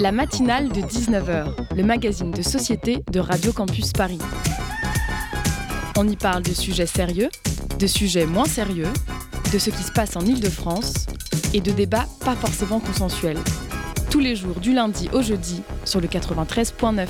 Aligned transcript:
La 0.00 0.12
matinale 0.12 0.68
de 0.68 0.80
19h, 0.80 1.74
le 1.76 1.82
magazine 1.82 2.30
de 2.30 2.42
société 2.42 3.02
de 3.10 3.20
Radio 3.20 3.52
Campus 3.52 3.92
Paris. 3.92 4.18
On 5.96 6.08
y 6.08 6.16
parle 6.16 6.42
de 6.42 6.52
sujets 6.52 6.86
sérieux, 6.86 7.28
de 7.78 7.86
sujets 7.86 8.26
moins 8.26 8.44
sérieux, 8.44 8.88
de 9.52 9.58
ce 9.58 9.70
qui 9.70 9.82
se 9.82 9.92
passe 9.92 10.16
en 10.16 10.20
Ile-de-France 10.20 11.06
et 11.52 11.60
de 11.60 11.72
débats 11.72 12.06
pas 12.24 12.36
forcément 12.36 12.80
consensuels. 12.80 13.38
Tous 14.10 14.20
les 14.20 14.36
jours 14.36 14.60
du 14.60 14.72
lundi 14.72 15.08
au 15.12 15.22
jeudi 15.22 15.62
sur 15.84 16.00
le 16.00 16.06
93.9. 16.06 17.06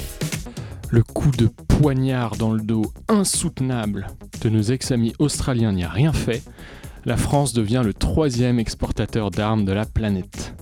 Le 0.91 1.03
coup 1.03 1.31
de 1.31 1.49
poignard 1.69 2.37
dans 2.37 2.53
le 2.53 2.63
dos 2.63 2.93
insoutenable 3.09 4.07
de 4.41 4.49
nos 4.49 4.63
ex-amis 4.63 5.13
australiens 5.19 5.73
n'y 5.73 5.85
a 5.85 5.91
rien 5.91 6.13
fait. 6.13 6.43
La 7.05 7.17
France 7.17 7.53
devient 7.53 7.83
le 7.85 7.95
troisième 7.95 8.59
exportateur 8.59 9.31
d'armes 9.31 9.65
de 9.65 9.73
la 9.73 9.85
planète. 9.85 10.58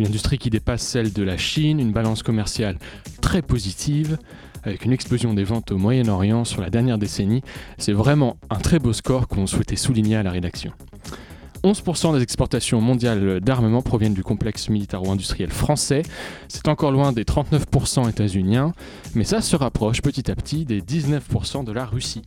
Une 0.00 0.06
industrie 0.06 0.38
qui 0.38 0.48
dépasse 0.48 0.80
celle 0.80 1.12
de 1.12 1.22
la 1.22 1.36
Chine, 1.36 1.78
une 1.78 1.92
balance 1.92 2.22
commerciale 2.22 2.78
très 3.20 3.42
positive, 3.42 4.16
avec 4.62 4.86
une 4.86 4.94
explosion 4.94 5.34
des 5.34 5.44
ventes 5.44 5.72
au 5.72 5.76
Moyen-Orient 5.76 6.46
sur 6.46 6.62
la 6.62 6.70
dernière 6.70 6.96
décennie. 6.96 7.42
C'est 7.76 7.92
vraiment 7.92 8.38
un 8.48 8.56
très 8.56 8.78
beau 8.78 8.94
score 8.94 9.28
qu'on 9.28 9.46
souhaitait 9.46 9.76
souligner 9.76 10.16
à 10.16 10.22
la 10.22 10.30
rédaction. 10.30 10.72
11% 11.64 12.16
des 12.16 12.22
exportations 12.22 12.80
mondiales 12.80 13.40
d'armement 13.40 13.82
proviennent 13.82 14.14
du 14.14 14.22
complexe 14.22 14.70
militaro-industriel 14.70 15.50
français. 15.50 16.00
C'est 16.48 16.68
encore 16.68 16.92
loin 16.92 17.12
des 17.12 17.24
39% 17.24 18.08
états-uniens, 18.08 18.72
mais 19.14 19.24
ça 19.24 19.42
se 19.42 19.54
rapproche 19.54 20.00
petit 20.00 20.30
à 20.30 20.34
petit 20.34 20.64
des 20.64 20.80
19% 20.80 21.62
de 21.62 21.72
la 21.72 21.84
Russie. 21.84 22.22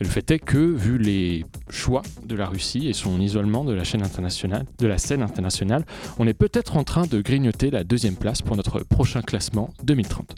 Le 0.00 0.06
fait 0.06 0.30
est 0.30 0.38
que, 0.38 0.56
vu 0.56 0.96
les 0.96 1.44
choix 1.68 2.00
de 2.24 2.34
la 2.34 2.46
Russie 2.46 2.88
et 2.88 2.94
son 2.94 3.20
isolement 3.20 3.64
de 3.64 3.74
la, 3.74 3.84
scène 3.84 4.02
internationale, 5.22 5.84
on 6.18 6.26
est 6.26 6.32
peut-être 6.32 6.78
en 6.78 6.84
train 6.84 7.06
de 7.06 7.20
grignoter 7.20 7.70
la 7.70 7.84
deuxième 7.84 8.16
place 8.16 8.40
pour 8.40 8.56
notre 8.56 8.80
prochain 8.80 9.20
classement 9.20 9.68
2030. 9.84 10.36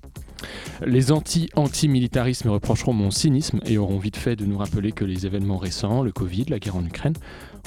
Les 0.84 1.12
anti-anti-militaristes 1.12 2.44
me 2.44 2.50
reprocheront 2.50 2.92
mon 2.92 3.12
cynisme 3.12 3.60
et 3.64 3.78
auront 3.78 3.98
vite 3.98 4.16
fait 4.16 4.34
de 4.34 4.44
nous 4.44 4.58
rappeler 4.58 4.90
que 4.90 5.04
les 5.04 5.26
événements 5.26 5.58
récents, 5.58 6.02
le 6.02 6.10
Covid, 6.10 6.46
la 6.48 6.58
guerre 6.58 6.74
en 6.74 6.84
Ukraine, 6.84 7.14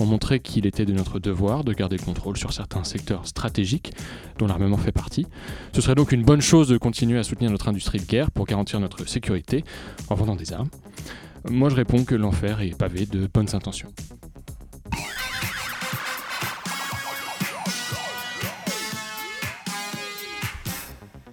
ont 0.01 0.05
montré 0.05 0.41
qu'il 0.41 0.65
était 0.65 0.85
de 0.85 0.91
notre 0.91 1.19
devoir 1.19 1.63
de 1.63 1.71
garder 1.71 1.95
le 1.95 2.03
contrôle 2.03 2.35
sur 2.35 2.51
certains 2.51 2.83
secteurs 2.83 3.25
stratégiques 3.25 3.93
dont 4.37 4.47
l'armement 4.47 4.75
fait 4.75 4.91
partie. 4.91 5.27
Ce 5.71 5.79
serait 5.79 5.95
donc 5.95 6.11
une 6.11 6.23
bonne 6.23 6.41
chose 6.41 6.67
de 6.67 6.77
continuer 6.77 7.17
à 7.17 7.23
soutenir 7.23 7.51
notre 7.51 7.69
industrie 7.69 7.99
de 7.99 8.05
guerre 8.05 8.31
pour 8.31 8.45
garantir 8.45 8.81
notre 8.81 9.07
sécurité 9.07 9.63
en 10.09 10.15
vendant 10.15 10.35
des 10.35 10.51
armes. 10.51 10.69
Moi 11.49 11.69
je 11.69 11.75
réponds 11.75 12.03
que 12.03 12.15
l'enfer 12.15 12.61
est 12.61 12.77
pavé 12.77 13.05
de 13.05 13.27
bonnes 13.31 13.53
intentions. 13.53 13.89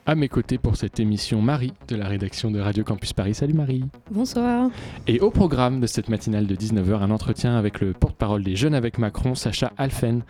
À 0.05 0.15
mes 0.15 0.29
côtés 0.29 0.59
pour 0.59 0.77
cette 0.77 1.01
émission, 1.01 1.41
Marie 1.41 1.73
de 1.89 1.97
la 1.97 2.09
rédaction 2.09 2.51
de 2.51 2.61
Radio 2.61 2.85
Campus 2.85 3.13
Paris. 3.13 3.35
Salut 3.35 3.55
Marie. 3.55 3.85
Bonsoir. 4.11 4.69
Et 5.07 5.21
au 5.21 5.31
programme 5.31 5.81
de 5.81 5.87
cette 5.87 6.09
matinale 6.09 6.47
de 6.47 6.57
19h, 6.57 7.01
un 7.01 7.11
entretien 7.11 7.57
avec 7.57 7.81
le 7.81 7.93
porte-parole 7.93 8.43
des 8.43 8.57
Jeunes 8.57 8.75
avec 8.75 8.99
Macron, 8.99 9.35
Sacha 9.35 9.73
Alphen. 9.79 10.23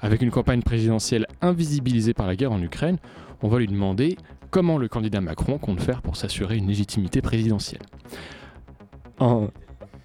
Avec 0.00 0.22
une 0.22 0.30
campagne 0.30 0.62
présidentielle 0.62 1.26
invisibilisée 1.42 2.14
par 2.14 2.26
la 2.26 2.36
guerre 2.36 2.52
en 2.52 2.62
Ukraine, 2.62 2.96
on 3.42 3.48
va 3.48 3.58
lui 3.58 3.66
demander 3.66 4.16
comment 4.50 4.78
le 4.78 4.88
candidat 4.88 5.20
Macron 5.20 5.58
compte 5.58 5.82
faire 5.82 6.00
pour 6.00 6.16
s'assurer 6.16 6.56
une 6.56 6.68
légitimité 6.68 7.20
présidentielle. 7.20 7.82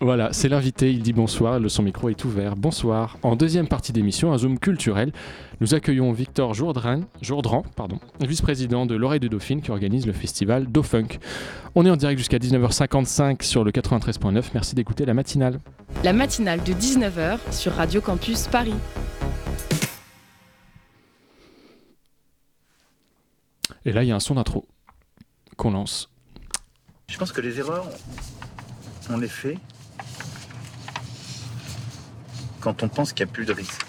Voilà, 0.02 0.34
c'est 0.34 0.50
l'invité, 0.50 0.92
il 0.92 1.02
dit 1.02 1.14
bonsoir, 1.14 1.60
le 1.60 1.70
son 1.70 1.82
micro 1.82 2.10
est 2.10 2.26
ouvert. 2.26 2.58
Bonsoir. 2.58 3.18
En 3.24 3.38
deuxième 3.38 3.68
partie 3.68 3.94
d'émission, 3.94 4.34
un 4.34 4.38
zoom 4.38 4.60
culturel, 4.60 5.14
nous 5.62 5.74
accueillons 5.74 6.12
Victor 6.12 6.54
Jourdran, 6.54 7.02
Jourdran 7.22 7.64
pardon, 7.76 8.00
vice-président 8.20 8.86
de 8.86 8.96
l'Oreille 8.96 9.22
de 9.22 9.30
Dauphine 9.30 9.62
qui 9.62 9.72
organise 9.72 10.06
le 10.06 10.12
festival 10.12 10.68
Daufunk. 10.68 11.20
On 11.76 11.86
est 11.86 11.90
en 11.90 11.96
direct 11.96 12.18
jusqu'à 12.18 12.38
19h55 12.38 13.42
sur 13.44 13.64
le 13.64 13.72
93.9. 13.72 14.44
Merci 14.54 14.76
d'écouter 14.76 15.06
la 15.06 15.14
matinale. 15.14 15.60
La 16.04 16.12
matinale 16.12 16.62
de 16.64 16.74
19h 16.74 17.40
sur 17.52 17.72
Radio 17.72 18.02
Campus 18.02 18.48
Paris. 18.48 18.76
Et 23.86 23.94
là, 23.94 24.04
il 24.04 24.10
y 24.10 24.12
a 24.12 24.16
un 24.16 24.20
son 24.20 24.36
d'intro 24.36 24.66
qu'on 25.56 25.72
lance. 25.72 26.12
Je 27.08 27.18
pense 27.18 27.32
que 27.32 27.42
les 27.42 27.60
erreurs, 27.60 27.88
on 29.10 29.18
les 29.18 29.28
fait 29.28 29.58
quand 32.62 32.82
on 32.84 32.88
pense 32.90 33.14
qu'il 33.14 33.26
n'y 33.26 33.32
a 33.32 33.34
plus 33.34 33.46
de 33.46 33.54
risque. 33.54 33.86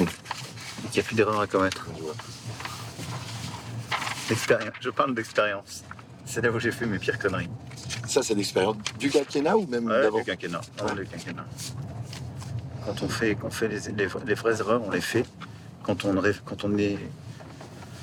Et 0.00 0.04
qu'il 0.04 0.92
n'y 0.94 0.98
a 1.00 1.02
plus 1.04 1.14
d'erreurs 1.14 1.40
à 1.40 1.46
commettre. 1.46 1.86
L'expérience. 4.28 4.72
Je 4.80 4.90
parle 4.90 5.14
d'expérience. 5.14 5.84
C'est 6.24 6.40
là 6.42 6.50
où 6.50 6.58
j'ai 6.58 6.72
fait 6.72 6.86
mes 6.86 6.98
pires 6.98 7.18
conneries. 7.18 7.48
Ça, 8.08 8.22
c'est 8.22 8.34
l'expérience 8.34 8.76
du 8.98 9.08
quinquennat 9.10 9.56
ou 9.56 9.66
même 9.66 9.86
Ouais, 9.86 10.02
d'avant 10.02 10.18
du 10.18 10.24
quinquennat. 10.24 10.60
Ouais, 10.82 10.94
du 10.94 11.06
quinquennat. 11.06 11.46
Quand 12.84 13.02
on 13.02 13.08
fait, 13.08 13.34
quand 13.36 13.46
on 13.48 13.50
fait 13.50 13.68
les, 13.68 13.80
les- 13.92 14.08
les 14.26 14.34
vraies 14.34 14.58
erreurs, 14.60 14.82
on 14.84 14.90
les 14.90 15.00
fait. 15.00 15.24
Quand 15.84 16.04
on, 16.04 16.20
quand 16.44 16.64
on 16.64 16.76
est, 16.76 16.98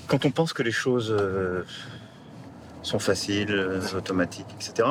quand 0.08 0.26
on 0.26 0.32
pense 0.32 0.54
que 0.54 0.64
les 0.64 0.72
choses 0.72 1.12
euh, 1.12 1.64
sont 2.84 3.00
faciles, 3.00 3.52
euh, 3.52 3.82
automatiques, 3.98 4.48
etc. 4.60 4.88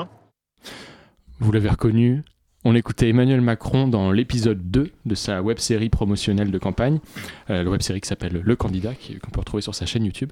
Vous 1.40 1.50
l'avez 1.50 1.68
reconnu, 1.68 2.22
on 2.64 2.74
écoutait 2.74 3.08
Emmanuel 3.08 3.40
Macron 3.40 3.88
dans 3.88 4.12
l'épisode 4.12 4.70
2 4.70 4.90
de 5.04 5.14
sa 5.14 5.42
web-série 5.42 5.88
promotionnelle 5.88 6.50
de 6.50 6.58
campagne, 6.58 7.00
euh, 7.50 7.64
la 7.64 7.70
web-série 7.70 8.00
qui 8.00 8.08
s'appelle 8.08 8.40
Le 8.42 8.56
Candidat, 8.56 8.92
qu'on 8.94 9.30
peut 9.30 9.40
retrouver 9.40 9.60
sur 9.60 9.74
sa 9.74 9.84
chaîne 9.84 10.04
YouTube. 10.04 10.30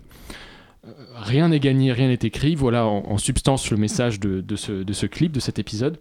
Euh, 0.86 0.92
rien 1.16 1.48
n'est 1.48 1.58
gagné, 1.58 1.92
rien 1.92 2.06
n'est 2.06 2.18
écrit, 2.22 2.54
voilà 2.54 2.86
en, 2.86 3.04
en 3.06 3.18
substance 3.18 3.70
le 3.70 3.76
message 3.76 4.20
de, 4.20 4.40
de 4.40 4.56
ce, 4.56 4.70
de 4.72 4.92
ce 4.92 5.06
clip, 5.06 5.32
de 5.32 5.40
cet 5.40 5.58
épisode. 5.58 5.98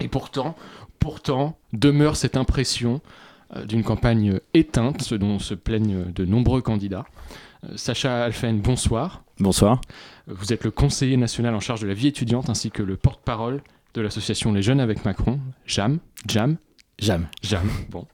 Et 0.00 0.08
pourtant, 0.08 0.56
pourtant, 0.98 1.56
demeure 1.72 2.16
cette 2.16 2.36
impression 2.36 3.00
euh, 3.54 3.64
d'une 3.64 3.84
campagne 3.84 4.40
éteinte, 4.52 5.02
ce 5.02 5.14
dont 5.14 5.38
se 5.38 5.54
plaignent 5.54 6.10
de 6.12 6.24
nombreux 6.24 6.60
candidats. 6.60 7.06
Sacha 7.76 8.24
Alphen, 8.24 8.60
bonsoir. 8.60 9.22
Bonsoir. 9.40 9.80
Vous 10.26 10.52
êtes 10.52 10.64
le 10.64 10.70
conseiller 10.70 11.16
national 11.16 11.54
en 11.54 11.60
charge 11.60 11.80
de 11.80 11.86
la 11.88 11.94
vie 11.94 12.08
étudiante 12.08 12.50
ainsi 12.50 12.70
que 12.70 12.82
le 12.82 12.96
porte-parole 12.96 13.62
de 13.94 14.00
l'association 14.00 14.52
Les 14.52 14.62
Jeunes 14.62 14.80
avec 14.80 15.04
Macron, 15.04 15.40
JAM. 15.66 15.98
JAM 16.26 16.58
Jam. 16.98 17.28
JAM. 17.42 17.68
Bon. 17.90 18.06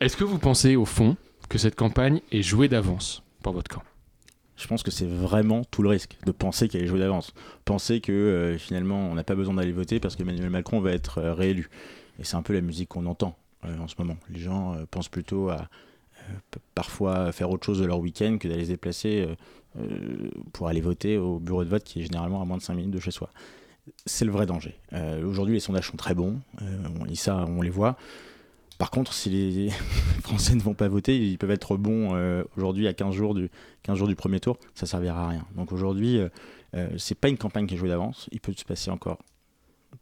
Est-ce 0.00 0.16
que 0.16 0.24
vous 0.24 0.38
pensez 0.38 0.76
au 0.76 0.84
fond 0.84 1.16
que 1.48 1.58
cette 1.58 1.74
campagne 1.74 2.20
est 2.30 2.42
jouée 2.42 2.68
d'avance 2.68 3.22
pour 3.42 3.52
votre 3.52 3.70
camp? 3.70 3.82
Je 4.56 4.66
pense 4.66 4.82
que 4.82 4.90
c'est 4.90 5.06
vraiment 5.06 5.62
tout 5.64 5.82
le 5.82 5.88
risque 5.88 6.18
de 6.26 6.32
penser 6.32 6.68
qu'elle 6.68 6.82
est 6.82 6.88
jouée 6.88 6.98
d'avance. 6.98 7.32
Penser 7.64 8.00
que 8.00 8.12
euh, 8.12 8.58
finalement 8.58 9.08
on 9.08 9.14
n'a 9.14 9.24
pas 9.24 9.34
besoin 9.34 9.54
d'aller 9.54 9.72
voter 9.72 10.00
parce 10.00 10.16
qu'Emmanuel 10.16 10.50
Macron 10.50 10.80
va 10.80 10.92
être 10.92 11.18
euh, 11.18 11.32
réélu. 11.32 11.70
Et 12.18 12.24
c'est 12.24 12.36
un 12.36 12.42
peu 12.42 12.52
la 12.52 12.60
musique 12.60 12.88
qu'on 12.88 13.06
entend 13.06 13.36
euh, 13.64 13.78
en 13.78 13.88
ce 13.88 13.94
moment. 13.98 14.16
Les 14.30 14.40
gens 14.40 14.76
pensent 14.90 15.08
plutôt 15.08 15.48
à 15.50 15.68
parfois 16.74 17.32
faire 17.32 17.50
autre 17.50 17.64
chose 17.64 17.78
de 17.78 17.86
leur 17.86 18.00
week-end 18.00 18.36
que 18.38 18.48
d'aller 18.48 18.64
se 18.64 18.70
déplacer 18.70 19.26
pour 20.52 20.68
aller 20.68 20.82
voter 20.82 21.16
au 21.16 21.38
bureau 21.38 21.64
de 21.64 21.70
vote 21.70 21.84
qui 21.84 22.00
est 22.00 22.02
généralement 22.02 22.42
à 22.42 22.44
moins 22.44 22.58
de 22.58 22.62
5 22.62 22.74
minutes 22.74 22.90
de 22.90 23.00
chez 23.00 23.12
soi. 23.12 23.30
C'est 24.06 24.24
le 24.24 24.32
vrai 24.32 24.46
danger. 24.46 24.78
Euh, 24.92 25.24
Aujourd'hui, 25.24 25.54
les 25.54 25.60
sondages 25.60 25.88
sont 25.88 25.96
très 25.96 26.14
bons. 26.14 26.40
euh, 26.62 26.88
on, 27.00 27.06
et 27.06 27.14
ça, 27.14 27.44
on 27.48 27.62
les 27.62 27.70
voit. 27.70 27.96
Par 28.78 28.90
contre, 28.90 29.12
si 29.12 29.30
les 29.30 29.70
Français 30.22 30.54
ne 30.54 30.60
vont 30.60 30.74
pas 30.74 30.88
voter, 30.88 31.18
ils 31.18 31.38
peuvent 31.38 31.50
être 31.50 31.76
bons 31.76 32.14
euh, 32.14 32.44
aujourd'hui 32.56 32.86
à 32.86 32.94
15 32.94 33.14
jours, 33.14 33.34
du, 33.34 33.50
15 33.82 33.98
jours 33.98 34.08
du 34.08 34.14
premier 34.14 34.40
tour, 34.40 34.58
ça 34.74 34.86
servira 34.86 35.24
à 35.24 35.28
rien. 35.28 35.46
Donc 35.56 35.72
aujourd'hui, 35.72 36.20
euh, 36.76 36.88
c'est 36.96 37.16
pas 37.16 37.28
une 37.28 37.38
campagne 37.38 37.66
qui 37.66 37.74
est 37.74 37.78
jouée 37.78 37.88
d'avance. 37.88 38.28
Il 38.30 38.40
peut 38.40 38.52
se 38.56 38.64
passer 38.64 38.90
encore 38.90 39.18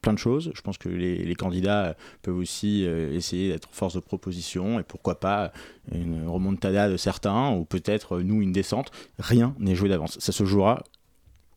plein 0.02 0.12
de 0.12 0.19
choses. 0.19 0.52
Je 0.54 0.60
pense 0.60 0.76
que 0.78 0.88
les, 0.88 1.34
candidats 1.36 1.96
peuvent 2.22 2.36
aussi 2.36 2.82
essayer 2.82 3.50
d'être 3.50 3.69
force 3.70 3.94
de 3.94 4.00
proposition 4.00 4.80
et 4.80 4.82
pourquoi 4.82 5.20
pas 5.20 5.52
une 5.92 6.26
remontada 6.26 6.91
de 6.91 6.96
certains 6.96 7.52
ou 7.52 7.64
peut-être 7.64 8.20
nous 8.20 8.42
une 8.42 8.52
descente. 8.52 8.90
Rien 9.19 9.55
n'est 9.58 9.76
joué 9.76 9.88
d'avance. 9.88 10.19
Ça 10.19 10.32
se 10.32 10.44
jouera 10.44 10.82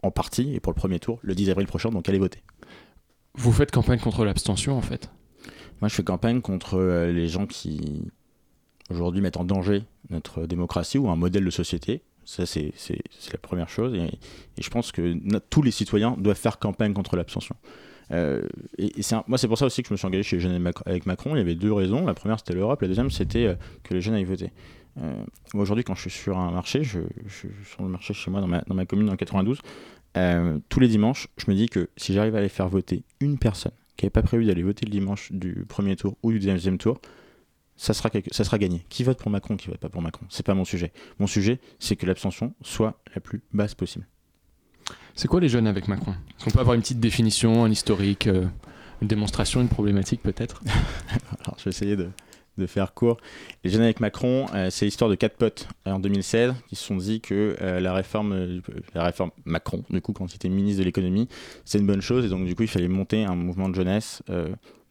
en 0.03 0.11
partie 0.11 0.53
et 0.55 0.59
pour 0.59 0.71
le 0.71 0.75
premier 0.77 0.99
tour 0.99 1.19
le 1.21 1.35
10 1.35 1.49
avril 1.49 1.67
prochain. 1.67 1.89
Donc 1.89 2.07
allez 2.09 2.19
voter. 2.19 2.41
Vous 3.35 3.51
faites 3.51 3.71
campagne 3.71 3.99
contre 3.99 4.25
l'abstention 4.25 4.77
en 4.77 4.81
fait? 4.81 5.09
Moi, 5.81 5.87
je 5.87 5.95
fais 5.95 6.03
campagne 6.03 6.41
contre 6.41 6.75
euh, 6.77 7.11
les 7.11 7.29
gens 7.29 7.45
qui, 7.45 8.01
aujourd'hui, 8.89 9.21
mettent 9.21 9.37
en 9.37 9.45
danger 9.45 9.83
notre 10.09 10.45
démocratie 10.45 10.97
ou 10.97 11.09
un 11.09 11.15
modèle 11.15 11.45
de 11.45 11.49
société. 11.49 12.01
Ça, 12.25 12.45
c'est 12.45 12.73
la 13.31 13.37
première 13.41 13.69
chose. 13.69 13.93
Et, 13.95 14.03
et 14.57 14.61
je 14.61 14.69
pense 14.69 14.91
que 14.91 15.17
tous 15.49 15.61
les 15.61 15.71
citoyens 15.71 16.15
doivent 16.19 16.37
faire 16.37 16.59
campagne 16.59 16.93
contre 16.93 17.15
l'abstention. 17.15 17.55
Euh, 18.11 18.41
et 18.77 18.99
et 18.99 19.01
c'est 19.03 19.15
un- 19.15 19.23
moi, 19.27 19.37
c'est 19.37 19.47
pour 19.47 19.57
ça 19.57 19.65
aussi 19.65 19.81
que 19.81 19.87
je 19.87 19.93
me 19.93 19.97
suis 19.97 20.05
engagé 20.07 20.23
chez 20.23 20.35
les 20.35 20.41
Jeunes 20.41 20.71
avec 20.85 21.05
Macron. 21.05 21.35
Il 21.35 21.39
y 21.39 21.41
avait 21.41 21.55
deux 21.55 21.71
raisons. 21.73 22.05
La 22.05 22.13
première, 22.13 22.39
c'était 22.39 22.53
l'Europe. 22.55 22.81
La 22.81 22.87
deuxième, 22.89 23.09
c'était 23.09 23.45
euh, 23.45 23.55
que 23.83 23.93
les 23.93 24.01
jeunes 24.01 24.15
aillent 24.15 24.25
voter. 24.25 24.51
Euh, 24.97 25.23
aujourd'hui, 25.53 25.83
quand 25.83 25.95
je 25.95 26.01
suis 26.01 26.09
sur 26.09 26.37
un 26.37 26.51
marché, 26.51 26.83
je, 26.83 26.99
je 27.25 27.33
suis 27.33 27.49
sur 27.65 27.83
le 27.83 27.89
marché 27.89 28.13
chez 28.13 28.31
moi, 28.31 28.41
dans 28.41 28.47
ma, 28.47 28.61
dans 28.61 28.75
ma 28.75 28.85
commune, 28.85 29.05
dans 29.05 29.13
le 29.13 29.17
92, 29.17 29.59
euh, 30.17 30.59
tous 30.69 30.79
les 30.79 30.87
dimanches, 30.87 31.27
je 31.37 31.49
me 31.49 31.55
dis 31.55 31.69
que 31.69 31.89
si 31.97 32.13
j'arrive 32.13 32.35
à 32.35 32.39
aller 32.39 32.49
faire 32.49 32.67
voter 32.67 33.03
une 33.19 33.37
personne 33.37 33.71
qui 33.95 34.05
n'avait 34.05 34.11
pas 34.11 34.23
prévu 34.23 34.45
d'aller 34.45 34.63
voter 34.63 34.85
le 34.85 34.91
dimanche 34.91 35.31
du 35.31 35.65
premier 35.67 35.95
tour 35.95 36.17
ou 36.23 36.31
du 36.31 36.39
deuxième 36.39 36.77
tour, 36.77 36.99
ça 37.77 37.93
sera, 37.93 38.09
ça 38.31 38.43
sera 38.43 38.57
gagné. 38.57 38.83
Qui 38.89 39.03
vote 39.03 39.19
pour 39.19 39.31
Macron, 39.31 39.55
qui 39.55 39.67
vote 39.67 39.77
pas 39.77 39.89
pour 39.89 40.01
Macron, 40.01 40.25
c'est 40.29 40.45
pas 40.45 40.53
mon 40.53 40.65
sujet. 40.65 40.91
Mon 41.19 41.27
sujet, 41.27 41.59
c'est 41.79 41.95
que 41.95 42.05
l'abstention 42.05 42.53
soit 42.61 42.99
la 43.13 43.21
plus 43.21 43.41
basse 43.53 43.75
possible. 43.75 44.05
C'est 45.15 45.27
quoi 45.27 45.39
les 45.39 45.49
jeunes 45.49 45.67
avec 45.67 45.87
Macron? 45.87 46.11
Est-ce 46.11 46.45
qu'on 46.45 46.51
peut 46.51 46.59
avoir 46.59 46.75
une 46.75 46.81
petite 46.81 46.99
définition, 46.99 47.63
un 47.63 47.69
historique, 47.69 48.27
euh, 48.27 48.47
une 49.01 49.07
démonstration, 49.07 49.61
une 49.61 49.69
problématique 49.69 50.23
peut-être? 50.23 50.61
Alors 51.45 51.57
je 51.57 51.65
vais 51.65 51.69
essayer 51.69 51.95
de, 51.95 52.09
de, 52.59 52.67
faire 52.67 52.93
court. 52.93 53.17
Les 53.63 53.71
jeunes 53.71 53.81
avec 53.81 53.99
Macron, 53.99 54.45
euh, 54.53 54.69
c'est 54.69 54.85
l'histoire 54.85 55.09
de 55.09 55.15
quatre 55.15 55.37
potes 55.37 55.67
euh, 55.87 55.91
en 55.91 55.99
2016 55.99 56.53
qui 56.67 56.75
se 56.75 56.83
sont 56.83 56.97
dit 56.97 57.21
que 57.21 57.55
la, 57.59 57.93
réforme, 57.93 58.61
la 58.93 59.03
réforme 59.03 59.31
Macron, 59.45 59.83
du 59.89 60.01
coup 60.01 60.13
quand 60.13 60.31
il 60.31 60.35
était 60.35 60.49
ministre 60.49 60.79
de 60.79 60.85
l'économie, 60.85 61.27
c'est 61.65 61.79
une 61.79 61.87
bonne 61.87 62.01
chose 62.01 62.25
et 62.25 62.29
donc 62.29 62.45
du 62.45 62.55
coup 62.55 62.63
il 62.63 62.69
fallait 62.69 62.87
monter 62.87 63.23
un 63.23 63.35
mouvement 63.35 63.69
de 63.69 63.75
jeunesse 63.75 64.21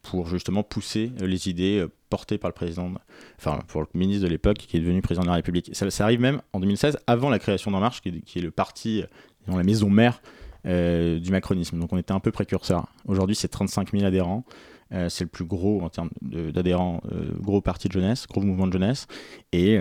pour 0.02 0.26
justement 0.26 0.62
pousser 0.62 1.12
les 1.20 1.48
idées 1.48 1.86
portées 2.10 2.38
par 2.38 2.48
le 2.48 2.54
président, 2.54 2.90
enfin 3.38 3.60
pour 3.68 3.82
le 3.82 3.86
ministre 3.94 4.24
de 4.24 4.28
l'époque 4.28 4.56
qui 4.56 4.76
est 4.76 4.80
devenu 4.80 5.02
président 5.02 5.22
de 5.22 5.28
la 5.28 5.34
République. 5.34 5.70
Ça, 5.72 6.04
arrive 6.04 6.20
même 6.20 6.40
en 6.52 6.60
2016, 6.60 6.98
avant 7.06 7.30
la 7.30 7.38
création 7.38 7.70
d'En 7.70 7.80
Marche, 7.80 8.00
qui 8.00 8.38
est 8.38 8.42
le 8.42 8.50
parti 8.50 9.04
dans 9.46 9.56
la 9.56 9.64
maison 9.64 9.90
mère 9.90 10.20
euh, 10.66 11.20
du 11.20 11.30
macronisme. 11.30 11.78
Donc 11.78 11.92
on 11.92 11.98
était 11.98 12.12
un 12.12 12.20
peu 12.20 12.32
précurseur. 12.32 12.88
Aujourd'hui, 13.06 13.36
c'est 13.36 13.48
35 13.48 13.92
000 13.92 14.04
adhérents. 14.04 14.44
Euh, 14.92 15.08
c'est 15.08 15.24
le 15.24 15.30
plus 15.30 15.44
gros 15.44 15.82
en 15.82 15.88
termes 15.88 16.10
d'adhérents, 16.22 17.02
euh, 17.12 17.30
gros 17.40 17.60
parti 17.60 17.88
de 17.88 17.92
jeunesse, 17.92 18.26
gros 18.26 18.40
mouvement 18.40 18.66
de 18.66 18.72
jeunesse. 18.72 19.06
Et 19.52 19.78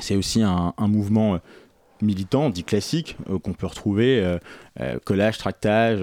c'est 0.00 0.16
aussi 0.16 0.42
un, 0.42 0.72
mouvement 0.78 1.38
militant, 2.02 2.50
dit 2.50 2.64
classique, 2.64 3.16
qu'on 3.42 3.52
peut 3.52 3.66
retrouver, 3.66 4.38
collage, 5.04 5.38
tractage, 5.38 6.00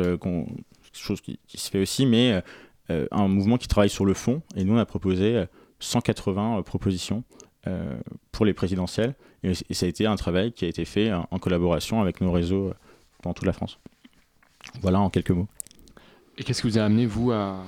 chose 0.93 1.19
qui, 1.21 1.39
se 1.47 1.69
fait 1.69 1.81
aussi, 1.81 2.05
mais 2.05 2.41
un 2.89 3.27
mouvement 3.27 3.57
qui 3.57 3.67
travaille 3.67 3.89
sur 3.89 4.05
le 4.05 4.13
fond. 4.13 4.41
Et 4.55 4.63
nous, 4.63 4.73
on 4.73 4.77
a 4.77 4.85
proposé 4.85 5.43
180 5.79 6.61
propositions 6.63 7.23
pour 8.31 8.45
les 8.45 8.53
présidentielles. 8.53 9.15
Et, 9.43 9.53
ça 9.53 9.85
a 9.85 9.89
été 9.89 10.05
un 10.05 10.15
travail 10.15 10.51
qui 10.51 10.65
a 10.65 10.67
été 10.67 10.85
fait 10.85 11.11
en, 11.13 11.39
collaboration 11.39 12.01
avec 12.01 12.21
nos 12.21 12.31
réseaux 12.31 12.67
euh, 12.67 12.73
dans 13.23 13.33
toute 13.33 13.45
la 13.45 13.53
France. 13.53 13.79
Voilà 14.81 14.99
en 14.99 15.09
quelques 15.09 15.31
mots. 15.31 15.47
Et 16.37 16.43
qu'est-ce 16.43 16.61
qui 16.61 16.67
vous 16.69 16.77
a 16.77 16.83
amené, 16.83 17.05
vous, 17.05 17.31
à, 17.31 17.63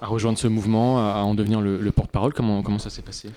rejoindre 0.00 0.38
ce 0.38 0.48
mouvement, 0.48 0.98
à, 0.98 1.20
en 1.20 1.34
devenir 1.34 1.60
le, 1.60 1.90
porte-parole 1.92 2.32
comment, 2.32 2.62
comment 2.62 2.78
ça 2.78 2.90
s'est 2.90 3.02
passé? 3.02 3.30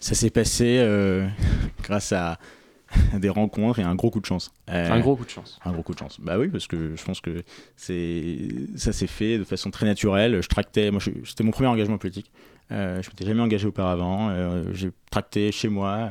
Ça 0.00 0.14
s'est 0.14 0.30
passé 0.30 0.78
euh, 0.78 1.28
grâce 1.82 2.12
à 2.12 2.38
des 3.18 3.28
rencontres 3.28 3.78
et 3.78 3.82
un 3.82 3.94
gros 3.94 4.10
coup 4.10 4.20
de 4.20 4.26
chance. 4.26 4.50
Euh, 4.70 4.90
un 4.90 5.00
gros 5.00 5.14
coup 5.14 5.24
de 5.24 5.30
chance. 5.30 5.58
Un 5.64 5.72
gros 5.72 5.82
coup 5.82 5.94
de 5.94 5.98
chance. 5.98 6.18
Bah 6.20 6.38
oui, 6.38 6.48
parce 6.48 6.66
que 6.66 6.96
je 6.96 7.04
pense 7.04 7.20
que 7.20 7.44
c'est 7.76 8.38
ça 8.76 8.92
s'est 8.92 9.06
fait 9.06 9.38
de 9.38 9.44
façon 9.44 9.70
très 9.70 9.86
naturelle. 9.86 10.42
Je 10.42 10.48
tractais, 10.48 10.90
moi, 10.90 11.00
c'était 11.24 11.44
mon 11.44 11.52
premier 11.52 11.68
engagement 11.68 11.98
politique. 11.98 12.30
Euh, 12.72 13.02
je 13.02 13.10
m'étais 13.10 13.26
jamais 13.26 13.42
engagé 13.42 13.66
auparavant. 13.66 14.32
j'ai 14.72 14.90
tracté 15.10 15.52
chez 15.52 15.68
moi. 15.68 16.10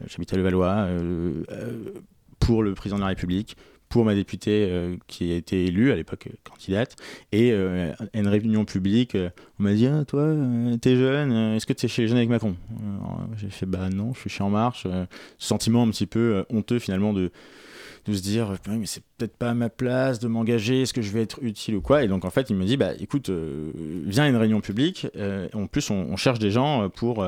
Euh, 0.00 0.06
j'habite 0.08 0.32
à 0.32 0.36
Levallois, 0.36 0.74
euh, 0.74 1.44
euh, 1.50 1.94
pour 2.38 2.62
le 2.62 2.74
président 2.74 2.96
de 2.96 3.02
la 3.02 3.08
République, 3.08 3.56
pour 3.88 4.04
ma 4.04 4.14
députée 4.14 4.70
qui 5.06 5.32
a 5.32 5.36
été 5.36 5.66
élue 5.66 5.92
à 5.92 5.96
l'époque 5.96 6.28
candidate. 6.44 6.96
Et 7.32 7.52
à 7.52 8.18
une 8.18 8.28
réunion 8.28 8.64
publique 8.64 9.16
on 9.58 9.62
m'a 9.62 9.74
dit 9.74 9.86
ah, 9.86 10.04
toi 10.04 10.34
t'es 10.80 10.96
jeune 10.96 11.32
est-ce 11.54 11.66
que 11.66 11.72
tu 11.72 11.86
es 11.86 11.88
chez 11.88 12.02
les 12.02 12.08
jeunes 12.08 12.18
avec 12.18 12.28
Macron? 12.28 12.56
J'ai 13.36 13.50
fait 13.50 13.66
bah 13.66 13.88
non 13.90 14.12
je 14.14 14.20
suis 14.20 14.30
chez 14.30 14.42
En 14.42 14.50
Marche. 14.50 14.86
Ce 15.38 15.46
sentiment 15.46 15.82
un 15.82 15.90
petit 15.90 16.06
peu 16.06 16.44
honteux 16.50 16.78
finalement 16.78 17.12
de 17.12 17.30
de 18.06 18.12
se 18.14 18.22
dire 18.22 18.54
mais 18.68 18.86
c'est 18.86 19.02
peut-être 19.16 19.36
pas 19.36 19.50
à 19.50 19.54
ma 19.54 19.68
place 19.68 20.18
de 20.18 20.28
m'engager 20.28 20.82
est-ce 20.82 20.94
que 20.94 21.02
je 21.02 21.10
vais 21.10 21.22
être 21.22 21.38
utile 21.42 21.76
ou 21.76 21.80
quoi? 21.80 22.04
Et 22.04 22.08
donc 22.08 22.24
en 22.24 22.30
fait 22.30 22.50
il 22.50 22.56
me 22.56 22.64
dit 22.64 22.76
bah 22.76 22.92
écoute 22.98 23.30
viens 23.30 24.24
à 24.24 24.28
une 24.28 24.36
réunion 24.36 24.60
publique. 24.60 25.06
En 25.54 25.66
plus 25.66 25.90
on, 25.90 26.16
cherche 26.16 26.38
des 26.38 26.50
gens 26.50 26.88
pour 26.90 27.26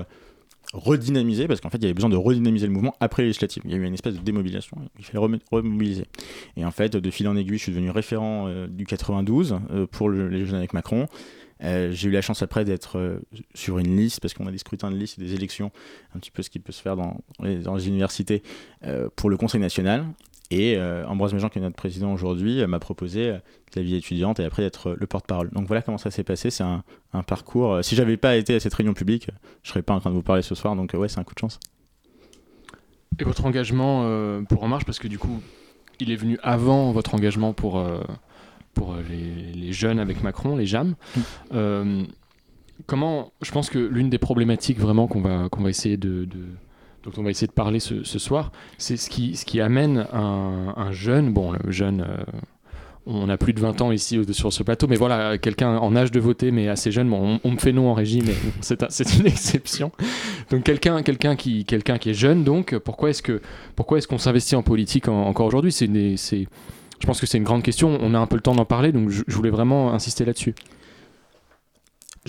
redynamiser, 0.73 1.49
parce 1.49 1.61
qu'en 1.61 1.71
fait, 1.71 1.79
il 1.79 1.83
y 1.83 1.87
avait 1.87 1.95
besoin 1.95 2.11
de 2.11 2.17
redynamiser 2.17 2.67
le 2.67 2.73
mouvement 2.73 2.95
après 3.01 3.23
les 3.23 3.29
législatives. 3.29 3.63
Il 3.65 3.71
y 3.73 3.75
a 3.75 3.77
eu 3.77 3.85
une 3.85 3.95
espèce 3.95 4.15
de 4.15 4.21
démobilisation, 4.21 4.77
il 4.99 5.05
fallait 5.05 5.19
remobiliser. 5.51 6.05
Et 6.57 6.65
en 6.65 6.71
fait, 6.71 6.97
de 6.97 7.11
fil 7.11 7.29
en 7.29 7.37
aiguille, 7.37 7.59
je 7.59 7.65
suis 7.65 7.73
devenu 7.73 7.91
référent 7.91 8.47
euh, 8.49 8.67
du 8.69 8.87
92 8.87 9.59
euh, 9.71 9.87
pour 9.87 10.11
les 10.11 10.47
Jeunes 10.47 10.57
avec 10.57 10.73
Macron. 10.73 11.07
Euh, 11.63 11.91
j'ai 11.93 12.09
eu 12.09 12.13
la 12.13 12.23
chance 12.23 12.43
après 12.43 12.65
d'être 12.65 13.21
sur 13.55 13.79
une 13.79 13.97
liste, 13.97 14.21
parce 14.21 14.33
qu'on 14.33 14.47
a 14.47 14.53
des 14.53 14.59
scrutins 14.59 14.91
de 14.91 14.97
liste 14.97 15.19
et 15.19 15.23
des 15.23 15.35
élections, 15.35 15.73
un 16.15 16.19
petit 16.19 16.31
peu 16.31 16.43
ce 16.43 16.51
qui 16.51 16.61
peut 16.61 16.73
se 16.73 16.81
faire 16.81 16.97
dans, 16.97 17.21
dans 17.41 17.75
les 17.75 17.89
universités, 17.89 18.43
pour 19.17 19.29
le 19.29 19.37
Conseil 19.37 19.61
national. 19.61 20.07
Et 20.51 20.77
euh, 20.77 21.07
Ambroise 21.07 21.33
Méjean, 21.33 21.49
qui 21.49 21.59
est 21.59 21.63
notre 21.63 21.77
président 21.77 22.13
aujourd'hui, 22.13 22.61
euh, 22.61 22.67
m'a 22.67 22.81
proposé 22.81 23.31
euh, 23.31 23.39
la 23.77 23.83
vie 23.83 23.95
étudiante 23.95 24.41
et 24.41 24.45
après 24.45 24.65
d'être 24.65 24.97
le 24.99 25.07
porte-parole. 25.07 25.51
Donc 25.51 25.69
voilà 25.69 25.81
comment 25.81 25.99
ça 25.99 26.11
s'est 26.11 26.25
passé. 26.25 26.51
C'est 26.51 26.65
un, 26.65 26.83
parcours. 27.27 27.85
si 27.85 27.95
j'avais 27.95 28.17
pas 28.17 28.37
été 28.37 28.57
à 28.57 28.61
cette 28.61 28.75
réunion 28.75 28.95
publique, 28.95 29.29
je 29.63 29.71
serais 29.71 29.83
pas 29.83 29.95
en 29.95 30.01
train 30.01 30.11
de 30.11 30.17
vous 30.17 30.23
parler 30.23 30.43
ce 30.43 30.57
soir. 30.57 30.75
Donc 30.75 30.93
ouais, 30.95 31.09
c'est 31.09 31.21
un 31.21 31.25
coup 31.25 31.35
de 31.35 31.41
chance. 31.41 31.61
Et 33.19 33.25
votre 33.25 33.45
engagement 33.45 34.05
pour 34.49 34.65
En 34.65 34.69
Marche, 34.69 34.85
parce 34.85 34.99
que 34.99 35.09
du 35.09 35.19
coup, 35.19 35.43
il 36.01 36.11
est 36.11 36.17
venu 36.17 36.39
avant 36.43 36.91
votre 36.93 37.15
engagement 37.15 37.53
pour, 37.53 37.85
pour 38.75 38.97
les, 39.09 39.73
jeunes 39.73 39.99
avec 39.99 40.23
Macron, 40.23 40.57
les 40.57 40.67
JAM. 40.67 40.95
Mm. 41.53 42.05
comment, 42.87 43.33
je 43.43 43.53
pense 43.53 43.71
que 43.71 43.79
l'une 43.79 44.09
des 44.09 44.19
problématiques 44.19 44.79
vraiment 44.79 45.07
qu'on 45.07 45.21
va, 45.21 45.49
qu'on 45.49 45.63
va 45.63 45.71
essayer 45.71 45.97
de 45.97 46.27
dont 47.05 47.13
on 47.17 47.23
va 47.23 47.31
essayer 47.31 47.47
de 47.47 47.53
parler 47.53 47.81
ce, 47.81 48.03
soir, 48.19 48.53
c'est 48.79 48.97
ce 48.97 49.09
qui, 49.09 49.37
ce 49.37 49.45
qui 49.45 49.61
amène 49.61 50.07
un, 50.13 50.93
jeune, 50.93 51.33
bon, 51.33 51.53
le 51.53 51.71
jeune, 51.71 52.03
euh, 52.03 52.23
on 53.07 53.29
a 53.29 53.39
plus 53.39 53.53
de 53.53 53.61
20 53.61 53.81
ans 53.81 53.93
ici 53.93 54.21
sur 54.33 54.53
ce 54.53 54.63
plateau, 54.63 54.87
mais 54.87 54.97
voilà, 54.97 55.39
quelqu'un 55.39 55.79
en 55.79 55.97
âge 55.97 56.11
de 56.11 56.21
voter, 56.21 56.51
mais 56.51 56.69
assez 56.69 56.93
jeune, 56.93 57.09
bon, 57.09 57.41
on, 57.43 57.51
me 57.51 57.57
fait 57.59 57.73
non 57.73 57.89
en 57.89 57.95
régie, 57.95 58.23
mais 58.25 58.35
c'est 58.61 59.19
une 59.19 59.27
exception. 59.27 59.93
Donc 60.51 60.65
quelqu'un 60.65 61.03
quelqu'un 61.03 61.37
qui, 61.37 61.65
quelqu'un 61.65 61.99
qui 61.99 62.11
est 62.11 62.15
jeune, 62.15 62.45
donc, 62.45 62.77
pourquoi 62.79 63.11
est-ce 63.11 63.23
que 63.23 63.41
pourquoi 63.77 63.99
est-ce 63.99 64.09
qu'on 64.09 64.19
s'investit 64.19 64.57
en 64.57 64.63
politique 64.63 65.09
encore 65.09 65.47
aujourd'hui? 65.47 65.73
C'est 65.73 65.89
je 65.89 67.07
pense 67.07 67.19
que 67.19 67.27
c'est 67.27 67.39
une 67.39 67.45
grande 67.45 67.63
question. 67.63 67.99
On 68.03 68.13
a 68.13 68.19
un 68.19 68.27
peu 68.27 68.37
le 68.37 68.43
temps 68.43 68.55
d'en 68.55 68.67
parler, 68.67 68.93
donc 68.93 69.09
je 69.09 69.35
voulais 69.35 69.49
vraiment 69.49 69.95
insister 69.95 70.27
là-dessus. 70.27 70.55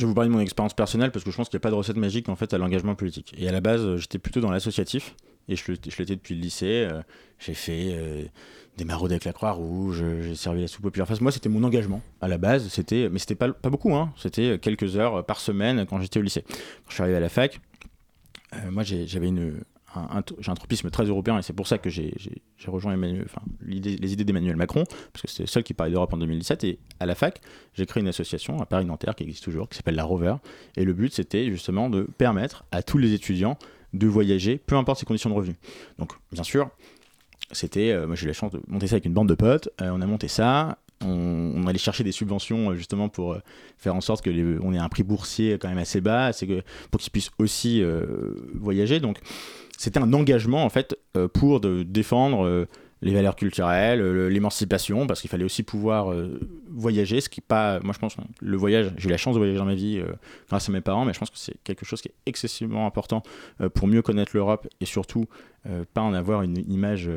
Je 0.01 0.07
vais 0.07 0.09
vous 0.09 0.15
parler 0.15 0.31
de 0.31 0.33
mon 0.33 0.39
expérience 0.39 0.73
personnelle 0.73 1.11
parce 1.11 1.23
que 1.23 1.29
je 1.29 1.37
pense 1.37 1.47
qu'il 1.47 1.57
n'y 1.57 1.61
a 1.61 1.65
pas 1.65 1.69
de 1.69 1.75
recette 1.75 1.95
magique 1.95 2.27
en 2.27 2.35
fait 2.35 2.55
à 2.55 2.57
l'engagement 2.57 2.95
politique. 2.95 3.35
Et 3.37 3.47
à 3.47 3.51
la 3.51 3.61
base, 3.61 3.97
j'étais 3.97 4.17
plutôt 4.17 4.41
dans 4.41 4.49
l'associatif 4.49 5.15
et 5.47 5.55
je, 5.55 5.71
l'étais 5.71 6.15
depuis 6.15 6.33
le 6.33 6.41
lycée. 6.41 6.87
Euh, 6.91 7.03
j'ai 7.37 7.53
fait 7.53 7.91
euh, 7.93 8.23
des 8.77 8.83
maraudes 8.83 9.11
avec 9.11 9.25
la 9.25 9.31
Croix-Rouge, 9.31 10.03
j'ai 10.23 10.33
servi 10.33 10.61
la 10.61 10.67
soupe 10.67 10.81
populaire. 10.81 11.05
Enfin, 11.07 11.21
moi, 11.21 11.31
c'était 11.31 11.49
mon 11.49 11.63
engagement 11.63 12.01
à 12.19 12.27
la 12.27 12.39
base. 12.39 12.67
C'était, 12.69 13.09
mais 13.11 13.19
c'était 13.19 13.35
pas, 13.35 13.49
pas 13.53 13.69
beaucoup. 13.69 13.93
Hein. 13.93 14.11
C'était 14.17 14.57
quelques 14.57 14.97
heures 14.97 15.23
par 15.23 15.39
semaine 15.39 15.85
quand 15.85 16.01
j'étais 16.01 16.17
au 16.17 16.23
lycée. 16.23 16.45
Quand 16.47 16.89
je 16.89 16.93
suis 16.95 17.03
arrivé 17.03 17.17
à 17.17 17.21
la 17.21 17.29
fac, 17.29 17.61
euh, 18.55 18.71
moi, 18.71 18.81
j'avais 18.81 19.27
une, 19.27 19.61
j'ai 20.39 20.51
un 20.51 20.55
tropisme 20.55 20.89
très 20.89 21.05
européen 21.05 21.37
et 21.37 21.41
c'est 21.41 21.53
pour 21.53 21.67
ça 21.67 21.77
que 21.77 21.89
j'ai 21.89 22.13
rejoint 22.67 22.95
les 23.61 24.13
idées 24.13 24.23
d'Emmanuel 24.23 24.55
Macron, 24.55 24.83
parce 25.11 25.23
que 25.23 25.27
c'était 25.27 25.43
le 25.43 25.47
seul 25.47 25.63
qui 25.63 25.73
parlait 25.73 25.91
d'Europe 25.91 26.13
en 26.13 26.17
2017. 26.17 26.63
Et 26.63 26.79
à 26.99 27.05
la 27.05 27.15
fac, 27.15 27.41
j'ai 27.73 27.85
créé 27.85 28.01
une 28.01 28.07
association 28.07 28.59
à 28.61 28.65
Paris-Nanterre 28.65 29.15
qui 29.15 29.23
existe 29.23 29.43
toujours, 29.43 29.69
qui 29.69 29.77
s'appelle 29.77 29.95
la 29.95 30.03
Rover. 30.03 30.35
Et 30.77 30.85
le 30.85 30.93
but, 30.93 31.13
c'était 31.13 31.49
justement 31.49 31.89
de 31.89 32.03
permettre 32.17 32.65
à 32.71 32.83
tous 32.83 32.97
les 32.97 33.13
étudiants 33.13 33.57
de 33.93 34.07
voyager, 34.07 34.57
peu 34.57 34.75
importe 34.75 34.99
ses 34.99 35.05
conditions 35.05 35.29
de 35.29 35.35
revenus. 35.35 35.57
Donc, 35.97 36.13
bien 36.31 36.43
sûr, 36.43 36.69
c'était, 37.51 37.91
euh, 37.91 38.07
moi 38.07 38.15
j'ai 38.15 38.25
eu 38.25 38.27
la 38.27 38.33
chance 38.33 38.51
de 38.51 38.61
monter 38.67 38.87
ça 38.87 38.95
avec 38.95 39.05
une 39.05 39.13
bande 39.13 39.27
de 39.27 39.35
potes. 39.35 39.69
Euh, 39.81 39.91
on 39.91 40.01
a 40.01 40.05
monté 40.05 40.27
ça. 40.27 40.77
On, 41.05 41.65
allait 41.67 41.79
chercher 41.79 42.03
des 42.03 42.11
subventions 42.11 42.71
euh, 42.71 42.75
justement 42.75 43.09
pour 43.09 43.37
faire 43.77 43.95
en 43.95 44.01
sorte 44.01 44.23
que 44.23 44.59
on 44.61 44.73
ait 44.73 44.77
un 44.77 44.89
prix 44.89 45.03
boursier 45.03 45.57
quand 45.59 45.69
même 45.69 45.77
assez 45.77 46.01
bas, 46.01 46.33
c'est 46.33 46.47
que 46.47 46.61
pour 46.89 46.99
qu'ils 46.99 47.11
puissent 47.11 47.31
aussi 47.39 47.83
voyager. 48.53 48.99
Donc 48.99 49.19
c'était 49.81 49.99
un 49.99 50.13
engagement 50.13 50.63
en 50.63 50.69
fait 50.69 50.95
euh, 51.17 51.27
pour 51.27 51.59
de 51.59 51.81
défendre 51.81 52.45
euh, 52.45 52.67
les 53.01 53.15
valeurs 53.15 53.35
culturelles, 53.35 53.99
euh, 53.99 54.27
l'émancipation, 54.27 55.07
parce 55.07 55.21
qu'il 55.21 55.29
fallait 55.31 55.43
aussi 55.43 55.63
pouvoir 55.63 56.13
voyager, 56.69 57.19
ce 57.19 57.29
qui 57.29 57.41
pas, 57.41 57.79
moi 57.79 57.91
je 57.91 57.97
pense, 57.97 58.15
le 58.41 58.57
voyage, 58.57 58.93
j'ai 58.97 59.07
eu 59.07 59.11
la 59.11 59.17
chance 59.17 59.33
de 59.33 59.39
voyager 59.39 59.57
dans 59.57 59.65
ma 59.65 59.73
vie 59.73 59.99
grâce 60.49 60.69
à 60.69 60.71
mes 60.71 60.81
parents, 60.81 61.03
mais 61.03 61.13
je 61.13 61.19
pense 61.19 61.31
que 61.31 61.37
c'est 61.39 61.55
quelque 61.63 61.83
chose 61.83 61.99
qui 61.99 62.09
est 62.09 62.13
excessivement 62.27 62.85
important 62.85 63.23
pour 63.73 63.87
mieux 63.87 64.03
connaître 64.03 64.33
l'Europe 64.35 64.67
et 64.81 64.85
surtout 64.85 65.25
pas 65.95 66.01
en 66.01 66.13
avoir 66.13 66.43
une 66.43 66.59
image 66.71 67.09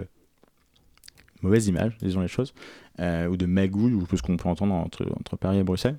mauvaise 1.44 1.66
image, 1.68 1.96
disons 2.02 2.20
les 2.20 2.28
choses, 2.28 2.54
ou 2.98 3.36
de 3.36 3.46
magouille, 3.46 3.92
ou 3.92 4.06
ce 4.16 4.22
qu'on 4.22 4.36
peut 4.36 4.48
entendre 4.48 4.74
entre, 4.74 5.36
Paris 5.36 5.58
et 5.58 5.64
Bruxelles. 5.64 5.98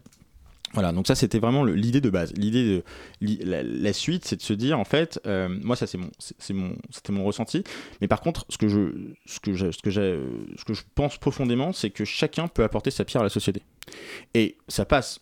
Voilà, 0.76 0.92
donc 0.92 1.08
ça 1.08 1.16
c'était 1.16 1.40
vraiment 1.40 1.64
l'idée 1.64 2.02
de 2.02 2.10
base. 2.10 2.34
L'idée 2.34 2.84
de 3.22 3.38
la, 3.46 3.94
suite, 3.94 4.26
c'est 4.26 4.36
de 4.36 4.42
se 4.42 4.52
dire 4.52 4.78
en 4.78 4.84
fait, 4.84 5.22
euh, 5.26 5.48
moi 5.64 5.78
ça 5.78 5.88
c'est 5.88 5.98
mon, 5.98 6.10
c'est 6.20 6.54
mon, 6.54 6.76
c'était 6.90 7.14
mon 7.14 7.24
ressenti. 7.24 7.64
Mais 8.02 8.10
par 8.10 8.20
contre, 8.20 8.46
ce 8.50 8.58
que 8.58 8.68
je, 8.68 8.90
ce 9.26 9.40
que 9.40 9.56
ce 9.56 9.82
que 9.82 9.90
j'ai, 9.90 10.20
ce 10.58 10.66
que 10.66 10.74
je 10.74 10.82
pense 10.94 11.18
profondément, 11.18 11.72
c'est 11.72 11.92
que 11.92 12.04
chacun 12.04 12.50
peut 12.50 12.64
apporter 12.64 12.92
sa 12.92 13.06
pierre 13.06 13.22
à 13.22 13.24
la 13.24 13.30
société. 13.30 13.62
Et 14.34 14.58
ça 14.68 14.84
passe, 14.84 15.22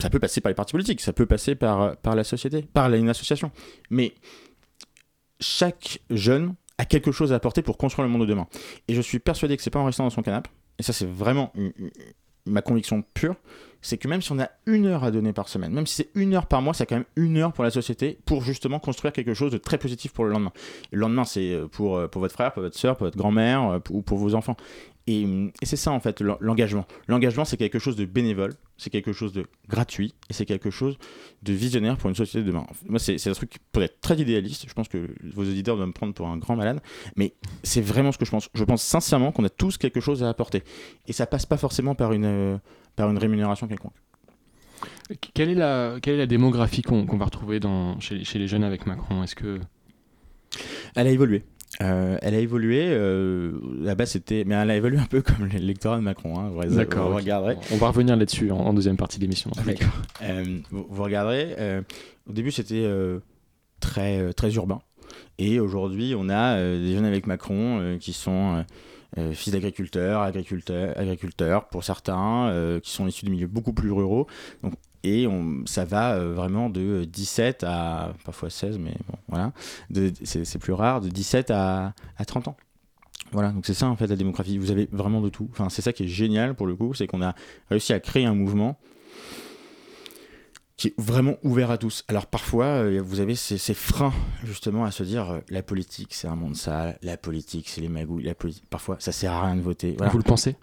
ça 0.00 0.10
peut 0.10 0.18
passer 0.18 0.40
par 0.40 0.50
les 0.50 0.56
partis 0.56 0.72
politiques, 0.72 1.00
ça 1.00 1.12
peut 1.12 1.26
passer 1.26 1.54
par 1.54 1.96
par 1.98 2.16
la 2.16 2.24
société, 2.24 2.62
par 2.62 2.92
une 2.92 3.08
association. 3.08 3.52
Mais 3.88 4.14
chaque 5.38 6.00
jeune 6.10 6.54
a 6.82 6.84
quelque 6.84 7.12
chose 7.12 7.32
à 7.32 7.36
apporter 7.36 7.62
pour 7.62 7.78
construire 7.78 8.06
le 8.06 8.12
monde 8.12 8.22
de 8.22 8.26
demain. 8.26 8.46
Et 8.88 8.94
je 8.94 9.00
suis 9.00 9.18
persuadé 9.18 9.56
que 9.56 9.62
c'est 9.62 9.70
pas 9.70 9.80
en 9.80 9.84
restant 9.84 10.04
dans 10.04 10.10
son 10.10 10.22
canapé. 10.22 10.50
Et 10.78 10.82
ça 10.82 10.92
c'est 10.92 11.08
vraiment 11.08 11.52
ma 12.46 12.62
conviction 12.62 13.04
pure, 13.14 13.36
c'est 13.82 13.98
que 13.98 14.08
même 14.08 14.22
si 14.22 14.32
on 14.32 14.38
a 14.40 14.48
une 14.66 14.86
heure 14.86 15.04
à 15.04 15.10
donner 15.10 15.32
par 15.32 15.48
semaine, 15.48 15.72
même 15.72 15.86
si 15.86 15.94
c'est 15.96 16.08
une 16.14 16.34
heure 16.34 16.46
par 16.46 16.62
mois, 16.62 16.74
c'est 16.74 16.86
quand 16.86 16.96
même 16.96 17.04
une 17.16 17.36
heure 17.36 17.52
pour 17.52 17.64
la 17.64 17.70
société 17.70 18.18
pour 18.24 18.42
justement 18.42 18.78
construire 18.78 19.12
quelque 19.12 19.34
chose 19.34 19.52
de 19.52 19.58
très 19.58 19.78
positif 19.78 20.12
pour 20.12 20.24
le 20.24 20.30
lendemain. 20.30 20.52
le 20.90 20.98
lendemain, 20.98 21.24
c'est 21.24 21.52
euh, 21.52 21.68
pour, 21.68 21.96
euh, 21.96 22.08
pour 22.08 22.20
votre 22.20 22.34
frère, 22.34 22.52
pour 22.52 22.62
votre 22.62 22.78
soeur, 22.78 22.96
pour 22.96 23.06
votre 23.06 23.16
grand-mère 23.16 23.70
euh, 23.70 23.78
ou 23.90 24.02
pour 24.02 24.18
vos 24.18 24.34
enfants. 24.34 24.56
Et, 25.06 25.22
et 25.22 25.66
c'est 25.66 25.76
ça 25.76 25.90
en 25.90 26.00
fait 26.00 26.20
l'engagement. 26.20 26.86
L'engagement, 27.08 27.44
c'est 27.44 27.56
quelque 27.56 27.78
chose 27.78 27.96
de 27.96 28.04
bénévole, 28.04 28.54
c'est 28.76 28.90
quelque 28.90 29.12
chose 29.12 29.32
de 29.32 29.46
gratuit 29.68 30.14
et 30.30 30.32
c'est 30.32 30.46
quelque 30.46 30.70
chose 30.70 30.96
de 31.42 31.52
visionnaire 31.52 31.96
pour 31.96 32.08
une 32.08 32.14
société 32.14 32.44
de 32.44 32.50
demain. 32.50 32.66
Moi, 32.86 32.98
c'est 32.98 33.26
un 33.26 33.32
truc 33.32 33.56
pour 33.72 33.82
être 33.82 34.00
très 34.00 34.16
idéaliste. 34.16 34.66
Je 34.68 34.74
pense 34.74 34.88
que 34.88 35.08
vos 35.34 35.42
auditeurs 35.42 35.76
doivent 35.76 35.88
me 35.88 35.92
prendre 35.92 36.14
pour 36.14 36.28
un 36.28 36.36
grand 36.36 36.56
malade, 36.56 36.80
mais 37.16 37.34
c'est 37.62 37.80
vraiment 37.80 38.12
ce 38.12 38.18
que 38.18 38.24
je 38.24 38.30
pense. 38.30 38.48
Je 38.54 38.64
pense 38.64 38.82
sincèrement 38.82 39.32
qu'on 39.32 39.44
a 39.44 39.50
tous 39.50 39.76
quelque 39.76 40.00
chose 40.00 40.22
à 40.22 40.28
apporter 40.28 40.62
et 41.06 41.12
ça 41.12 41.26
passe 41.26 41.46
pas 41.46 41.56
forcément 41.56 41.94
par 41.94 42.12
une 42.12 42.60
par 42.94 43.10
une 43.10 43.18
rémunération 43.18 43.66
quelconque. 43.66 43.94
Quelle 45.34 45.50
est 45.50 45.54
la, 45.54 45.98
quelle 46.00 46.14
est 46.14 46.18
la 46.18 46.26
démographie 46.26 46.82
qu'on 46.82 47.04
va 47.04 47.24
retrouver 47.24 47.60
dans, 47.60 48.00
chez, 48.00 48.24
chez, 48.24 48.38
les 48.38 48.48
jeunes 48.48 48.64
avec 48.64 48.86
Macron? 48.86 49.22
Est-ce 49.22 49.34
que 49.34 49.60
elle 50.94 51.06
a 51.06 51.10
évolué 51.10 51.44
euh, 51.80 52.18
elle 52.20 52.34
a 52.34 52.38
évolué. 52.38 52.88
Euh, 52.88 53.52
là-bas, 53.80 54.06
c'était, 54.06 54.44
mais 54.44 54.54
elle 54.54 54.70
a 54.70 54.76
évolué 54.76 54.98
un 54.98 55.06
peu 55.06 55.22
comme 55.22 55.46
l'électorat 55.46 55.96
de 55.96 56.02
Macron. 56.02 56.38
Hein, 56.38 56.52
D'accord. 56.68 57.10
Vous 57.10 57.16
regarderez. 57.16 57.56
On 57.72 57.76
va 57.76 57.88
revenir 57.88 58.16
là-dessus 58.16 58.50
en, 58.50 58.72
deuxième 58.72 58.96
partie 58.96 59.18
de 59.18 59.22
l'émission. 59.22 59.50
Euh, 60.22 60.44
vous, 60.70 60.86
vous, 60.88 61.02
regarderez. 61.02 61.82
au 62.28 62.32
début, 62.32 62.50
c'était 62.50 62.88
très 63.80 64.32
très 64.34 64.54
urbain, 64.54 64.80
et 65.38 65.58
aujourd'hui, 65.58 66.14
on 66.16 66.28
a 66.28 66.56
des 66.56 66.92
jeunes 66.92 67.04
avec 67.04 67.26
Macron 67.26 67.96
qui 67.98 68.12
sont 68.12 68.64
euh, 69.18 69.32
fils 69.34 69.52
d'agriculteurs, 69.52 70.22
agriculteurs, 70.22 70.98
agriculteurs 70.98 71.68
pour 71.68 71.84
certains, 71.84 72.48
euh, 72.48 72.80
qui 72.80 72.90
sont 72.90 73.06
issus 73.06 73.26
de 73.26 73.30
milieux 73.30 73.46
beaucoup 73.46 73.74
plus 73.74 73.92
ruraux. 73.92 74.26
Donc, 74.62 74.72
et 75.04 75.26
on, 75.26 75.66
ça 75.66 75.84
va 75.84 76.14
euh, 76.14 76.32
vraiment 76.32 76.70
de 76.70 77.04
17 77.04 77.62
à, 77.64 78.14
parfois 78.24 78.48
16, 78.48 78.78
mais 78.78 78.94
bon, 79.08 79.18
voilà, 79.32 79.52
c'est 80.24 80.58
plus 80.58 80.74
rare, 80.74 81.00
de 81.00 81.08
17 81.08 81.50
à, 81.50 81.94
à 82.18 82.24
30 82.24 82.48
ans. 82.48 82.56
Voilà, 83.32 83.50
donc 83.50 83.64
c'est 83.64 83.74
ça 83.74 83.86
en 83.86 83.96
fait 83.96 84.06
la 84.06 84.16
démographie. 84.16 84.58
Vous 84.58 84.70
avez 84.70 84.88
vraiment 84.92 85.22
de 85.22 85.30
tout. 85.30 85.48
Enfin, 85.52 85.70
c'est 85.70 85.80
ça 85.80 85.92
qui 85.92 86.04
est 86.04 86.08
génial 86.08 86.54
pour 86.54 86.66
le 86.66 86.76
coup, 86.76 86.92
c'est 86.92 87.06
qu'on 87.06 87.22
a 87.22 87.34
réussi 87.70 87.94
à 87.94 88.00
créer 88.00 88.26
un 88.26 88.34
mouvement 88.34 88.78
qui 90.76 90.88
est 90.88 90.94
vraiment 90.98 91.36
ouvert 91.42 91.70
à 91.70 91.78
tous. 91.78 92.04
Alors 92.08 92.26
parfois, 92.26 92.66
euh, 92.66 93.00
vous 93.02 93.20
avez 93.20 93.34
ces, 93.34 93.74
freins 93.74 94.12
justement 94.44 94.84
à 94.84 94.90
se 94.90 95.02
dire 95.02 95.30
euh, 95.30 95.40
la 95.48 95.62
politique 95.62 96.12
c'est 96.12 96.28
un 96.28 96.36
monde 96.36 96.56
sale, 96.56 96.98
la 97.02 97.16
politique 97.16 97.68
c'est 97.68 97.80
les 97.80 97.88
magouilles, 97.88 98.24
la 98.24 98.34
politique 98.34 98.68
parfois 98.68 98.96
ça 98.98 99.12
sert 99.12 99.32
à 99.32 99.46
rien 99.46 99.56
de 99.56 99.62
voter. 99.62 99.96
Vous 100.10 100.18
le 100.18 100.24
pensez? 100.24 100.56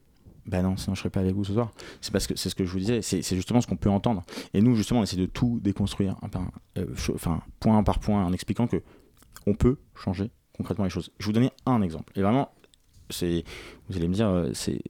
Bah 0.49 0.61
non, 0.61 0.77
sinon 0.77 0.95
je 0.95 0.99
serais 0.99 1.09
pas 1.09 1.19
avec 1.19 1.35
vous 1.35 1.43
ce 1.43 1.53
soir. 1.53 1.71
C'est 2.01 2.11
parce 2.11 2.27
que 2.27 2.35
c'est 2.35 2.49
ce 2.49 2.55
que 2.55 2.65
je 2.65 2.71
vous 2.71 2.79
disais, 2.79 3.01
c'est 3.01 3.35
justement 3.35 3.61
ce 3.61 3.67
qu'on 3.67 3.77
peut 3.77 3.89
entendre. 3.89 4.23
Et 4.53 4.61
nous 4.61 4.75
justement 4.75 5.01
on 5.01 5.03
essaie 5.03 5.17
de 5.17 5.25
tout 5.25 5.59
déconstruire, 5.61 6.15
euh, 6.77 6.85
enfin 7.13 7.41
point 7.59 7.81
par 7.83 7.99
point, 7.99 8.25
en 8.25 8.33
expliquant 8.33 8.67
que 8.67 8.81
on 9.45 9.53
peut 9.53 9.77
changer 9.95 10.31
concrètement 10.57 10.85
les 10.85 10.89
choses. 10.89 11.11
Je 11.19 11.25
vous 11.25 11.31
donner 11.31 11.51
un 11.65 11.81
exemple. 11.81 12.11
Et 12.17 12.21
vraiment, 12.21 12.51
c'est, 13.09 13.43
vous 13.87 13.97
allez 13.97 14.07
me 14.07 14.13
dire, 14.13 14.49
c'est, 14.53 14.81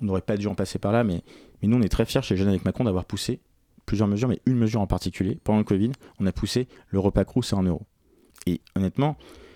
on 0.00 0.04
n'aurait 0.04 0.20
pas 0.20 0.36
dû 0.36 0.46
en 0.46 0.54
passer 0.54 0.78
par 0.78 0.92
là, 0.92 1.02
mais, 1.02 1.22
nous 1.62 1.76
on 1.76 1.82
est 1.82 1.88
très 1.88 2.06
fiers 2.06 2.22
chez 2.22 2.36
Jeunes 2.36 2.48
avec 2.48 2.64
Macron 2.64 2.84
d'avoir 2.84 3.04
poussé 3.04 3.40
plusieurs 3.84 4.08
mesures, 4.08 4.28
mais 4.28 4.40
une 4.46 4.56
mesure 4.56 4.80
en 4.80 4.86
particulier. 4.86 5.38
Pendant 5.42 5.58
le 5.58 5.64
Covid, 5.64 5.92
on 6.20 6.26
a 6.26 6.32
poussé 6.32 6.68
le 6.88 7.00
repas 7.00 7.24
crous 7.24 7.52
à 7.52 7.56
1 7.56 7.64
euro. 7.64 7.82
Et 8.46 8.60
honnêtement, 8.76 9.16
euh, 9.18 9.49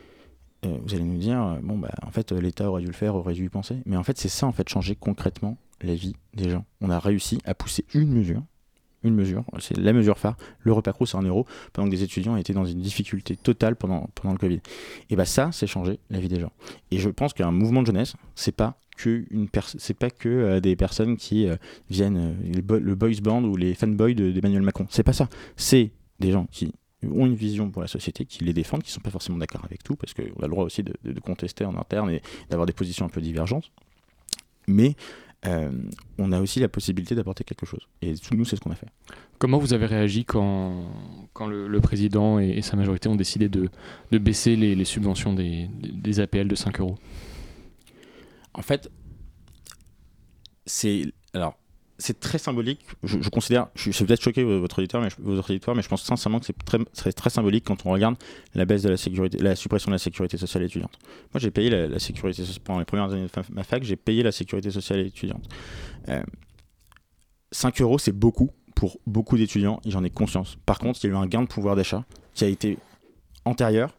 vous 0.66 0.94
allez 0.94 1.04
nous 1.04 1.18
dire, 1.18 1.42
euh, 1.42 1.58
bon, 1.62 1.78
bah, 1.78 1.92
en 2.02 2.10
fait, 2.10 2.32
l'État 2.32 2.68
aurait 2.68 2.82
dû 2.82 2.88
le 2.88 2.92
faire, 2.92 3.14
aurait 3.14 3.34
dû 3.34 3.44
y 3.44 3.48
penser. 3.48 3.78
Mais 3.86 3.96
en 3.96 4.02
fait, 4.02 4.18
c'est 4.18 4.28
ça, 4.28 4.46
en 4.46 4.52
fait, 4.52 4.68
changer 4.68 4.96
concrètement 4.96 5.56
la 5.80 5.94
vie 5.94 6.16
des 6.34 6.50
gens. 6.50 6.64
On 6.80 6.90
a 6.90 6.98
réussi 6.98 7.38
à 7.44 7.54
pousser 7.54 7.84
une 7.94 8.12
mesure 8.12 8.42
une 9.04 9.14
mesure, 9.14 9.44
c'est 9.58 9.76
la 9.76 9.92
mesure 9.92 10.18
phare, 10.18 10.36
le 10.60 10.72
repas 10.72 10.92
c'est 11.04 11.16
un 11.16 11.22
euro, 11.22 11.46
pendant 11.72 11.88
que 11.88 11.94
des 11.94 12.02
étudiants 12.02 12.36
étaient 12.36 12.54
dans 12.54 12.64
une 12.64 12.80
difficulté 12.80 13.36
totale 13.36 13.76
pendant, 13.76 14.08
pendant 14.14 14.32
le 14.32 14.38
Covid. 14.38 14.60
Et 15.10 15.16
bah 15.16 15.26
ça, 15.26 15.50
c'est 15.52 15.66
changer 15.66 16.00
la 16.10 16.18
vie 16.18 16.28
des 16.28 16.40
gens. 16.40 16.52
Et 16.90 16.98
je 16.98 17.10
pense 17.10 17.34
qu'un 17.34 17.50
mouvement 17.50 17.82
de 17.82 17.86
jeunesse, 17.86 18.14
c'est 18.34 18.56
pas 18.56 18.78
que 18.96 19.24
une 19.30 19.48
pas 19.48 20.10
que 20.10 20.28
euh, 20.28 20.60
des 20.60 20.76
personnes 20.76 21.16
qui 21.16 21.48
euh, 21.48 21.56
viennent 21.90 22.16
euh, 22.16 22.78
le 22.78 22.94
boys 22.94 23.20
band 23.22 23.42
ou 23.44 23.56
les 23.56 23.74
fanboys 23.74 24.14
d'Emmanuel 24.14 24.62
Macron. 24.62 24.86
C'est 24.88 25.02
pas 25.02 25.12
ça. 25.12 25.28
C'est 25.56 25.90
des 26.20 26.32
gens 26.32 26.46
qui 26.50 26.72
ont 27.12 27.26
une 27.26 27.34
vision 27.34 27.70
pour 27.70 27.82
la 27.82 27.88
société, 27.88 28.24
qui 28.24 28.44
les 28.44 28.52
défendent, 28.52 28.82
qui 28.82 28.90
sont 28.90 29.00
pas 29.00 29.10
forcément 29.10 29.38
d'accord 29.38 29.64
avec 29.64 29.82
tout, 29.82 29.96
parce 29.96 30.14
qu'on 30.14 30.22
a 30.22 30.42
le 30.42 30.48
droit 30.48 30.64
aussi 30.64 30.82
de, 30.82 30.94
de 31.04 31.20
contester 31.20 31.64
en 31.64 31.76
interne 31.76 32.10
et 32.10 32.22
d'avoir 32.50 32.66
des 32.66 32.72
positions 32.72 33.06
un 33.06 33.10
peu 33.10 33.20
divergentes. 33.20 33.70
Mais 34.66 34.96
euh, 35.46 35.70
on 36.18 36.32
a 36.32 36.40
aussi 36.40 36.60
la 36.60 36.68
possibilité 36.68 37.14
d'apporter 37.14 37.44
quelque 37.44 37.66
chose. 37.66 37.86
Et 38.00 38.14
nous, 38.32 38.44
c'est 38.44 38.56
ce 38.56 38.60
qu'on 38.60 38.70
a 38.70 38.76
fait. 38.76 38.88
Comment 39.38 39.58
vous 39.58 39.74
avez 39.74 39.86
réagi 39.86 40.24
quand, 40.24 40.84
quand 41.34 41.46
le, 41.46 41.80
président 41.80 42.38
et, 42.38 42.62
sa 42.62 42.76
majorité 42.76 43.08
ont 43.08 43.16
décidé 43.16 43.48
de, 43.48 43.68
de 44.10 44.18
baisser 44.18 44.56
les, 44.56 44.84
subventions 44.84 45.34
des, 45.34 45.68
des, 45.68 46.20
APL 46.20 46.48
de 46.48 46.54
5 46.54 46.80
euros? 46.80 46.96
En 48.54 48.62
fait, 48.62 48.90
c'est. 50.64 51.12
Alors, 51.34 51.58
c'est 51.98 52.18
très 52.18 52.38
symbolique. 52.38 52.84
Je, 53.04 53.28
considère, 53.28 53.68
je, 53.74 53.90
vais 53.90 54.06
peut-être 54.06 54.22
choquer 54.22 54.42
votre 54.42 54.78
auditeur, 54.78 55.00
mais 55.00 55.10
je, 55.10 55.16
votre 55.18 55.74
mais 55.74 55.82
je 55.82 55.88
pense 55.88 56.02
sincèrement 56.02 56.40
que 56.40 56.46
c'est 56.46 56.56
très, 56.64 56.78
très, 57.12 57.30
symbolique 57.30 57.64
quand 57.64 57.86
on 57.86 57.90
regarde 57.90 58.16
la 58.54 58.64
baisse 58.64 58.82
de 58.82 58.88
la 58.88 58.96
sécurité, 58.96 59.38
la 59.38 59.54
suppression 59.54 59.90
de 59.90 59.94
la 59.94 59.98
sécurité 59.98 60.36
sociale 60.36 60.64
étudiante. 60.64 60.98
Moi, 61.32 61.40
j'ai 61.40 61.50
payé 61.50 61.70
la, 61.70 61.98
sécurité 61.98 62.42
pendant 62.64 62.80
les 62.80 62.84
premières 62.84 63.10
années 63.12 63.26
de 63.26 63.54
ma 63.54 63.62
fac, 63.62 63.84
j'ai 63.84 63.96
payé 63.96 64.22
la 64.22 64.32
sécurité 64.32 64.70
sociale 64.70 65.00
étudiante. 65.00 65.48
5 67.52 67.80
euh, 67.80 67.84
euros, 67.84 67.98
c'est 67.98 68.12
beaucoup 68.12 68.50
pour 68.74 68.98
beaucoup 69.06 69.36
d'étudiants, 69.38 69.80
j'en 69.86 70.02
ai 70.02 70.10
conscience. 70.10 70.56
Par 70.66 70.78
contre, 70.78 70.98
il 71.02 71.06
y 71.06 71.10
a 71.10 71.12
eu 71.14 71.16
un 71.16 71.26
gain 71.26 71.42
de 71.42 71.46
pouvoir 71.46 71.76
d'achat 71.76 72.04
qui 72.34 72.44
a 72.44 72.48
été 72.48 72.78
antérieur 73.44 73.96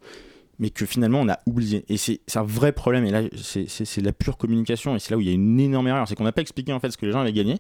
mais 0.59 0.69
que 0.69 0.85
finalement 0.85 1.21
on 1.21 1.29
a 1.29 1.39
oublié. 1.45 1.85
Et 1.89 1.97
c'est 1.97 2.19
un 2.35 2.43
vrai 2.43 2.71
problème, 2.71 3.05
et 3.05 3.11
là 3.11 3.23
c'est 3.35 4.01
la 4.01 4.13
pure 4.13 4.37
communication, 4.37 4.95
et 4.95 4.99
c'est 4.99 5.11
là 5.11 5.17
où 5.17 5.21
il 5.21 5.27
y 5.27 5.29
a 5.29 5.33
une 5.33 5.59
énorme 5.59 5.87
erreur, 5.87 6.07
c'est 6.07 6.15
qu'on 6.15 6.23
n'a 6.23 6.31
pas 6.31 6.41
expliqué 6.41 6.71
en 6.73 6.79
fait 6.79 6.91
ce 6.91 6.97
que 6.97 7.05
les 7.05 7.11
gens 7.11 7.19
avaient 7.19 7.33
gagné, 7.33 7.57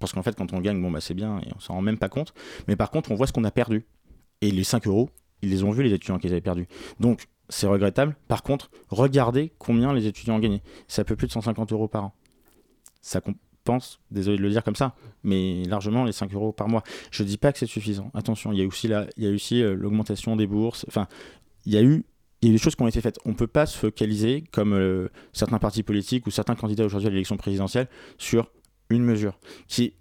parce 0.00 0.12
qu'en 0.12 0.22
fait, 0.22 0.34
quand 0.34 0.52
on 0.52 0.60
gagne, 0.60 0.80
bon, 0.80 0.90
bah, 0.90 1.00
c'est 1.00 1.14
bien 1.14 1.38
et 1.38 1.48
on 1.54 1.60
s'en 1.60 1.74
rend 1.74 1.82
même 1.82 1.98
pas 1.98 2.08
compte. 2.08 2.34
Mais 2.66 2.74
par 2.74 2.90
contre, 2.90 3.12
on 3.12 3.14
voit 3.14 3.26
ce 3.26 3.32
qu'on 3.32 3.44
a 3.44 3.50
perdu. 3.52 3.86
Et 4.40 4.50
les 4.50 4.64
5 4.64 4.86
euros, 4.86 5.10
ils 5.42 5.50
les 5.50 5.62
ont 5.62 5.70
vus, 5.70 5.82
les 5.82 5.92
étudiants 5.92 6.18
qu'ils 6.18 6.32
avaient 6.32 6.40
perdus. 6.40 6.66
Donc, 6.98 7.26
c'est 7.50 7.66
regrettable. 7.66 8.16
Par 8.26 8.42
contre, 8.42 8.70
regardez 8.88 9.52
combien 9.58 9.92
les 9.92 10.06
étudiants 10.06 10.36
ont 10.36 10.40
gagné. 10.40 10.62
Ça 10.88 11.04
peut 11.04 11.16
plus 11.16 11.26
de 11.26 11.32
150 11.32 11.72
euros 11.72 11.88
par 11.88 12.04
an. 12.04 12.14
Ça 13.02 13.20
compense, 13.20 14.00
désolé 14.10 14.38
de 14.38 14.42
le 14.42 14.50
dire 14.50 14.64
comme 14.64 14.76
ça, 14.76 14.94
mais 15.22 15.64
largement 15.64 16.04
les 16.04 16.12
5 16.12 16.32
euros 16.32 16.52
par 16.52 16.68
mois. 16.68 16.82
Je 17.10 17.22
dis 17.22 17.36
pas 17.36 17.52
que 17.52 17.58
c'est 17.58 17.66
suffisant. 17.66 18.10
Attention, 18.14 18.52
il 18.52 18.58
y 18.58 18.62
a 18.62 19.30
aussi 19.30 19.62
euh, 19.62 19.74
l'augmentation 19.74 20.36
des 20.36 20.46
bourses. 20.46 20.86
Enfin, 20.88 21.06
il 21.66 21.74
y 21.74 21.76
a 21.76 21.82
eu 21.82 22.04
des 22.42 22.58
choses 22.58 22.74
qui 22.74 22.82
ont 22.82 22.88
été 22.88 23.00
faites. 23.00 23.18
On 23.24 23.30
ne 23.30 23.34
peut 23.34 23.46
pas 23.46 23.66
se 23.66 23.76
focaliser, 23.76 24.44
comme 24.52 24.72
euh, 24.72 25.08
certains 25.32 25.58
partis 25.58 25.82
politiques 25.82 26.26
ou 26.26 26.30
certains 26.30 26.54
candidats 26.54 26.84
aujourd'hui 26.84 27.08
à 27.08 27.10
l'élection 27.10 27.36
présidentielle, 27.36 27.88
sur 28.16 28.50
une 28.90 29.04
mesure 29.04 29.38
qui 29.66 29.84
est, 29.84 29.94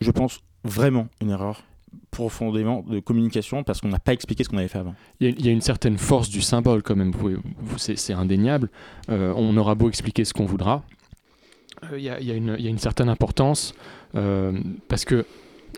je 0.00 0.10
pense, 0.10 0.40
vraiment 0.64 1.08
une 1.20 1.30
erreur 1.30 1.62
profondément 2.10 2.84
de 2.88 3.00
communication 3.00 3.62
parce 3.62 3.80
qu'on 3.80 3.88
n'a 3.88 3.98
pas 3.98 4.12
expliqué 4.12 4.44
ce 4.44 4.48
qu'on 4.48 4.58
avait 4.58 4.68
fait 4.68 4.78
avant. 4.78 4.94
Il 5.20 5.44
y, 5.44 5.48
a 5.48 5.52
une 5.52 5.60
certaine 5.60 5.96
force 5.98 6.28
du 6.28 6.40
symbole 6.40 6.82
quand 6.82 6.96
même, 6.96 7.12
c'est 7.76 8.12
indéniable. 8.12 8.68
Euh, 9.08 9.32
on 9.36 9.56
aura 9.56 9.74
beau 9.74 9.88
expliquer 9.88 10.24
ce 10.24 10.32
qu'on 10.32 10.46
voudra. 10.46 10.84
Euh, 11.92 11.98
il 11.98 12.04
y, 12.04 12.10
a 12.10 12.34
une 12.70 12.78
certaine 12.78 13.08
importance 13.08 13.74
euh, 14.14 14.58
parce 14.88 15.04
que 15.04 15.24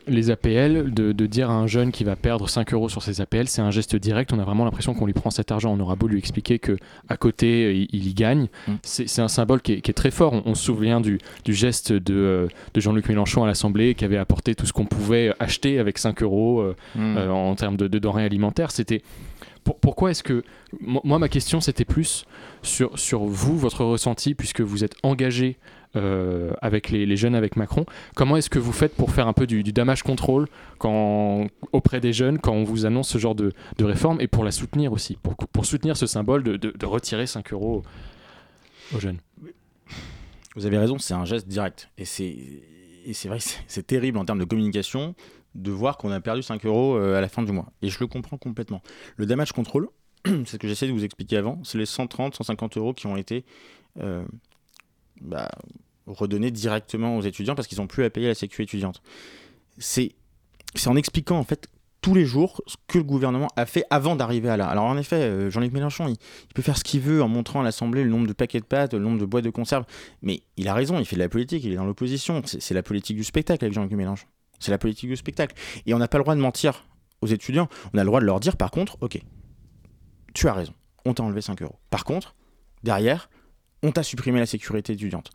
les 0.07 0.31
APL, 0.31 0.93
de, 0.93 1.27
dire 1.27 1.51
à 1.51 1.55
un 1.55 1.67
jeune 1.67 1.93
qui 1.93 2.05
va 2.05 2.17
perdre 2.17 2.49
5 2.49 2.73
euros 2.75 2.89
sur 2.89 3.03
ses 3.03 3.21
APL, 3.21 3.49
c'est 3.49 3.63
un 3.63 3.71
geste 3.71 3.97
direct. 3.97 4.33
On 4.33 4.39
a 4.39 4.45
vraiment 4.45 4.65
l'impression 4.65 4.95
qu'on 4.95 5.07
lui 5.07 5.13
prend 5.13 5.31
cet 5.31 5.53
argent. 5.53 5.73
On 5.73 5.81
aura 5.81 5.95
beau 5.95 6.09
lui 6.09 6.19
expliquer 6.19 6.59
que 6.59 6.77
à 7.09 7.17
côté, 7.17 7.89
il, 7.93 8.09
y 8.09 8.15
gagne. 8.15 8.49
Mm. 8.67 8.73
C'est 8.83 9.21
un 9.21 9.29
symbole 9.29 9.63
qui 9.63 9.73
est, 9.73 9.93
très 9.93 10.11
fort. 10.11 10.43
On, 10.45 10.55
se 10.55 10.65
souvient 10.65 11.01
du, 11.01 11.19
geste 11.47 11.93
de, 11.93 12.49
Jean-Luc 12.75 13.09
Mélenchon 13.09 13.45
à 13.45 13.47
l'Assemblée 13.47 13.95
qui 13.95 14.05
avait 14.05 14.19
apporté 14.19 14.55
tout 14.55 14.67
ce 14.67 14.73
qu'on 14.73 14.87
pouvait 14.87 15.33
acheter 15.39 15.79
avec 15.79 15.99
5 15.99 16.23
euros 16.23 16.61
euh, 16.61 16.77
mm. 16.95 17.17
euh, 17.17 17.31
en 17.31 17.55
termes 17.55 17.77
de, 17.77 17.87
denrées 17.99 18.25
alimentaires. 18.25 18.71
C'était 18.71 19.03
pourquoi 19.65 20.11
est-ce 20.11 20.25
que 20.25 20.43
moi 20.81 21.21
ma 21.21 21.29
question 21.29 21.61
c'était 21.61 21.85
plus 21.85 22.25
sur, 22.63 22.99
sur 22.99 23.25
vous 23.25 23.57
votre 23.57 23.85
ressenti 23.85 24.35
puisque 24.35 24.61
vous 24.61 24.83
êtes 24.83 24.97
engagé 25.05 25.57
euh, 25.95 26.53
avec 26.63 26.91
les, 26.91 27.17
jeunes 27.17 27.35
avec 27.35 27.57
Macron. 27.57 27.85
Comment 28.15 28.37
est-ce 28.37 28.49
que 28.49 28.59
vous 28.59 28.73
faites 28.73 28.95
pour 28.95 29.11
faire 29.11 29.29
un 29.29 29.33
peu 29.33 29.47
du, 29.47 29.63
damage 29.63 30.03
control 30.03 30.49
auprès 31.73 32.01
des 32.01 32.13
jeunes 32.13 32.39
quand 32.39 32.53
on 32.53 32.65
vous 32.65 32.87
annonce 32.87 33.09
ce 33.09 33.19
genre 33.19 33.35
de, 33.35 33.53
réforme 33.81 34.21
et 34.21 34.27
pour 34.27 34.45
la 34.45 34.51
soutenir 34.53 34.93
aussi, 34.93 35.19
pour, 35.53 35.67
soutenir 35.67 35.97
ce 35.97 36.07
symbole 36.07 36.43
de, 36.43 36.87
retirer 36.87 37.27
5 37.27 37.53
euros 37.53 37.83
aux 38.95 39.01
jeunes? 39.01 39.19
Vous 40.57 40.67
avez 40.67 40.79
raison, 40.79 40.99
c'est 40.99 41.15
un 41.15 41.25
geste 41.25 41.49
direct. 41.49 41.91
Et 41.99 42.05
c'est, 42.05 42.37
et 43.05 43.13
c'est 43.13 43.29
vrai, 43.29 43.39
c'est 43.67 43.87
terrible 43.87 44.19
en 44.19 44.25
termes 44.25 44.39
de 44.39 44.45
communication 44.45 45.15
de 45.55 45.71
voir 45.71 45.99
qu'on 45.99 46.11
a 46.11 46.21
perdu 46.21 46.43
5 46.43 46.65
euros 46.65 46.97
euh, 46.97 47.19
à 47.19 47.21
la 47.21 47.29
fin 47.29 47.43
du 47.43 47.53
mois. 47.53 47.71
Et 47.83 47.89
je 47.89 47.99
le 48.01 48.07
comprends 48.07 48.39
complètement. 48.39 48.83
Le 49.17 49.27
damage 49.27 49.53
control, 49.53 49.89
c'est 50.25 50.47
ce 50.47 50.57
que 50.57 50.69
j'essaie 50.69 50.87
de 50.87 50.93
vous 50.93 51.05
expliquer 51.05 51.37
avant, 51.37 51.61
c'est 51.65 51.79
les 51.79 51.87
130, 51.87 52.35
150 52.35 52.77
euros 52.79 52.95
qui 52.95 53.07
ont 53.07 53.17
été 53.17 53.45
euh, 54.01 54.25
bah, 55.21 55.51
redonner 56.07 56.51
directement 56.51 57.17
aux 57.17 57.23
étudiants 57.23 57.55
parce 57.55 57.69
qu'ils 57.69 57.79
n'ont 57.79 57.87
plus 57.87 58.05
à 58.05 58.11
payer 58.11 58.29
la 58.29 58.35
sécurité 58.35 58.63
étudiante. 58.63 59.03
C'est 59.79 60.15
en 60.87 60.97
expliquant 60.97 61.39
en 61.39 61.45
fait 61.45 61.69
tous 62.03 62.15
les 62.15 62.27
jours 62.27 62.61
ce 62.67 62.77
que 62.89 62.99
le 62.99 63.05
gouvernement 63.05 63.49
a 63.57 63.65
fait 63.65 63.85
avant 63.89 64.17
d'arriver 64.17 64.49
à 64.49 64.57
là. 64.57 64.67
Alors 64.67 64.85
en 64.85 64.99
effet, 64.99 65.17
euh, 65.17 65.51
Jean-Luc 65.51 65.73
Mélenchon, 65.73 66.09
il, 66.09 66.17
peut 66.53 66.61
faire 66.61 66.77
ce 66.77 66.85
qu'il 66.85 67.01
veut 67.01 67.23
en 67.23 67.29
montrant 67.29 67.61
à 67.61 67.63
l'Assemblée 67.63 68.03
le 68.03 68.11
nombre 68.11 68.27
de 68.27 68.33
paquets 68.33 68.59
de 68.59 68.65
pâtes, 68.65 68.93
le 68.93 69.01
nombre 69.01 69.19
de 69.19 69.25
boîtes 69.25 69.45
de 69.45 69.51
conserve, 69.51 69.85
mais 70.21 70.43
il 70.57 70.67
a 70.67 70.75
raison, 70.75 70.99
il 70.99 71.07
fait 71.07 71.17
de 71.17 71.21
la 71.21 71.29
politique, 71.29 71.63
il 71.65 71.73
est 71.73 71.77
dans 71.77 71.87
l'opposition. 71.87 72.43
C'est 72.45 72.75
la 72.75 72.83
politique 72.83 73.17
du 73.17 73.25
spectacle 73.25 73.65
avec 73.65 73.73
Jean-Luc 73.73 73.93
Mélenchon. 73.93 74.27
C'est 74.59 74.73
la 74.73 74.79
politique 74.79 75.09
du 75.09 75.17
spectacle. 75.17 75.55
Et 75.87 75.95
on 75.95 75.99
n'a 75.99 76.09
pas 76.09 76.19
le 76.19 76.25
droit 76.25 76.35
de 76.35 76.41
mentir 76.41 76.85
aux 77.21 77.29
étudiants. 77.29 77.69
On 77.95 77.99
a 77.99 78.03
le 78.03 78.07
droit 78.07 78.21
de 78.21 78.27
leur 78.27 78.41
dire 78.41 78.57
par 78.57 78.73
contre, 78.73 78.97
ok, 79.01 79.21
tu 80.35 80.49
as 80.49 80.53
raison, 80.53 80.75
on 81.05 81.15
t'a 81.15 81.23
enlevé 81.23 81.41
5 81.41 81.63
euros. 81.63 81.77
Par 81.91 82.05
contre, 82.05 82.35
derrière, 82.83 83.31
on 83.83 83.93
t'a 83.93 84.03
supprimé 84.03 84.39
la 84.39 84.47
sécurité 84.47 84.93
étudiante. 84.93 85.31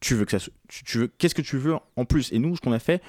Tu 0.00 0.14
veux 0.14 0.24
que 0.24 0.38
ça, 0.38 0.50
tu 0.68 0.98
veux, 0.98 1.06
qu'est-ce 1.18 1.34
que 1.34 1.42
tu 1.42 1.58
veux 1.58 1.74
en 1.96 2.04
plus? 2.04 2.32
Et 2.32 2.38
nous, 2.38 2.56
ce 2.56 2.60
qu'on 2.60 2.72
a 2.72 2.78
fait, 2.78 3.02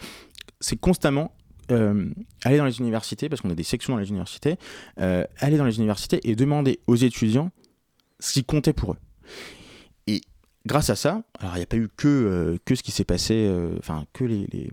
c'est 0.59 0.79
constamment 0.79 1.35
euh, 1.71 2.09
aller 2.43 2.57
dans 2.57 2.65
les 2.65 2.79
universités, 2.79 3.29
parce 3.29 3.41
qu'on 3.41 3.49
a 3.49 3.55
des 3.55 3.63
sections 3.63 3.93
dans 3.93 3.99
les 3.99 4.09
universités, 4.09 4.57
euh, 4.99 5.25
aller 5.39 5.57
dans 5.57 5.65
les 5.65 5.77
universités 5.77 6.19
et 6.29 6.35
demander 6.35 6.79
aux 6.87 6.95
étudiants 6.95 7.51
ce 8.19 8.33
qui 8.33 8.43
comptait 8.43 8.73
pour 8.73 8.93
eux. 8.93 8.97
Et 10.07 10.21
grâce 10.65 10.89
à 10.89 10.95
ça, 10.95 11.23
alors 11.39 11.55
il 11.55 11.59
n'y 11.59 11.63
a 11.63 11.67
pas 11.67 11.77
eu 11.77 11.89
que, 11.95 12.07
euh, 12.07 12.57
que 12.65 12.75
ce 12.75 12.83
qui 12.83 12.91
s'est 12.91 13.05
passé, 13.05 13.49
enfin 13.79 14.05
que 14.13 14.25
les, 14.25 14.45
les, 14.51 14.71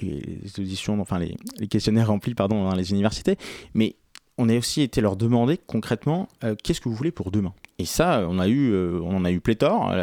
les, 0.00 0.50
auditions, 0.58 1.00
enfin 1.00 1.18
les, 1.18 1.36
les, 1.58 1.68
questionnaires 1.68 2.08
remplis 2.08 2.34
pardon, 2.34 2.64
dans 2.64 2.74
les 2.74 2.90
universités, 2.90 3.36
mais 3.74 3.96
on 4.40 4.48
a 4.48 4.56
aussi 4.56 4.82
été 4.82 5.00
leur 5.00 5.16
demander 5.16 5.58
concrètement 5.58 6.28
qu'est-ce 6.62 6.80
que 6.80 6.88
vous 6.88 6.94
voulez 6.94 7.12
pour 7.12 7.30
demain? 7.30 7.52
Et 7.78 7.84
ça, 7.84 8.26
on, 8.28 8.38
a 8.38 8.48
eu, 8.48 8.74
on 8.74 9.16
en 9.16 9.24
a 9.24 9.30
eu 9.30 9.40
pléthore, 9.40 9.94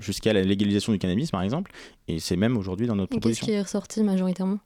jusqu'à 0.00 0.32
la 0.32 0.42
légalisation 0.42 0.92
du 0.92 0.98
cannabis 0.98 1.30
par 1.30 1.42
exemple, 1.42 1.72
et 2.08 2.18
c'est 2.20 2.36
même 2.36 2.56
aujourd'hui 2.56 2.86
dans 2.86 2.96
notre 2.96 3.10
proposition. 3.10 3.46
Qu'est-ce 3.46 3.52
qui 3.52 3.58
est 3.58 3.62
ressorti 3.62 4.02
majoritairement? 4.02 4.58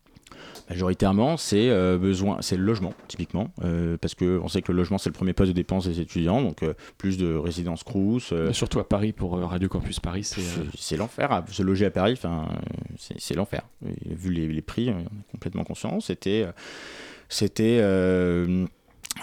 Majoritairement, 0.69 1.37
c'est 1.37 1.69
euh, 1.69 1.99
besoin, 1.99 2.39
c'est 2.41 2.57
le 2.57 2.63
logement, 2.63 2.95
typiquement, 3.09 3.49
euh, 3.65 3.97
parce 4.01 4.15
que 4.15 4.39
on 4.43 4.49
sait 4.49 4.63
que 4.63 4.71
le 4.71 4.79
logement 4.79 4.99
c'est 4.99 5.11
le 5.11 5.15
premier 5.15 5.33
poste 5.33 5.49
de 5.49 5.55
dépense 5.55 5.87
des 5.87 6.01
étudiants, 6.01 6.43
donc 6.43 6.63
euh, 6.63 6.75
plus 6.97 7.19
de 7.19 7.35
résidences 7.35 7.83
crous. 7.83 8.33
surtout 8.53 8.79
à 8.79 8.89
Paris 8.89 9.13
pour 9.13 9.39
Radio 9.39 9.69
Campus 9.69 9.99
Paris, 9.99 10.25
c'est 10.25 10.43
c'est 10.79 10.97
l'enfer. 10.97 11.43
Se 11.51 11.63
loger 11.63 11.87
à 11.87 11.91
Paris, 11.91 12.13
enfin, 12.13 12.49
c'est 12.97 13.35
l'enfer. 13.35 13.63
Vu 13.83 14.33
les, 14.33 14.47
les, 14.47 14.63
prix, 14.63 14.91
on 14.91 15.01
est 15.01 15.33
complètement 15.33 15.65
conscient. 15.65 15.99
C'était 16.01 16.47
c'était 17.29 17.81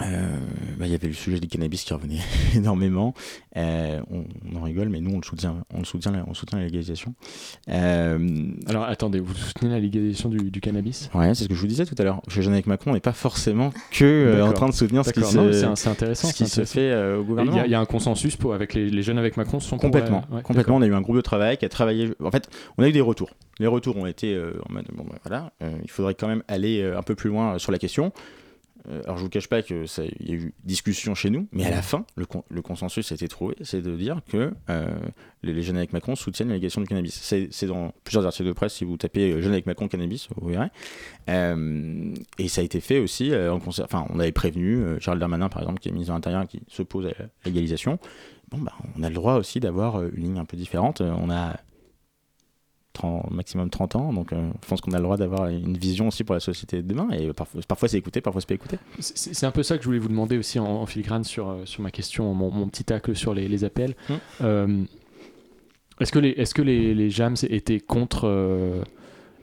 euh, 0.02 0.38
bah, 0.78 0.86
il 0.86 0.92
y 0.92 0.94
avait 0.94 1.08
le 1.08 1.14
sujet 1.14 1.40
du 1.40 1.48
cannabis 1.48 1.82
qui 1.82 1.92
revenait 1.92 2.20
énormément. 2.54 3.14
Euh, 3.56 4.00
on, 4.10 4.24
en 4.56 4.62
rigole, 4.62 4.88
mais 4.88 5.00
nous, 5.00 5.10
on 5.12 5.16
le 5.16 5.24
soutient, 5.24 5.64
on 5.74 5.80
le 5.80 5.84
soutient, 5.84 6.12
on 6.28 6.34
soutient 6.34 6.58
la 6.58 6.66
légalisation. 6.66 7.14
Euh, 7.68 8.52
Alors, 8.66 8.84
attendez, 8.84 9.18
vous 9.18 9.34
soutenez 9.34 9.70
la 9.70 9.80
légalisation 9.80 10.28
du, 10.28 10.50
du 10.50 10.60
cannabis? 10.60 11.10
Ouais, 11.14 11.34
c'est 11.34 11.44
ce 11.44 11.48
que 11.48 11.54
je 11.54 11.60
vous 11.60 11.66
disais 11.66 11.84
tout 11.84 11.96
à 11.98 12.04
l'heure. 12.04 12.22
Chez 12.28 12.42
Jean 12.42 12.52
avec 12.52 12.66
Macron, 12.66 12.92
on 12.92 12.94
n'est 12.94 13.00
pas 13.00 13.12
forcément 13.12 13.72
que 13.90 14.40
en 14.42 14.52
train 14.52 14.68
de 14.68 14.74
soutenir 14.74 15.04
ce 15.04 15.12
qui, 15.12 15.22
se, 15.22 15.88
intéressant, 15.88 16.28
ce 16.28 16.34
qui 16.34 16.46
se 16.46 16.64
fait 16.64 16.94
au 17.14 17.24
gouvernement. 17.24 17.64
Il 17.64 17.70
y, 17.70 17.74
a 17.74 17.80
un 17.80 17.86
consensus 17.86 18.36
pour, 18.36 18.54
avec 18.54 18.74
les, 18.74 18.90
les, 18.90 19.02
jeunes 19.02 19.18
avec 19.18 19.36
Macron 19.36 19.58
sont 19.58 19.78
complètement. 19.78 20.22
complètement. 20.44 20.76
On 20.76 20.82
a 20.82 20.86
eu 20.86 20.94
un 20.94 21.00
groupe 21.00 21.16
de 21.16 21.22
travail 21.22 21.56
qui 21.56 21.64
a 21.64 21.68
travaillé. 21.68 22.10
En 22.22 22.30
fait, 22.30 22.48
on 22.76 22.84
a 22.84 22.88
eu 22.88 22.92
des 22.92 23.00
retours. 23.00 23.30
Les 23.58 23.66
retours 23.66 23.96
ont 23.96 24.06
été 24.06 24.38
en 24.68 24.72
mode 24.72 24.86
bon, 24.92 25.04
bah, 25.08 25.16
voilà, 25.24 25.52
il 25.82 25.90
faudrait 25.90 26.14
quand 26.14 26.28
même 26.28 26.44
aller 26.46 26.84
un 26.84 27.02
peu 27.02 27.16
plus 27.16 27.30
loin 27.30 27.58
sur 27.58 27.72
la 27.72 27.78
question. 27.78 28.12
Euh, 28.88 29.02
alors 29.04 29.18
je 29.18 29.22
vous 29.22 29.28
cache 29.28 29.48
pas 29.48 29.62
que 29.62 29.86
ça, 29.86 30.04
y 30.04 30.32
a 30.32 30.34
eu 30.34 30.54
discussion 30.64 31.14
chez 31.14 31.30
nous, 31.30 31.48
mais 31.52 31.64
à 31.64 31.70
la 31.70 31.82
fin, 31.82 32.04
le, 32.16 32.62
consensus 32.62 33.10
a 33.12 33.14
été 33.14 33.28
trouvé, 33.28 33.54
c'est 33.62 33.82
de 33.82 33.96
dire 33.96 34.20
que 34.28 34.52
euh, 34.70 34.88
les, 35.42 35.62
jeunes 35.62 35.76
avec 35.76 35.92
Macron 35.92 36.14
soutiennent 36.14 36.48
l'allégation 36.48 36.80
du 36.80 36.86
cannabis. 36.86 37.14
C'est 37.50 37.66
dans 37.66 37.92
plusieurs 38.04 38.24
articles 38.26 38.48
de 38.48 38.52
presse, 38.52 38.74
si 38.74 38.84
vous 38.84 38.96
tapez 38.96 39.32
euh, 39.32 39.40
jeunes 39.40 39.52
avec 39.52 39.66
Macron 39.66 39.88
cannabis, 39.88 40.28
vous 40.36 40.48
verrez. 40.48 40.68
et 42.38 42.48
ça 42.48 42.60
a 42.60 42.64
été 42.64 42.80
fait 42.80 42.98
aussi. 42.98 43.32
Enfin, 43.34 44.06
on 44.10 44.18
avait 44.20 44.32
prévenu 44.32 44.82
Charles 45.00 45.18
Darmanin, 45.18 45.48
par 45.48 45.62
exemple, 45.62 45.80
qui 45.80 45.88
est 45.88 45.92
ministre 45.92 46.12
de 46.12 46.16
l'Intérieur, 46.16 46.46
qui 46.46 46.60
s'oppose 46.68 47.06
à 47.06 47.10
la 47.10 47.26
légalisation. 47.46 47.98
Bon, 48.50 48.58
bah, 48.58 48.72
on 48.98 49.02
a 49.02 49.08
le 49.08 49.14
droit 49.14 49.34
aussi 49.34 49.60
d'avoir 49.60 50.02
une 50.02 50.22
ligne 50.22 50.38
un 50.38 50.44
peu 50.44 50.56
différente. 50.56 51.02
On 51.02 51.30
a 51.30 51.56
maximum 53.30 53.70
30 53.70 53.96
ans. 53.96 54.12
Donc, 54.12 54.32
euh, 54.32 54.50
je 54.62 54.68
pense 54.68 54.80
qu'on 54.80 54.92
a 54.92 54.96
le 54.96 55.02
droit 55.02 55.16
d'avoir 55.16 55.48
une 55.48 55.76
vision 55.76 56.08
aussi 56.08 56.24
pour 56.24 56.34
la 56.34 56.40
société 56.40 56.82
de 56.82 56.88
demain. 56.88 57.08
Et 57.10 57.32
parfois, 57.32 57.60
parfois 57.66 57.88
c'est 57.88 57.98
écouté, 57.98 58.20
parfois 58.20 58.40
c'est 58.40 58.48
pas 58.48 58.54
écouté. 58.54 58.78
C'est 58.98 59.46
un 59.46 59.50
peu 59.50 59.62
ça 59.62 59.76
que 59.76 59.82
je 59.82 59.88
voulais 59.88 59.98
vous 59.98 60.08
demander 60.08 60.38
aussi 60.38 60.58
en, 60.58 60.86
filigrane 60.86 61.24
sur, 61.24 61.48
euh, 61.48 61.64
sur 61.64 61.82
ma 61.82 61.90
question, 61.90 62.32
mon, 62.34 62.68
petit 62.68 62.84
tacle 62.84 63.14
sur 63.16 63.34
les, 63.34 63.48
les 63.48 63.64
appels. 63.64 63.94
Hum. 64.10 64.18
Euh, 64.42 64.82
est-ce 66.00 66.12
que 66.12 66.18
les, 66.18 66.30
est-ce 66.30 66.54
que 66.54 66.62
les, 66.62 66.94
les 66.94 67.10
JAMS 67.10 67.36
étaient 67.48 67.80
contre 67.80 68.84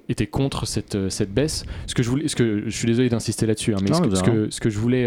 étaient 0.08 0.28
contre 0.28 0.66
cette, 0.66 1.10
cette 1.10 1.34
baisse? 1.34 1.66
Ce 1.88 1.96
que 1.96 2.04
je 2.04 2.10
voulais, 2.10 2.28
ce 2.28 2.36
que 2.36 2.64
je 2.66 2.78
suis 2.78 2.88
désolé 2.88 3.10
d'insister 3.10 3.46
là-dessus, 3.46 3.74
hein, 3.74 3.80
mais 3.82 3.94
ce, 3.94 4.02
que, 4.02 4.16
ce, 4.16 4.24
que, 4.24 4.50
ce, 4.50 4.60
que, 4.62 4.70
je 4.70 4.80
voulais, 4.80 5.04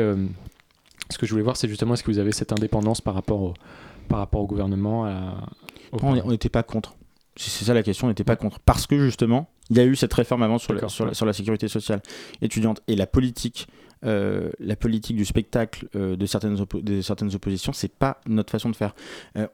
ce 1.08 1.16
que 1.16 1.24
je 1.24 1.30
voulais 1.30 1.42
voir, 1.42 1.56
c'est 1.56 1.68
justement 1.68 1.94
est-ce 1.94 2.02
que 2.02 2.10
vous 2.10 2.18
avez 2.18 2.32
cette 2.32 2.52
indépendance 2.52 3.00
par 3.00 3.14
rapport 3.14 3.40
au, 3.40 3.54
par 4.08 4.18
rapport 4.18 4.42
au 4.42 4.46
gouvernement. 4.46 5.10
on 5.92 6.30
n'était 6.30 6.50
pas 6.50 6.62
contre 6.62 6.97
c'est 7.38 7.64
ça 7.64 7.72
la 7.72 7.82
question, 7.82 8.06
on 8.06 8.10
n'était 8.10 8.24
pas 8.24 8.36
contre. 8.36 8.58
Parce 8.60 8.86
que 8.86 8.98
justement, 8.98 9.48
il 9.70 9.76
y 9.76 9.80
a 9.80 9.84
eu 9.84 9.94
cette 9.94 10.12
réforme 10.12 10.42
avant 10.42 10.58
sur, 10.58 10.72
la, 10.72 10.88
sur, 10.88 11.26
la, 11.26 11.32
sécurité 11.32 11.68
sociale 11.68 12.02
étudiante 12.42 12.82
et 12.88 12.96
la 12.96 13.06
politique, 13.06 13.68
euh, 14.04 14.50
la 14.58 14.76
politique 14.76 15.16
du 15.16 15.24
spectacle 15.24 15.88
euh, 15.94 16.16
de, 16.16 16.26
certaines 16.26 16.56
de 16.56 17.00
certaines 17.00 17.34
oppositions, 17.34 17.72
c'est 17.72 17.92
pas 17.92 18.20
notre 18.26 18.50
façon 18.50 18.70
de 18.70 18.76
faire. 18.76 18.94
Euh, 19.36 19.46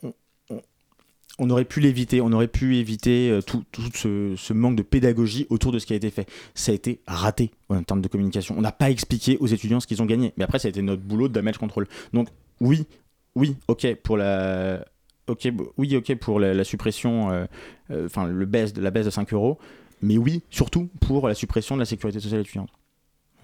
on, 1.39 1.51
aurait 1.51 1.65
pu 1.67 1.81
l'éviter, 1.81 2.21
on 2.21 2.33
aurait 2.33 2.49
pu 2.49 2.77
éviter 2.77 3.39
tout, 3.47 3.65
tout 3.71 3.83
ce, 3.93 4.35
ce, 4.37 4.53
manque 4.53 4.77
de 4.77 4.83
pédagogie 4.83 5.47
autour 5.51 5.73
de 5.73 5.79
ce 5.79 5.85
qui 5.85 5.93
a 5.93 5.97
été 5.97 6.11
fait. 6.11 6.27
Ça 6.55 6.73
a 6.73 6.75
été 6.75 7.01
raté 7.07 7.51
en 7.69 7.83
termes 7.83 8.01
de 8.01 8.09
communication. 8.09 8.55
On 8.57 8.63
n'a 8.63 8.73
pas 8.73 8.91
expliqué 8.91 9.37
aux 9.41 9.49
étudiants 9.49 9.81
ce 9.81 9.87
qu'ils 9.87 10.01
ont 10.01 10.07
gagné. 10.07 10.33
Mais 10.37 10.45
après, 10.45 10.59
ça 10.61 10.69
a 10.69 10.71
été 10.71 10.81
notre 10.81 11.03
boulot 11.03 11.29
de 11.29 11.33
damage 11.33 11.59
control. 11.59 11.89
Donc, 12.13 12.29
oui, 12.61 12.87
oui, 13.35 13.57
ok, 13.67 13.95
pour 13.97 14.17
la 14.17 14.85
ok, 15.29 15.49
oui, 15.79 15.97
ok 15.97 16.15
pour 16.17 16.41
la, 16.41 16.65
suppression, 16.65 17.31
euh, 17.31 17.47
euh, 17.91 18.07
enfin 18.07 18.27
le 18.27 18.47
baisse 18.47 18.77
la 18.77 18.91
baisse 18.91 19.07
de 19.07 19.11
5 19.11 19.33
euros, 19.33 19.59
mais 20.03 20.19
oui, 20.19 20.43
surtout 20.51 20.89
pour 21.01 21.29
la 21.29 21.35
suppression 21.35 21.77
de 21.77 21.81
la 21.81 21.87
sécurité 21.87 22.21
sociale 22.21 22.41
étudiante. 22.41 22.71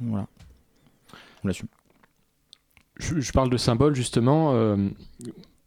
Voilà, 0.00 0.26
on 1.44 1.48
l'assume. 1.48 1.68
Je, 2.98 3.32
parle 3.32 3.48
de 3.48 3.56
symbole 3.56 3.94
justement, 3.94 4.52
euh, 4.54 4.76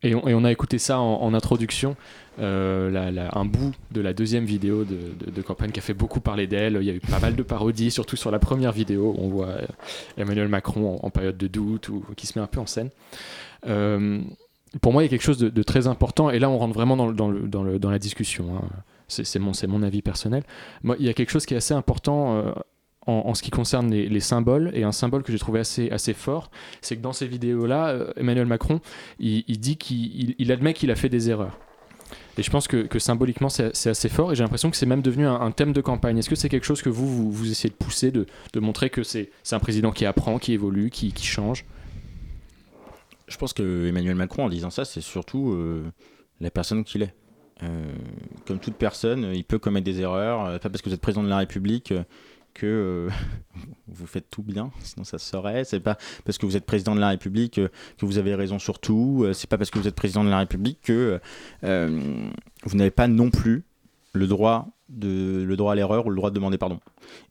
et, 0.04 0.14
on, 0.14 0.44
a 0.44 0.52
écouté 0.52 0.78
ça 0.78 1.00
en, 1.00 1.34
introduction, 1.34 1.96
un 2.38 3.46
bout 3.46 3.74
de 3.90 4.02
la 4.02 4.14
deuxième 4.14 4.46
vidéo 4.46 4.84
de, 4.84 5.42
campagne 5.42 5.72
qui 5.72 5.80
a 5.80 5.82
fait 5.82 5.96
beaucoup 5.96 6.20
parler 6.20 6.46
d'elle. 6.46 6.78
Il 6.80 6.86
y 6.86 6.92
a 6.92 6.94
eu 6.94 7.00
pas 7.00 7.20
mal 7.20 7.36
de 7.36 7.42
parodies, 7.42 7.90
surtout 7.90 8.18
sur 8.18 8.30
la 8.30 8.38
première 8.38 8.72
vidéo 8.72 9.16
où 9.18 9.24
on 9.24 9.30
voit 9.30 9.56
Emmanuel 10.16 10.48
Macron 10.48 11.00
en, 11.02 11.10
période 11.10 11.38
de 11.38 11.48
doute 11.48 11.90
ou 11.90 12.04
qui 12.16 12.28
se 12.28 12.38
met 12.38 12.44
un 12.44 12.48
peu 12.48 12.60
en 12.60 12.68
scène 12.68 12.92
pour 14.82 14.92
moi, 14.92 15.04
il 15.04 15.06
y 15.06 15.08
a 15.08 15.10
quelque 15.10 15.24
chose 15.24 15.38
de, 15.38 15.64
très 15.64 15.88
important, 15.88 16.30
et 16.30 16.40
là, 16.40 16.50
on 16.50 16.58
rentre 16.58 16.74
vraiment 16.74 16.98
dans, 16.98 17.92
la 17.92 18.00
discussion. 18.00 18.56
Hein. 18.56 18.62
C'est 19.08 19.40
mon, 19.40 19.84
avis 19.84 20.02
personnel. 20.02 20.44
Il 21.00 21.06
y 21.06 21.10
a 21.10 21.14
quelque 21.14 21.30
chose 21.30 21.46
qui 21.46 21.54
est 21.54 21.58
assez 21.58 21.74
important 21.74 22.38
euh, 22.38 22.52
en, 23.06 23.34
ce 23.36 23.44
qui 23.44 23.52
concerne 23.52 23.92
les, 23.92 24.20
symboles, 24.20 24.72
et 24.74 24.84
un 24.84 24.92
symbole 24.92 25.24
que 25.24 25.32
j'ai 25.32 25.40
trouvé 25.40 25.60
assez, 25.60 26.14
fort, 26.14 26.50
c'est 26.82 26.98
que 26.98 27.02
dans 27.02 27.14
ces 27.14 27.28
vidéos-là, 27.28 27.90
euh, 27.90 28.14
Emmanuel 28.18 28.48
Macron, 28.48 28.80
il, 29.20 29.44
dit 29.60 29.78
qu'il 29.78 30.36
il, 30.38 30.52
admet 30.52 30.74
qu'il 30.74 30.90
a 30.90 30.96
fait 30.96 31.10
des 31.10 31.30
erreurs. 31.30 31.60
Et 32.38 32.44
je 32.44 32.50
pense 32.50 32.68
que, 32.68 32.78
que 32.78 32.98
symboliquement, 32.98 33.50
c'est 33.50 33.88
assez 33.88 34.10
fort, 34.10 34.32
et 34.32 34.36
j'ai 34.36 34.44
l'impression 34.44 34.72
que 34.72 34.78
c'est 34.78 34.88
même 34.88 35.04
devenu 35.04 35.28
un, 35.28 35.52
thème 35.52 35.74
de 35.74 35.82
campagne. 35.82 36.18
Est-ce 36.18 36.30
que 36.30 36.36
c'est 36.36 36.50
quelque 36.50 36.66
chose 36.66 36.82
que 36.82 36.90
vous, 36.90 37.32
vous, 37.32 37.52
essayez 37.52 37.70
de 37.70 37.76
pousser, 37.76 38.12
de, 38.12 38.26
montrer 38.56 38.90
que 38.90 39.04
c'est 39.04 39.30
un 39.52 39.60
président 39.60 39.92
qui 39.92 40.08
apprend, 40.08 40.40
qui 40.40 40.54
évolue, 40.54 40.90
qui 40.90 41.14
change? 41.24 41.66
Je 43.28 43.38
pense 43.38 43.54
que 43.54 43.88
Emmanuel 43.88 44.16
Macron, 44.16 44.46
en 44.46 44.50
disant 44.50 44.70
ça, 44.70 44.86
c'est 44.86 45.02
surtout 45.02 45.52
euh, 45.52 45.84
la 46.40 46.52
personne 46.52 46.84
qu'il 46.84 47.04
est. 47.04 47.14
Euh, 47.62 47.94
comme 48.46 48.60
toute 48.60 48.76
personne, 48.76 49.32
il 49.34 49.44
peut 49.46 49.60
commettre 49.60 49.86
des 49.86 50.02
erreurs. 50.02 50.46
Euh, 50.46 50.58
pas 50.58 50.70
parce 50.70 50.82
que 50.82 50.90
vous 50.90 50.96
êtes 50.96 51.02
président 51.02 51.24
de 51.24 51.30
la 51.30 51.38
République 51.38 51.94
que 52.54 53.10
vous 53.88 54.06
faites 54.06 54.30
tout 54.30 54.44
bien, 54.44 54.72
sinon 54.80 55.04
ça 55.04 55.18
se 55.18 55.30
saurait. 55.30 55.64
C'est 55.64 55.80
pas 55.80 55.98
parce 56.26 56.38
que 56.38 56.46
vous 56.46 56.58
êtes 56.58 56.66
président 56.66 56.96
de 56.96 57.00
la 57.00 57.10
République 57.10 57.56
que 57.56 58.06
vous 58.06 58.18
avez 58.18 58.36
raison 58.36 58.60
sur 58.60 58.80
tout. 58.80 59.26
C'est 59.34 59.50
pas 59.50 59.58
parce 59.58 59.72
que 59.72 59.80
vous 59.80 59.88
êtes 59.88 59.96
président 59.96 60.24
de 60.24 60.30
la 60.30 60.40
République 60.40 60.82
que 60.82 61.20
vous 61.62 62.78
n'avez 62.78 62.92
pas 62.92 63.08
non 63.08 63.30
plus 63.30 63.64
le 64.14 64.28
droit 64.28 64.68
de 64.90 65.44
le 65.44 65.56
droit 65.58 65.74
à 65.74 65.76
l'erreur 65.76 66.06
ou 66.06 66.10
le 66.10 66.16
droit 66.16 66.30
de 66.30 66.36
demander 66.36 66.58
pardon. 66.58 66.80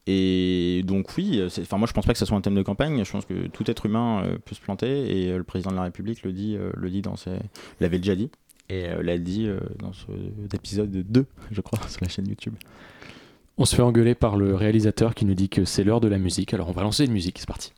Et 0.07 0.83
donc 0.85 1.16
oui, 1.16 1.40
enfin 1.61 1.79
moi 1.79 1.87
je 1.87 1.92
pense 1.92 2.07
pas 2.07 2.12
que 2.12 2.18
ce 2.18 2.25
soit 2.25 2.37
un 2.37 2.40
thème 2.40 2.55
de 2.55 2.62
campagne. 2.62 3.05
Je 3.05 3.11
pense 3.11 3.25
que 3.25 3.47
tout 3.49 3.71
être 3.71 3.87
humain 3.87 4.25
euh, 4.25 4.38
peut 4.45 4.55
se 4.55 4.61
planter 4.61 5.23
et 5.23 5.31
euh, 5.31 5.38
le 5.38 5.45
président 5.45 5.71
de 5.71 5.77
la 5.77 5.83
République 5.83 6.23
le 6.23 6.33
dit, 6.33 6.57
euh, 6.57 6.71
le 6.75 6.90
dit 6.90 7.03
dans 7.03 7.16
ses, 7.16 7.38
l'avait 7.81 7.99
déjà 7.99 8.16
dit 8.16 8.31
et 8.68 8.87
l'a 9.03 9.18
dit 9.18 9.49
dans 9.81 9.92
ce 9.92 10.07
épisode 10.55 10.90
2, 10.90 11.27
je 11.51 11.61
crois, 11.61 11.79
sur 11.88 12.01
la 12.01 12.09
chaîne 12.09 12.27
YouTube. 12.27 12.55
On 13.59 13.66
se 13.66 13.77
fait 13.77 13.83
engueuler 13.83 14.14
par 14.14 14.37
le 14.37 14.55
réalisateur 14.55 15.14
qui 15.14 15.27
nous 15.27 15.35
dit 15.35 15.51
que 15.51 15.66
c'est 15.66 15.85
l'heure 15.85 16.01
de 16.01 16.09
la 16.09 16.16
musique. 16.16 16.55
Alors 16.55 16.71
on 16.71 16.73
va 16.73 16.83
lancer 16.83 17.05
une 17.05 17.12
musique, 17.12 17.38
c'est 17.38 17.49
parti. 17.49 17.73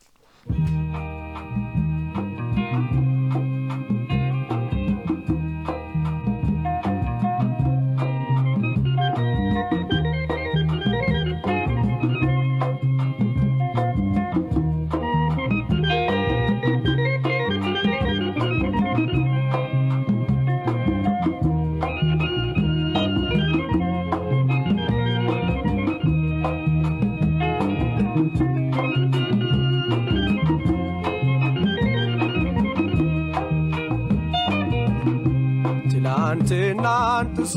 ትናንትናን 36.46 37.26
ጥሶ 37.37 37.54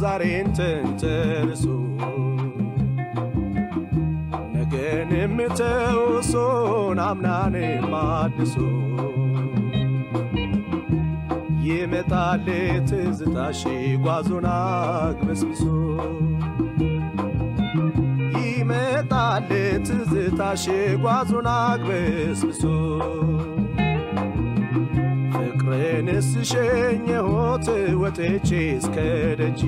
ዛሬን 0.00 0.46
ተንተርሶ 0.56 1.64
ነገንም 4.54 5.34
ተውሶ 5.58 6.32
ናምናን 6.98 7.56
ማድሶ 7.92 8.56
ይመጣል 11.68 12.46
ትዝታሽ 12.90 13.60
ጓዞን 14.06 14.46
አግበስብሶ 14.54 15.62
ይመጣል 18.46 19.50
ትዝታሽ 19.88 20.64
ጓዞን 21.04 21.48
አግበስብሶ 21.56 22.62
ፍቅርንስ 25.76 26.28
ሸኘሁት 26.50 27.66
ወጥቼ 28.02 28.48
እስከ 28.76 28.96
ደጅ? 29.40 29.60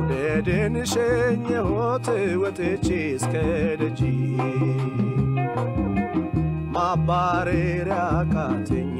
መውደድን 0.00 0.74
ሸኘሁት 0.92 2.06
ወጥቼ 2.42 2.86
እስከ 3.16 3.34
ደጅ? 3.80 4.00
ማባረሪያ 6.74 8.00
ካተኝ 8.32 8.96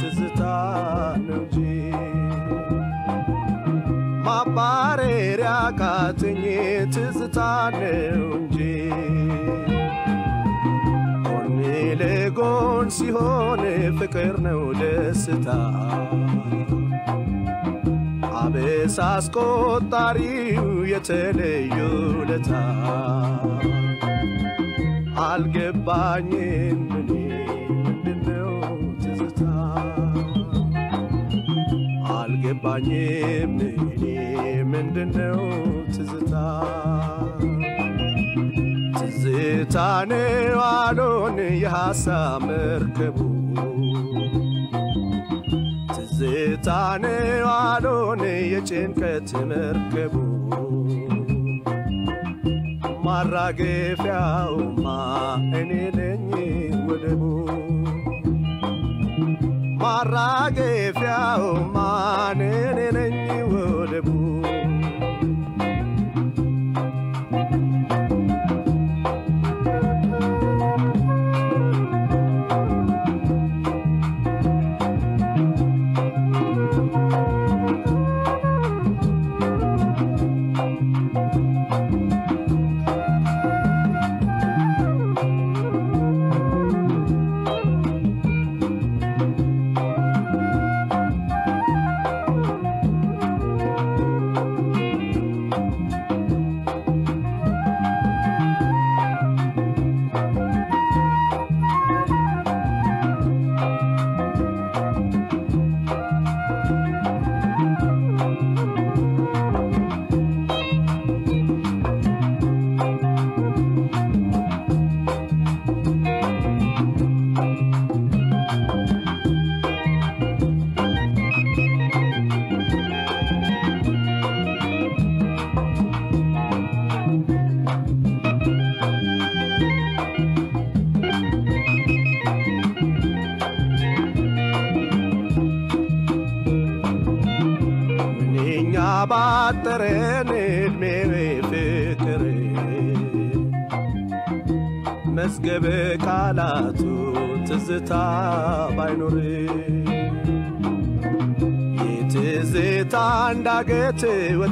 ትዝታ 0.00 0.40
ነው 1.20 1.42
እንጂ። 1.42 1.56
ማባረሪያ 4.26 5.52
ካተኝ 5.80 6.42
ትዝታ 6.94 7.38
ነው 7.76 8.26
እንጂ 8.38 8.58
ለጎን 12.00 12.88
ሲሆን 12.96 13.62
ፍቅር 13.98 14.34
ነው 14.46 14.60
ደስታ። 14.80 15.48
አበሳ 18.36 18.98
አስቆጣሪው 19.12 20.68
የተለዩ 20.92 21.76
ለታ 22.30 22.50
አልገባኝም 25.26 26.80
እኔ 27.00 27.10
ምንድነው 27.78 28.52
ትዝታ። 29.02 29.42
አልገባኝም 32.16 33.54
ምንድነው 34.72 35.40
ትዝታ 35.94 36.34
ነው 40.10 40.58
አሎን 40.66 41.38
የሐሳብ 41.62 42.42
መርከቡ። 42.48 43.18
ትዝታ 45.92 46.68
ነው 47.04 47.48
አሎን 47.54 48.22
የጭንቀት 48.52 49.30
መርከቡ። 49.50 50.14
ማራገፊያውማ 53.06 54.84
እኔ 55.60 55.70
ነኝ 55.98 56.28
ወደቡ 56.88 57.22
ማራገፊያውማ 59.82 61.76
እኔ 62.32 62.42
ነኝ 62.98 63.16
ወደቡ 63.52 64.08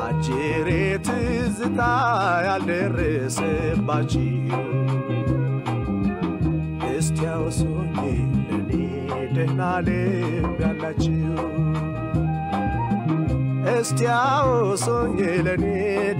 አጅሬ 0.00 0.68
ትዝታ 1.06 1.80
ያልደረሰባችሁ 2.46 4.24
እስቲ 6.92 7.18
አውሱኝ 7.32 7.96
ለኔ 8.48 8.70
ደህና 9.34 9.60
ልብ 9.86 10.56
ያላችሁ 10.62 11.34
እስቲ 13.74 14.00
አውሱኝ 14.16 15.16
ለኔ 15.46 15.64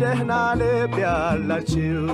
ደህና 0.03 0.33
ልብ 0.61 0.95
ያላችሁ 1.05 2.05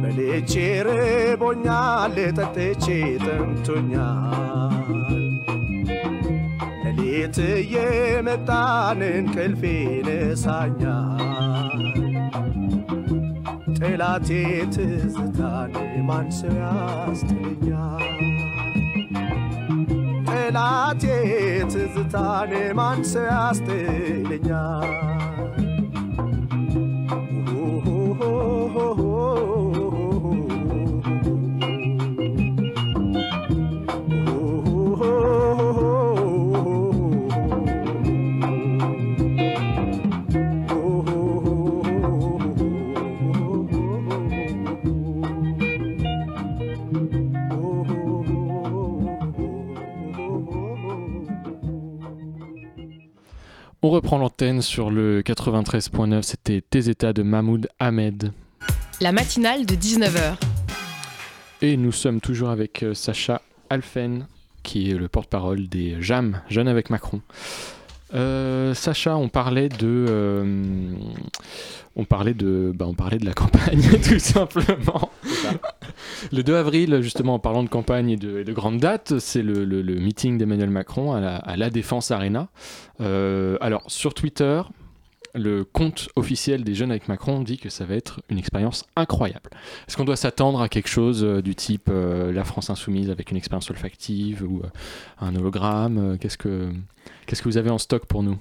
በልቼ 0.00 0.52
ርቦኛል 0.88 2.16
ጠጥቼ 2.38 2.86
ጠምቶኛል 3.26 5.23
ሌሊት 7.26 7.38
እየመጣን 7.52 8.98
እንቅልፍ 9.08 9.60
ይነሳኛል 9.66 11.22
ጠላቴ 13.78 14.28
ትዝታን 14.74 15.72
ማን 16.08 16.28
ሰው 16.38 16.52
ያስትለኛል 16.60 18.04
ጠላቴ 20.28 21.04
ትዝታን 21.72 22.52
ማን 22.80 23.00
ሰው 23.12 23.26
ያስትለኛል 23.32 24.92
On 53.86 53.90
reprend 53.90 54.16
l'antenne 54.16 54.62
sur 54.62 54.90
le 54.90 55.20
93.9, 55.20 56.22
c'était 56.22 56.62
Tes 56.62 56.88
états 56.88 57.12
de 57.12 57.22
Mahmoud 57.22 57.68
Ahmed. 57.78 58.32
La 59.02 59.12
matinale 59.12 59.66
de 59.66 59.74
19h. 59.74 60.36
Et 61.60 61.76
nous 61.76 61.92
sommes 61.92 62.22
toujours 62.22 62.48
avec 62.48 62.82
euh, 62.82 62.94
Sacha 62.94 63.42
Alphen, 63.68 64.26
qui 64.62 64.90
est 64.90 64.94
le 64.94 65.08
porte-parole 65.08 65.68
des 65.68 66.00
JAM, 66.00 66.40
Jeunes 66.48 66.68
avec 66.68 66.88
Macron. 66.88 67.20
Euh, 68.14 68.72
Sacha, 68.72 69.18
on 69.18 69.28
parlait 69.28 69.68
de, 69.68 70.06
euh, 70.08 70.94
on 71.94 72.06
parlait 72.06 72.32
de, 72.32 72.72
bah, 72.74 72.86
on 72.88 72.94
parlait 72.94 73.18
de 73.18 73.26
la 73.26 73.34
campagne 73.34 73.82
tout 74.08 74.18
simplement. 74.18 75.10
Le 76.32 76.42
2 76.42 76.54
avril, 76.54 77.00
justement, 77.02 77.34
en 77.34 77.38
parlant 77.38 77.62
de 77.62 77.68
campagne 77.68 78.10
et 78.10 78.16
de, 78.16 78.40
et 78.40 78.44
de 78.44 78.52
grandes 78.52 78.78
dates, 78.78 79.18
c'est 79.18 79.42
le, 79.42 79.64
meeting 79.82 80.38
d'Emmanuel 80.38 80.70
Macron 80.70 81.12
à 81.12 81.56
la, 81.56 81.70
Défense 81.70 82.10
Arena. 82.10 82.48
Euh, 83.00 83.56
alors 83.60 83.82
sur 83.88 84.14
Twitter, 84.14 84.62
le 85.34 85.64
compte 85.64 86.08
officiel 86.14 86.62
des 86.62 86.74
Jeunes 86.74 86.90
avec 86.90 87.08
Macron 87.08 87.40
dit 87.40 87.58
que 87.58 87.68
ça 87.68 87.84
va 87.84 87.94
être 87.94 88.20
une 88.28 88.38
expérience 88.38 88.84
incroyable. 88.94 89.50
Est-ce 89.88 89.96
qu'on 89.96 90.04
doit 90.04 90.16
s'attendre 90.16 90.60
à 90.60 90.68
quelque 90.68 90.88
chose 90.88 91.24
euh, 91.24 91.42
du 91.42 91.56
type 91.56 91.88
euh, 91.90 92.32
la 92.32 92.44
France 92.44 92.70
insoumise 92.70 93.10
avec 93.10 93.30
une 93.30 93.36
expérience 93.36 93.68
olfactive 93.70 94.44
ou 94.44 94.62
un 95.20 95.34
hologramme 95.34 96.16
Qu'est-ce 96.20 96.36
que 96.38 96.68
vous 97.44 97.56
avez 97.56 97.70
en 97.70 97.78
stock 97.78 98.06
pour 98.06 98.22
nous? 98.22 98.38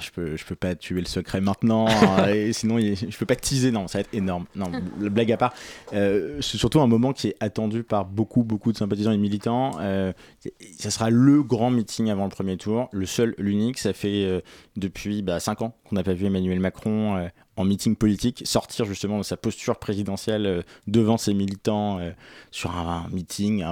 Je 0.00 0.10
peux, 0.10 0.36
je 0.36 0.44
peux 0.46 0.54
pas 0.54 0.74
tuer 0.74 1.00
le 1.00 1.06
secret 1.06 1.42
maintenant, 1.42 1.86
hein, 1.88 2.28
et 2.34 2.54
sinon 2.54 2.78
je 2.78 3.16
peux 3.18 3.26
pas 3.26 3.36
teaser, 3.36 3.70
non, 3.70 3.86
ça 3.86 3.98
va 3.98 4.00
être 4.00 4.14
énorme. 4.14 4.46
Non, 4.56 4.70
la 4.98 5.10
blague 5.10 5.30
à 5.30 5.36
part, 5.36 5.52
euh, 5.92 6.40
c'est 6.40 6.56
surtout 6.56 6.80
un 6.80 6.86
moment 6.86 7.12
qui 7.12 7.28
est 7.28 7.36
attendu 7.40 7.82
par 7.82 8.06
beaucoup, 8.06 8.44
beaucoup 8.44 8.72
de 8.72 8.78
sympathisants 8.78 9.12
et 9.12 9.16
de 9.16 9.20
militants. 9.20 9.72
Euh, 9.80 10.12
ça 10.78 10.90
sera 10.90 11.10
le 11.10 11.42
grand 11.42 11.70
meeting 11.70 12.10
avant 12.10 12.24
le 12.24 12.30
premier 12.30 12.56
tour, 12.56 12.88
le 12.92 13.04
seul, 13.04 13.34
l'unique. 13.36 13.78
Ça 13.78 13.92
fait 13.92 14.24
euh, 14.24 14.40
depuis 14.76 15.22
5 15.38 15.60
ans 15.60 15.76
qu'on 15.84 15.96
n'a 15.96 16.02
pas 16.02 16.14
vu 16.14 16.24
Emmanuel 16.24 16.60
Macron 16.60 17.18
euh, 17.18 17.28
en 17.56 17.64
meeting 17.64 17.94
politique 17.94 18.42
sortir 18.46 18.86
justement 18.86 19.18
de 19.18 19.22
sa 19.22 19.36
posture 19.36 19.78
présidentielle 19.78 20.64
devant 20.86 21.18
ses 21.18 21.34
militants 21.34 22.00
sur 22.50 22.74
un, 22.74 23.04
un 23.06 23.08
meeting, 23.10 23.62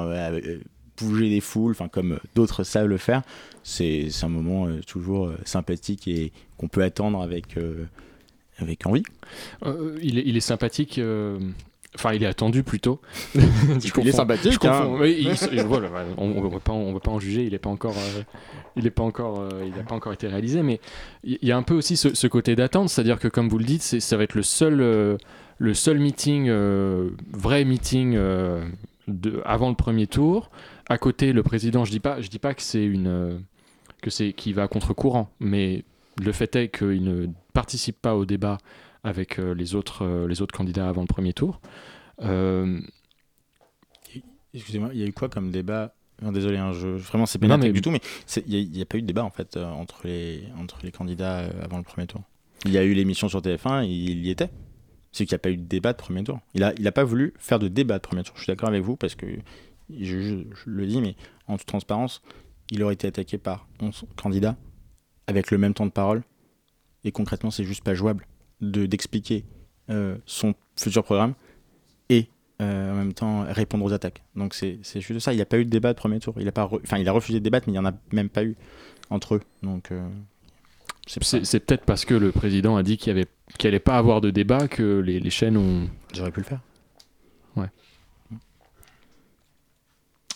bouger 1.02 1.28
les 1.28 1.40
foules, 1.40 1.72
enfin 1.72 1.88
comme 1.88 2.18
d'autres 2.34 2.64
savent 2.64 2.86
le 2.86 2.96
faire 2.98 3.22
c'est 3.64 4.08
un 4.22 4.28
moment 4.28 4.66
euh, 4.66 4.80
toujours 4.86 5.26
euh, 5.26 5.36
sympathique 5.44 6.08
et 6.08 6.32
qu'on 6.56 6.66
peut 6.68 6.82
attendre 6.82 7.22
avec, 7.22 7.56
euh, 7.56 7.84
avec 8.58 8.84
envie. 8.86 9.04
Euh, 9.64 9.96
il, 10.02 10.18
est, 10.18 10.22
il 10.26 10.36
est 10.36 10.40
sympathique. 10.40 10.98
euh, 10.98 11.38
Enfin, 11.94 12.14
il 12.14 12.22
est 12.22 12.26
attendu 12.26 12.62
plutôt. 12.62 13.00
Je 13.34 14.00
Il 14.00 14.08
est 14.08 14.12
sympathique, 14.12 14.64
hein. 14.64 14.88
Oui, 14.98 15.14
il- 15.18 15.54
il- 15.58 15.62
voilà, 15.62 15.90
on 16.16 16.28
ne 16.42 16.48
va 16.48 16.58
pas, 16.58 16.72
on 16.72 16.90
va 16.94 17.00
pas 17.00 17.10
en 17.10 17.20
juger. 17.20 17.44
Il 17.44 17.52
n'est 17.52 17.58
pas 17.58 17.68
encore, 17.68 17.94
euh, 17.98 18.22
il 18.76 18.86
est 18.86 18.90
pas 18.90 19.02
encore, 19.02 19.40
euh, 19.40 19.62
il 19.66 19.72
n'a 19.76 19.82
pas 19.82 19.94
encore 19.94 20.14
été 20.14 20.26
réalisé. 20.26 20.62
Mais 20.62 20.80
il 21.22 21.36
y 21.42 21.52
a 21.52 21.56
un 21.58 21.62
peu 21.62 21.74
aussi 21.74 21.96
ce, 21.98 22.14
ce 22.14 22.26
côté 22.26 22.56
d'attente, 22.56 22.88
c'est-à-dire 22.88 23.18
que 23.18 23.28
comme 23.28 23.48
vous 23.50 23.58
le 23.58 23.64
dites, 23.66 23.82
ça 23.82 24.16
va 24.16 24.22
être 24.24 24.34
le 24.34 24.42
seul, 24.42 24.80
euh, 24.80 25.18
le 25.58 25.74
seul 25.74 25.98
meeting, 25.98 26.46
euh, 26.48 27.10
vrai 27.30 27.64
meeting 27.66 28.14
euh, 28.16 28.64
de, 29.06 29.42
avant 29.44 29.68
le 29.68 29.76
premier 29.76 30.06
tour. 30.06 30.50
À 30.88 30.98
côté, 30.98 31.32
le 31.32 31.42
président, 31.42 31.84
je 31.84 31.90
dis 31.90 32.00
pas, 32.00 32.20
je 32.20 32.28
dis 32.28 32.38
pas 32.38 32.54
que 32.54 32.62
c'est 32.62 32.84
une, 32.84 33.42
que 34.02 34.10
c'est 34.10 34.32
qui 34.32 34.52
va 34.52 34.64
à 34.64 34.68
contre-courant, 34.68 35.30
mais 35.40 35.84
le 36.22 36.32
fait 36.32 36.54
est 36.56 36.68
qu'il 36.68 37.04
ne 37.04 37.26
participe 37.52 38.00
pas 38.00 38.14
au 38.16 38.24
débat 38.26 38.58
avec 39.04 39.38
euh, 39.38 39.54
les, 39.54 39.74
autres, 39.74 40.04
euh, 40.04 40.28
les 40.28 40.42
autres 40.42 40.54
candidats 40.56 40.88
avant 40.88 41.00
le 41.02 41.06
premier 41.06 41.32
tour. 41.32 41.60
Euh, 42.22 42.80
Excusez-moi, 44.54 44.90
il 44.92 45.00
y 45.00 45.02
a 45.02 45.06
eu 45.06 45.12
quoi 45.12 45.28
comme 45.30 45.50
débat? 45.50 45.94
Non, 46.20 46.30
Désolé, 46.30 46.58
hein, 46.58 46.72
je, 46.72 46.86
vraiment 46.88 47.24
c'est 47.26 47.42
attaque 47.42 47.60
mais- 47.62 47.72
du 47.72 47.80
tout, 47.80 47.90
mais 47.90 48.00
il 48.46 48.70
n'y 48.70 48.82
a, 48.82 48.84
pas 48.84 48.98
eu 48.98 49.02
de 49.02 49.06
débat 49.06 49.24
en 49.24 49.30
fait 49.30 49.56
euh, 49.56 49.64
entre, 49.64 50.02
les, 50.06 50.44
entre 50.58 50.78
les 50.84 50.92
candidats 50.92 51.40
euh, 51.40 51.50
avant 51.64 51.78
le 51.78 51.82
premier 51.84 52.06
tour. 52.06 52.20
Il 52.66 52.70
y 52.70 52.78
a 52.78 52.84
eu 52.84 52.92
l'émission 52.92 53.28
sur 53.28 53.40
TF1, 53.40 53.84
il 53.86 54.24
y 54.24 54.30
était. 54.30 54.50
C'est 55.10 55.24
qu'il 55.26 55.34
n'y 55.34 55.36
a 55.36 55.40
pas 55.40 55.50
eu 55.50 55.56
de 55.56 55.64
débat 55.64 55.92
de 55.92 55.98
premier 55.98 56.22
tour. 56.22 56.38
Il 56.54 56.60
n'a 56.60 56.72
il 56.78 56.86
a 56.86 56.92
pas 56.92 57.02
voulu 57.02 57.32
faire 57.38 57.58
de 57.58 57.68
débat 57.68 57.96
de 57.98 58.02
premier 58.02 58.22
tour. 58.22 58.34
Je 58.36 58.42
suis 58.42 58.50
d'accord 58.52 58.68
avec 58.68 58.82
vous 58.82 58.96
parce 58.96 59.14
que, 59.14 59.26
je, 60.00 60.20
je- 60.20 60.44
je 60.54 60.70
le 60.70 60.86
dis, 60.86 61.00
mais 61.00 61.16
en 61.48 61.56
toute 61.56 61.66
transparence, 61.66 62.22
il 62.70 62.82
aurait 62.82 62.94
été 62.94 63.06
attaqué 63.06 63.38
par 63.38 63.66
11 63.80 64.04
candidats 64.16 64.56
avec 65.26 65.50
le 65.50 65.58
même 65.58 65.74
temps 65.74 65.86
de 65.86 65.90
parole. 65.90 66.22
Et 67.04 67.12
concrètement, 67.12 67.50
c'est 67.50 67.64
juste 67.64 67.82
pas 67.84 67.94
jouable 67.94 68.26
de 68.60 68.86
d'expliquer 68.86 69.44
euh, 69.90 70.16
son 70.26 70.54
futur 70.76 71.02
programme 71.02 71.34
et 72.08 72.28
euh, 72.60 72.92
en 72.92 72.94
même 72.94 73.12
temps 73.12 73.44
répondre 73.48 73.84
aux 73.84 73.92
attaques. 73.92 74.22
Donc 74.36 74.54
c'est 74.54 74.78
juste 75.00 75.18
ça. 75.18 75.32
Il 75.32 75.36
n'y 75.36 75.42
a 75.42 75.46
pas 75.46 75.58
eu 75.58 75.64
de 75.64 75.70
débat 75.70 75.92
de 75.92 75.98
premier 75.98 76.20
tour. 76.20 76.34
Il 76.38 76.46
a 76.46 76.52
pas, 76.52 76.70
enfin 76.84 76.98
il 76.98 77.08
a 77.08 77.12
refusé 77.12 77.40
de 77.40 77.44
débattre, 77.44 77.66
mais 77.66 77.72
il 77.72 77.80
n'y 77.80 77.84
en 77.86 77.90
a 77.90 77.94
même 78.12 78.28
pas 78.28 78.44
eu 78.44 78.54
entre 79.10 79.34
eux. 79.34 79.40
Donc 79.64 79.90
euh, 79.90 80.08
c'est 81.06 81.60
peut-être 81.66 81.84
parce 81.84 82.04
que 82.04 82.14
le 82.14 82.30
président 82.30 82.76
a 82.76 82.82
dit 82.84 82.96
qu'il 82.96 83.12
n'y 83.14 83.24
allait 83.64 83.78
pas 83.80 83.96
avoir 83.98 84.20
de 84.20 84.30
débat 84.30 84.68
que 84.68 85.00
les, 85.00 85.18
les 85.18 85.30
chaînes 85.30 85.56
ont. 85.56 85.88
j'aurais 86.14 86.30
pu 86.30 86.40
le 86.40 86.46
faire. 86.46 86.60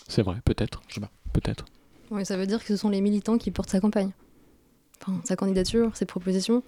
C'est 0.07 0.21
vrai, 0.21 0.35
peut-être. 0.45 0.81
Je 0.87 0.95
sais 0.95 1.01
pas. 1.01 1.11
Peut-être. 1.33 1.65
Ouais, 2.11 2.25
ça 2.25 2.37
veut 2.37 2.47
dire 2.47 2.59
que 2.61 2.67
ce 2.67 2.77
sont 2.77 2.89
les 2.89 3.01
militants 3.01 3.37
qui 3.37 3.51
portent 3.51 3.69
sa 3.69 3.79
campagne. 3.79 4.11
Enfin, 5.01 5.19
sa 5.25 5.35
candidature, 5.35 5.95
ses 5.95 6.05
propositions. 6.05 6.63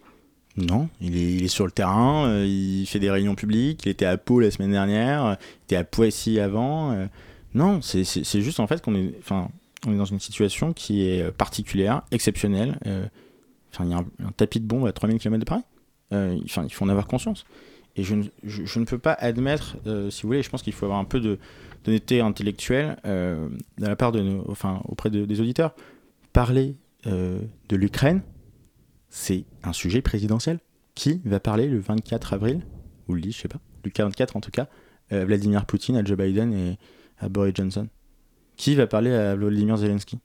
Non, 0.57 0.89
il 0.99 1.15
est, 1.15 1.33
il 1.35 1.43
est 1.45 1.47
sur 1.47 1.65
le 1.65 1.71
terrain, 1.71 2.25
euh, 2.27 2.45
il 2.45 2.85
fait 2.85 2.99
des 2.99 3.09
réunions 3.11 3.35
publiques, 3.35 3.85
il 3.85 3.89
était 3.89 4.05
à 4.05 4.17
Pau 4.17 4.39
la 4.39 4.51
semaine 4.51 4.71
dernière, 4.71 5.25
euh, 5.25 5.33
il 5.41 5.63
était 5.65 5.75
à 5.77 5.83
Poissy 5.83 6.39
avant. 6.39 6.91
euh, 6.91 7.05
non, 7.53 7.81
c'est- 7.81 8.03
juste 8.41 8.59
en 8.59 8.67
fait 8.67 8.81
qu'on 8.83 8.93
est, 8.95 9.13
enfin, 9.19 9.49
on 9.87 9.93
est 9.93 9.97
dans 9.97 10.05
une 10.05 10.19
situation 10.19 10.73
qui 10.73 11.07
est 11.07 11.21
euh, 11.21 11.31
particulière, 11.31 12.01
exceptionnelle. 12.11 12.77
euh, 12.87 13.05
Enfin, 13.71 13.85
il 13.85 13.91
y 13.91 13.93
a 13.93 13.97
un, 13.97 14.05
un 14.27 14.31
tapis 14.31 14.59
de 14.59 14.65
bombe 14.65 14.87
à 14.87 14.91
3000 14.91 15.19
km 15.19 15.39
de 15.39 15.45
Paris. 15.45 15.61
Euh, 16.11 16.37
Enfin, 16.45 16.63
il 16.63 16.73
faut 16.73 16.83
en 16.85 16.89
avoir 16.89 17.05
conscience. 17.07 17.45
Et 17.95 18.03
je 18.03 18.15
ne, 18.15 18.23
je, 18.43 18.65
je 18.65 18.79
ne 18.79 18.85
peux 18.85 18.97
pas 18.97 19.13
admettre, 19.13 19.77
euh, 19.85 20.09
si 20.09 20.23
vous 20.23 20.29
voulez, 20.29 20.41
je 20.41 20.49
pense 20.49 20.63
qu'il 20.63 20.73
faut 20.73 20.85
avoir 20.85 20.99
un 20.99 21.05
peu 21.05 21.19
de- 21.19 21.37
d'honnêteté 21.83 22.21
intellectuelle 22.21 22.97
euh, 23.05 23.49
de 23.77 23.85
la 23.85 23.95
part 23.95 24.11
de 24.11 24.21
nos, 24.21 24.49
enfin, 24.49 24.81
auprès 24.85 25.09
de- 25.09 25.25
des 25.25 25.41
auditeurs. 25.41 25.73
Parler 26.33 26.75
euh, 27.07 27.39
de 27.69 27.75
l'Ukraine, 27.75 28.21
c'est 29.09 29.45
un 29.63 29.73
sujet 29.73 30.01
présidentiel. 30.01 30.59
Qui 30.95 31.21
va 31.23 31.39
parler 31.39 31.67
le 31.67 31.79
24 31.79 32.33
avril 32.33 32.61
Ou 33.07 33.13
le 33.13 33.21
10, 33.21 33.31
je 33.31 33.37
sais 33.41 33.47
pas. 33.47 33.59
Le 33.85 33.89
44 33.89 34.35
en 34.35 34.41
tout 34.41 34.51
cas. 34.51 34.67
euh, 35.13 35.23
Vladimir 35.25 35.65
Poutine, 35.65 35.95
à 35.95 36.03
Joe 36.03 36.17
Biden 36.17 36.53
et 36.53 36.77
à 37.19 37.29
Boris 37.29 37.53
Johnson? 37.55 37.87
Qui 38.57 38.75
va 38.75 38.85
parler 38.85 39.11
à 39.13 39.35
Volodymyr 39.35 39.77
Zelensky? 39.77 40.19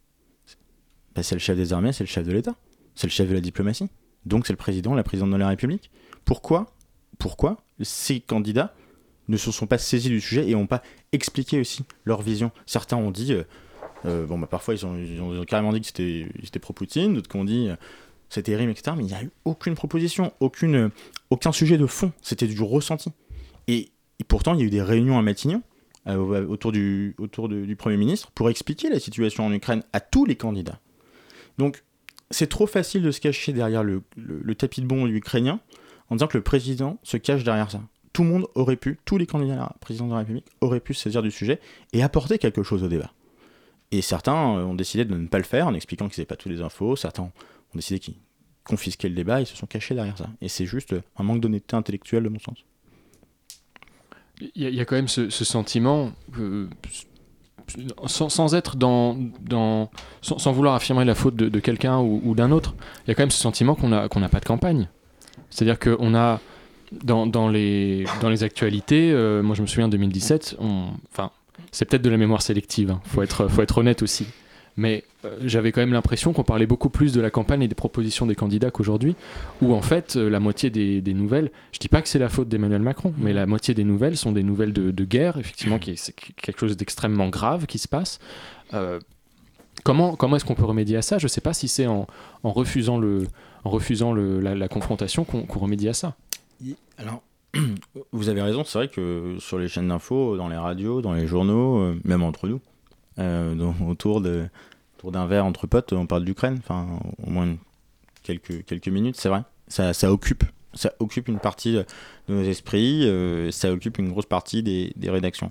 Bah, 1.14 1.22
C'est 1.22 1.36
le 1.36 1.38
chef 1.40 1.56
des 1.56 1.72
armées, 1.72 1.92
c'est 1.92 2.02
le 2.04 2.08
chef 2.08 2.26
de 2.26 2.32
l'État. 2.32 2.56
C'est 2.96 3.06
le 3.06 3.12
chef 3.12 3.28
de 3.28 3.34
la 3.34 3.40
diplomatie. 3.40 3.88
Donc 4.26 4.46
c'est 4.46 4.52
le 4.52 4.56
président, 4.56 4.94
la 4.94 5.04
présidente 5.04 5.30
de 5.30 5.36
la 5.36 5.48
République. 5.48 5.90
Pourquoi 6.24 6.74
Pourquoi 7.18 7.58
ces 7.80 8.20
candidats 8.20 8.74
ne 9.28 9.37
se 9.37 9.50
sont 9.50 9.66
pas 9.66 9.78
saisis 9.78 10.08
du 10.08 10.20
sujet 10.20 10.48
et 10.48 10.52
n'ont 10.52 10.66
pas 10.66 10.82
expliqué 11.12 11.60
aussi 11.60 11.84
leur 12.04 12.22
vision 12.22 12.50
Certains 12.66 12.96
ont 12.96 13.10
dit, 13.10 13.32
euh, 13.32 13.44
euh, 14.04 14.26
bon 14.26 14.38
bah 14.38 14.46
parfois 14.46 14.74
ils 14.74 14.84
ont, 14.84 14.96
ils 14.96 15.46
carrément 15.46 15.72
dit 15.72 15.80
que 15.80 15.87
c'était 15.87 16.58
pro-Poutine, 16.58 17.14
d'autres 17.14 17.28
qui 17.28 17.37
ont 17.37 17.44
dit 17.44 17.68
euh, 17.68 17.76
c'était 18.28 18.52
terrible, 18.52 18.72
etc. 18.72 18.96
Mais 18.96 19.04
il 19.04 19.06
n'y 19.06 19.14
a 19.14 19.22
eu 19.22 19.30
aucune 19.44 19.74
proposition, 19.74 20.32
aucune, 20.40 20.90
aucun 21.30 21.52
sujet 21.52 21.78
de 21.78 21.87
fond. 21.87 22.12
C'était 22.20 22.46
du 22.46 22.60
ressenti. 22.62 23.10
Et, 23.68 23.90
pourtant, 24.26 24.54
il 24.54 24.60
y 24.60 24.62
a 24.62 24.66
eu 24.66 24.70
des 24.70 24.82
réunions 24.82 25.18
à 25.18 25.22
Matignon 25.22 25.62
au- 26.08 26.34
autour, 26.34 26.72
du, 26.72 27.14
Premier 27.78 27.96
ministre 27.96 28.30
pour 28.32 28.50
expliquer 28.50 28.88
la 28.88 28.98
situation 28.98 29.46
en 29.46 29.52
Ukraine 29.52 29.84
à 29.92 30.00
tous 30.00 30.24
les 30.24 30.37
candidats. 30.37 30.80
Donc, 31.58 31.84
c'est 32.30 32.48
trop 32.48 32.66
facile 32.66 33.02
de 33.02 33.10
se 33.10 33.20
cacher 33.20 33.52
derrière 33.52 33.84
le, 33.84 34.02
tapis 34.54 34.80
de 34.80 34.87
bombe 34.87 35.08
ukrainien 35.08 35.60
en 36.10 36.16
disant 36.16 36.26
que 36.26 36.37
le 36.37 36.42
président 36.42 36.98
se 37.02 37.16
cache 37.16 37.44
derrière 37.44 37.70
ça. 37.70 37.80
Tout 38.14 38.22
le 38.22 38.31
monde 38.31 38.46
aurait 38.55 38.77
pu, 38.77 38.98
tous 39.05 39.18
les 39.18 39.27
candidats 39.27 39.55
à 39.55 39.57
la 39.57 39.77
présidence 39.81 40.09
de 40.09 40.12
la 40.12 40.20
République 40.20 40.46
auraient 40.62 40.81
pu 40.81 40.94
se 40.94 41.03
saisir 41.03 41.20
du 41.20 41.31
sujet 41.31 41.61
et 41.92 42.03
apporter 42.03 42.38
quelque 42.38 42.62
chose 42.62 42.83
au 42.83 42.88
débat. 42.88 43.12
Et 43.90 44.03
certains 44.03 44.57
euh, 44.57 44.64
ont 44.64 44.74
décidé 44.74 45.05
de 45.05 45.14
ne 45.14 45.27
pas 45.27 45.38
le 45.38 45.44
faire 45.44 45.66
en 45.66 45.74
expliquant 45.74 46.09
qu'ils 46.09 46.20
n'avaient 46.20 46.27
pas 46.27 46.37
toutes 46.37 46.53
les 46.53 46.62
infos. 46.62 46.96
Certains 46.96 47.24
ont 47.24 47.33
décidé 47.74 47.98
qu'ils 47.98 48.14
confisquaient 48.62 49.09
le 49.09 49.16
débat 49.16 49.40
et 49.40 49.44
se 49.44 49.57
sont 49.57 49.66
cachés 49.66 49.94
derrière 49.94 50.16
ça. 50.16 50.29
Et 50.40 50.48
c'est 50.48 50.64
juste 50.64 50.94
un 51.16 51.22
manque 51.24 51.40
d'honnêteté 51.40 51.77
intellectuelle 51.77 52.22
de 52.22 52.29
mon 52.29 52.38
sens. 52.38 52.64
Il 54.40 54.50
y, 54.62 54.81
a- 54.81 54.85
quand 54.85 54.96
même 54.96 55.09
ce, 55.09 55.29
sentiment, 55.31 56.12
que, 56.33 56.68
sans, 58.07 58.55
être 58.55 58.77
dans, 58.77 59.18
sans, 60.22 60.53
vouloir 60.53 60.74
affirmer 60.74 61.05
la 61.05 61.14
faute 61.14 61.37
de, 61.37 61.61
quelqu'un 61.61 61.98
ou, 62.00 62.35
d'un 62.35 62.50
autre, 62.50 62.74
il 63.05 63.09
y 63.09 63.11
a 63.11 63.14
quand 63.14 63.22
même 63.22 63.31
ce 63.31 63.40
sentiment 63.40 63.74
qu'on 63.74 63.88
n'a 63.88 64.09
pas 64.09 64.40
de 64.40 64.44
campagne. 64.44 64.88
C'est-à-dire 65.50 65.79
qu'on 65.79 66.14
a 66.14 66.40
dans, 67.02 67.48
les 67.48 68.04
dans 68.20 68.28
les 68.28 68.42
actualités, 68.44 69.11
euh, 69.12 69.42
moi 69.42 69.54
je 69.54 69.62
me 69.62 69.66
souviens 69.66 69.88
2017, 69.88 70.57
on, 70.61 70.88
enfin 71.12 71.30
c'est 71.70 71.85
peut-être 71.85 72.02
de 72.02 72.11
la 72.11 72.16
mémoire 72.16 72.42
sélective, 72.42 72.90
hein, 72.90 73.00
faut 73.04 73.22
être 73.22 73.48
faut 73.48 73.62
être 73.62 73.78
honnête 73.78 74.02
aussi. 74.02 74.26
Mais 74.76 75.04
euh, 75.24 75.37
j'avais 75.44 75.70
quand 75.70 75.80
même 75.80 75.92
l'impression 75.92 76.33
qu'on 76.33 76.42
parlait 76.42 76.66
beaucoup 76.66 76.90
plus 76.90 77.12
de 77.12 77.20
la 77.20 77.30
campagne 77.30 77.62
et 77.62 77.68
des 77.68 77.76
propositions 77.76 78.26
des 78.26 78.35
candidats 78.35 78.72
qu'aujourd'hui, 78.72 79.14
où 79.62 79.72
en 79.72 79.83
fait 79.83 80.16
euh, 80.16 80.28
la 80.28 80.40
moitié 80.40 80.68
des, 80.68 81.14
nouvelles, 81.14 81.52
je 81.70 81.78
dis 81.78 81.88
pas 81.88 82.02
que 82.02 82.09
c'est 82.09 82.18
la 82.18 82.28
faute 82.28 82.48
d'Emmanuel 82.48 82.83
Macron, 82.83 83.14
mais 83.16 83.33
la 83.33 83.46
moitié 83.46 83.72
des 83.74 83.85
nouvelles 83.85 84.16
sont 84.16 84.33
des 84.33 84.42
nouvelles 84.42 84.72
de, 84.72 85.04
guerre, 85.04 85.38
effectivement, 85.38 85.78
qui 85.78 85.92
est, 85.92 85.96
c'est 85.96 86.12
quelque 86.12 86.59
chose 86.59 86.76
d'extrêmement 86.76 87.28
grave 87.28 87.66
qui 87.66 87.78
se 87.78 87.87
passe. 87.87 88.18
Comment 89.83 90.16
comment 90.16 90.37
est-ce 90.37 90.44
qu'on 90.44 90.54
peut 90.54 90.64
remédier 90.64 90.96
à 90.96 91.02
ça? 91.02 91.18
Je 91.18 91.26
sais 91.26 91.40
pas 91.40 91.52
si 91.52 91.68
c'est 91.68 91.87
en, 91.87 92.07
en, 92.42 92.52
refusant, 92.52 92.98
le, 92.98 93.26
en 93.64 93.70
refusant 93.70 94.12
le, 94.12 94.40
la, 94.40 94.68
confrontation 94.68 95.24
qu'on 95.24 95.42
qu 95.42 95.59
remédie 95.59 95.88
à 95.88 95.94
ça. 95.94 96.14
Alors, 96.98 97.22
vous 98.12 98.29
avez 98.29 98.42
raison, 98.42 98.64
c'est 98.64 98.79
vrai 98.79 98.88
que 98.88 99.37
sur 99.38 99.59
les 99.59 99.68
chaînes 99.68 99.88
d'infos, 99.88 100.37
dans 100.37 100.48
les 100.48 100.57
radios, 100.57 101.03
dans 101.03 101.12
les 101.12 101.27
journaux, 101.27 101.79
euh, 101.79 102.00
même 102.05 102.22
entre 102.22 102.48
nous, 102.48 102.61
euh, 103.18 103.72
autour 103.87 104.20
de 104.20 104.48
autour 104.96 105.12
d'un 105.12 105.27
verre 105.27 105.44
entre 105.44 105.66
potes, 105.66 105.92
on 105.92 106.07
parle 106.07 106.24
d'Ukraine, 106.24 106.57
enfin 106.59 106.98
au 107.22 107.31
moins 107.31 107.57
quelques, 108.22 108.64
quelques 108.64 108.88
minutes, 108.88 109.16
c'est 109.16 109.29
vrai. 109.29 109.42
Ça, 109.68 109.92
occupe, 110.12 110.44
ça 110.72 110.92
occupe 110.98 111.29
une 111.29 111.38
partie 111.38 111.72
de 111.72 111.85
nos 112.29 112.42
esprits, 112.42 113.07
euh, 113.07 113.50
ça 113.50 113.72
occupe 113.72 113.98
une 113.98 114.11
grosse 114.11 114.27
partie 114.27 114.62
des, 114.62 114.92
des, 114.96 115.11
rédactions. 115.11 115.50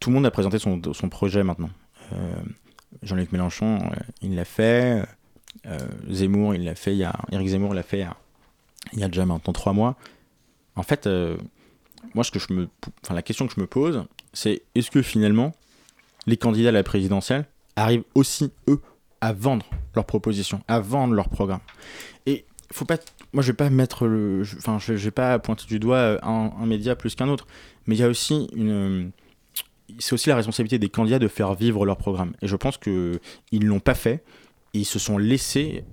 Tout 0.00 0.10
le 0.10 0.14
monde 0.14 0.26
a 0.26 0.30
présenté 0.30 0.58
son, 0.58 0.80
son 0.92 1.08
projet 1.08 1.42
maintenant. 1.42 1.70
Jean-Luc 3.02 3.32
Mélenchon, 3.32 3.90
il 4.22 4.34
l'a 4.34 4.44
fait. 4.44 5.02
Zemmour, 6.10 6.54
il 6.54 6.64
l'a 6.64 6.74
fait. 6.74 6.92
Il 6.92 6.98
y 6.98 7.04
a, 7.04 7.14
Eric 7.32 7.48
Zemmour 7.48 7.74
l'a 7.74 7.82
fait 7.82 8.06
il 8.92 8.98
y, 8.98 9.04
a, 9.04 9.08
déjà 9.08 9.24
maintenant 9.24 9.52
trois 9.52 9.72
mois. 9.72 9.96
En 10.76 10.82
fait, 10.82 11.08
moi, 12.14 12.24
ce 12.24 12.30
que 12.30 12.38
je 12.38 12.52
me, 12.52 12.68
enfin, 13.02 13.14
la 13.14 13.22
question 13.22 13.46
que 13.46 13.54
je 13.54 13.60
me 13.60 13.66
pose, 13.66 14.04
c'est 14.32 14.62
est-ce 14.74 14.90
que 14.90 15.02
finalement, 15.02 15.52
les 16.26 16.36
candidats 16.36 16.68
à 16.68 16.72
la 16.72 16.82
présidentielle 16.82 17.46
arrivent 17.76 18.04
aussi, 18.14 18.52
eux, 18.68 18.80
à 19.20 19.32
vendre 19.32 19.66
leurs 19.94 20.04
propositions, 20.04 20.62
à 20.68 20.80
vendre 20.80 21.14
leur 21.14 21.28
programme. 21.28 21.60
Et 22.26 22.44
faut 22.70 22.84
pas, 22.84 22.98
moi 23.32 23.42
je 23.42 23.52
vais 23.52 23.56
pas 23.56 23.70
mettre 23.70 24.06
le, 24.06 24.42
enfin 24.58 24.78
je, 24.78 24.96
je, 24.96 25.04
vais 25.04 25.10
pas 25.10 25.38
pointer 25.38 25.64
du 25.66 25.78
doigt 25.78 26.18
un, 26.22 26.52
un 26.60 26.66
média 26.66 26.94
plus 26.94 27.14
qu'un 27.14 27.28
autre, 27.28 27.46
mais 27.86 27.96
il 27.96 28.00
y 28.00 28.02
a 28.02 28.08
aussi 28.08 28.48
une, 28.54 29.12
c'est 29.98 30.12
aussi 30.12 30.28
la 30.28 30.36
responsabilité 30.36 30.78
des 30.78 30.88
candidats 30.88 31.18
de 31.18 31.28
faire 31.28 31.54
vivre 31.54 31.86
leur 31.86 31.96
programme. 31.96 32.34
Et 32.42 32.48
je 32.48 32.56
pense 32.56 32.76
que 32.76 33.20
ils 33.50 33.64
l'ont 33.64 33.80
pas 33.80 33.94
fait, 33.94 34.22
ils 34.74 34.84
se 34.84 34.98
sont 34.98 35.18
laissés 35.18 35.84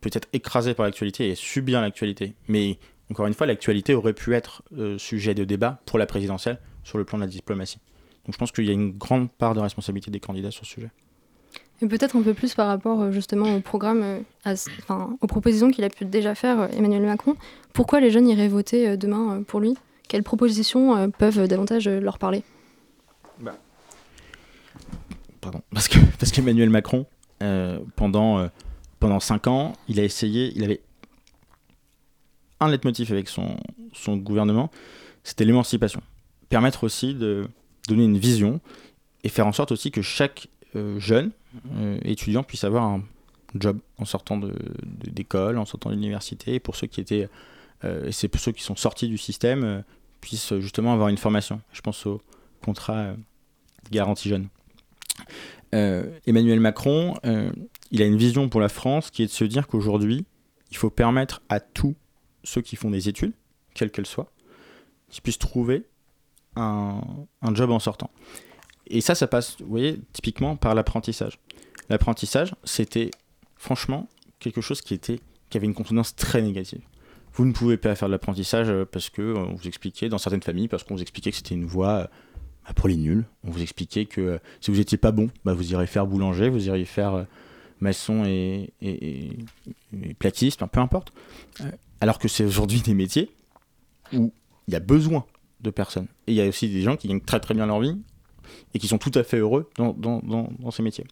peut-être 0.00 0.28
écrasés 0.32 0.74
par 0.74 0.84
l'actualité 0.84 1.28
et 1.28 1.34
subir 1.34 1.80
l'actualité. 1.80 2.34
Mais 2.48 2.78
encore 3.10 3.26
une 3.26 3.34
fois, 3.34 3.46
l'actualité 3.46 3.94
aurait 3.94 4.12
pu 4.12 4.34
être 4.34 4.62
euh, 4.76 4.98
sujet 4.98 5.34
de 5.34 5.44
débat 5.44 5.80
pour 5.86 5.98
la 5.98 6.06
présidentielle 6.06 6.58
sur 6.82 6.98
le 6.98 7.04
plan 7.04 7.18
de 7.18 7.22
la 7.22 7.28
diplomatie. 7.28 7.78
Donc 8.26 8.34
je 8.34 8.38
pense 8.38 8.52
qu'il 8.52 8.64
y 8.64 8.70
a 8.70 8.72
une 8.72 8.92
grande 8.92 9.30
part 9.30 9.54
de 9.54 9.60
responsabilité 9.60 10.10
des 10.10 10.20
candidats 10.20 10.50
sur 10.50 10.66
ce 10.66 10.72
sujet. 10.72 10.90
Et 11.80 11.86
peut-être 11.86 12.16
un 12.16 12.22
peu 12.22 12.34
plus 12.34 12.54
par 12.54 12.68
rapport 12.68 13.10
justement 13.10 13.56
au 13.56 13.60
programme, 13.60 14.22
à, 14.44 14.52
enfin, 14.52 15.16
aux 15.20 15.26
propositions 15.26 15.70
qu'il 15.70 15.84
a 15.84 15.88
pu 15.88 16.04
déjà 16.04 16.34
faire 16.34 16.68
Emmanuel 16.76 17.02
Macron. 17.02 17.36
Pourquoi 17.72 18.00
les 18.00 18.10
jeunes 18.10 18.28
iraient 18.28 18.48
voter 18.48 18.96
demain 18.96 19.42
pour 19.46 19.58
lui? 19.58 19.76
Quelles 20.08 20.22
propositions 20.22 21.10
peuvent 21.10 21.48
davantage 21.48 21.88
leur 21.88 22.18
parler? 22.18 22.44
Bah. 23.40 23.56
Pardon. 25.40 25.60
Parce 25.72 25.88
que 25.88 25.98
parce 26.18 26.30
qu'Emmanuel 26.30 26.70
Macron, 26.70 27.00
euh, 27.00 27.04
pendant, 27.96 28.38
euh, 28.38 28.48
pendant 29.00 29.20
5 29.20 29.46
ans, 29.46 29.72
il 29.88 30.00
a 30.00 30.04
essayé, 30.04 30.52
il 30.54 30.64
avait 30.64 30.80
un 32.60 32.68
leitmotiv 32.68 33.12
avec 33.12 33.28
son, 33.28 33.56
son 33.92 34.16
gouvernement, 34.16 34.70
c'était 35.24 35.44
l'émancipation. 35.44 36.00
Permettre 36.48 36.84
aussi 36.84 37.14
de 37.14 37.48
donner 37.88 38.04
une 38.04 38.18
vision 38.18 38.60
et 39.24 39.28
faire 39.28 39.46
en 39.46 39.52
sorte 39.52 39.72
aussi 39.72 39.90
que 39.90 40.02
chaque 40.02 40.48
euh, 40.76 40.98
jeune 40.98 41.32
euh, 41.76 41.98
étudiant 42.04 42.42
puisse 42.42 42.64
avoir 42.64 42.84
un 42.84 43.02
job 43.54 43.78
en 43.98 44.04
sortant 44.04 44.38
d'école, 44.38 45.54
de, 45.56 45.60
en 45.60 45.64
sortant 45.64 45.90
de 45.90 45.94
l'université, 45.94 46.54
et 46.54 46.60
pour 46.60 46.76
ceux 46.76 46.86
qui 46.86 47.00
étaient, 47.00 47.28
euh, 47.84 48.06
et 48.06 48.12
c'est 48.12 48.28
pour 48.28 48.40
ceux 48.40 48.52
qui 48.52 48.62
sont 48.62 48.76
sortis 48.76 49.08
du 49.08 49.18
système, 49.18 49.64
euh, 49.64 49.80
puissent 50.20 50.54
justement 50.58 50.92
avoir 50.92 51.08
une 51.08 51.18
formation. 51.18 51.60
Je 51.72 51.80
pense 51.80 52.06
au 52.06 52.20
contrat 52.64 52.98
euh, 52.98 53.14
garantie 53.90 54.28
jeune. 54.28 54.48
Emmanuel 55.72 56.60
Macron, 56.60 57.14
il 57.90 58.02
a 58.02 58.06
une 58.06 58.16
vision 58.16 58.48
pour 58.48 58.60
la 58.60 58.68
France 58.68 59.10
qui 59.10 59.22
est 59.22 59.26
de 59.26 59.30
se 59.30 59.44
dire 59.44 59.66
qu'aujourd'hui, 59.66 60.26
il 60.70 60.76
faut 60.76 60.90
permettre 60.90 61.42
à 61.48 61.60
tous 61.60 61.94
ceux 62.44 62.60
qui 62.60 62.76
font 62.76 62.90
des 62.90 63.08
études, 63.08 63.32
quelles 63.74 63.90
qu'elles 63.90 64.06
soient, 64.06 64.30
qu'ils 65.08 65.22
puissent 65.22 65.38
trouver 65.38 65.86
un, 66.56 67.00
un 67.40 67.54
job 67.54 67.70
en 67.70 67.78
sortant. 67.78 68.10
Et 68.86 69.00
ça, 69.00 69.14
ça 69.14 69.26
passe, 69.26 69.56
vous 69.60 69.68
voyez, 69.68 70.00
typiquement 70.12 70.56
par 70.56 70.74
l'apprentissage. 70.74 71.38
L'apprentissage, 71.88 72.54
c'était 72.64 73.10
franchement 73.56 74.08
quelque 74.38 74.60
chose 74.60 74.80
qui, 74.80 74.94
était, 74.94 75.20
qui 75.50 75.56
avait 75.56 75.66
une 75.66 75.74
consonance 75.74 76.16
très 76.16 76.42
négative. 76.42 76.82
Vous 77.34 77.46
ne 77.46 77.52
pouvez 77.52 77.76
pas 77.76 77.94
faire 77.94 78.08
de 78.08 78.12
l'apprentissage 78.12 78.70
parce 78.90 79.08
que 79.08 79.34
on 79.34 79.54
vous 79.54 79.66
expliquait, 79.66 80.08
dans 80.08 80.18
certaines 80.18 80.42
familles, 80.42 80.68
parce 80.68 80.84
qu'on 80.84 80.94
vous 80.94 81.02
expliquait 81.02 81.30
que 81.30 81.36
c'était 81.36 81.54
une 81.54 81.64
voie 81.64 82.10
pour 82.76 82.88
les 82.88 82.96
nuls. 82.96 83.24
On 83.44 83.50
vous 83.50 83.62
expliquait 83.62 84.06
que 84.06 84.38
si 84.60 84.70
vous 84.70 84.78
n'étiez 84.78 84.98
pas 84.98 85.12
bon, 85.12 85.28
bah, 85.44 85.54
vous 85.54 85.72
irez 85.72 85.86
faire 85.86 86.06
boulanger, 86.06 86.48
vous 86.48 86.66
iriez 86.66 86.84
faire 86.84 87.26
maçon 87.80 88.24
et, 88.24 88.72
et, 88.80 89.36
platiste, 90.18 90.64
peu 90.66 90.80
importe. 90.80 91.12
Alors 92.00 92.18
que 92.18 92.28
c'est 92.28 92.44
aujourd'hui 92.44 92.80
des 92.80 92.94
métiers 92.94 93.30
où 94.12 94.32
il 94.68 94.74
y 94.74 94.76
a 94.76 94.80
besoin 94.80 95.24
de 95.60 95.70
personnes. 95.70 96.06
Et 96.26 96.32
il 96.32 96.34
y 96.34 96.40
a 96.40 96.46
aussi 96.46 96.68
des 96.68 96.82
gens 96.82 96.96
qui 96.96 97.08
gagnent 97.08 97.20
très 97.20 97.40
très 97.40 97.54
bien 97.54 97.66
leur 97.66 97.80
vie 97.80 97.96
et 98.74 98.78
qui 98.78 98.88
sont 98.88 98.98
tout 98.98 99.12
à 99.14 99.22
fait 99.22 99.38
heureux 99.38 99.70
dans, 99.76 100.70
ces 100.70 100.82
métiers. 100.82 101.04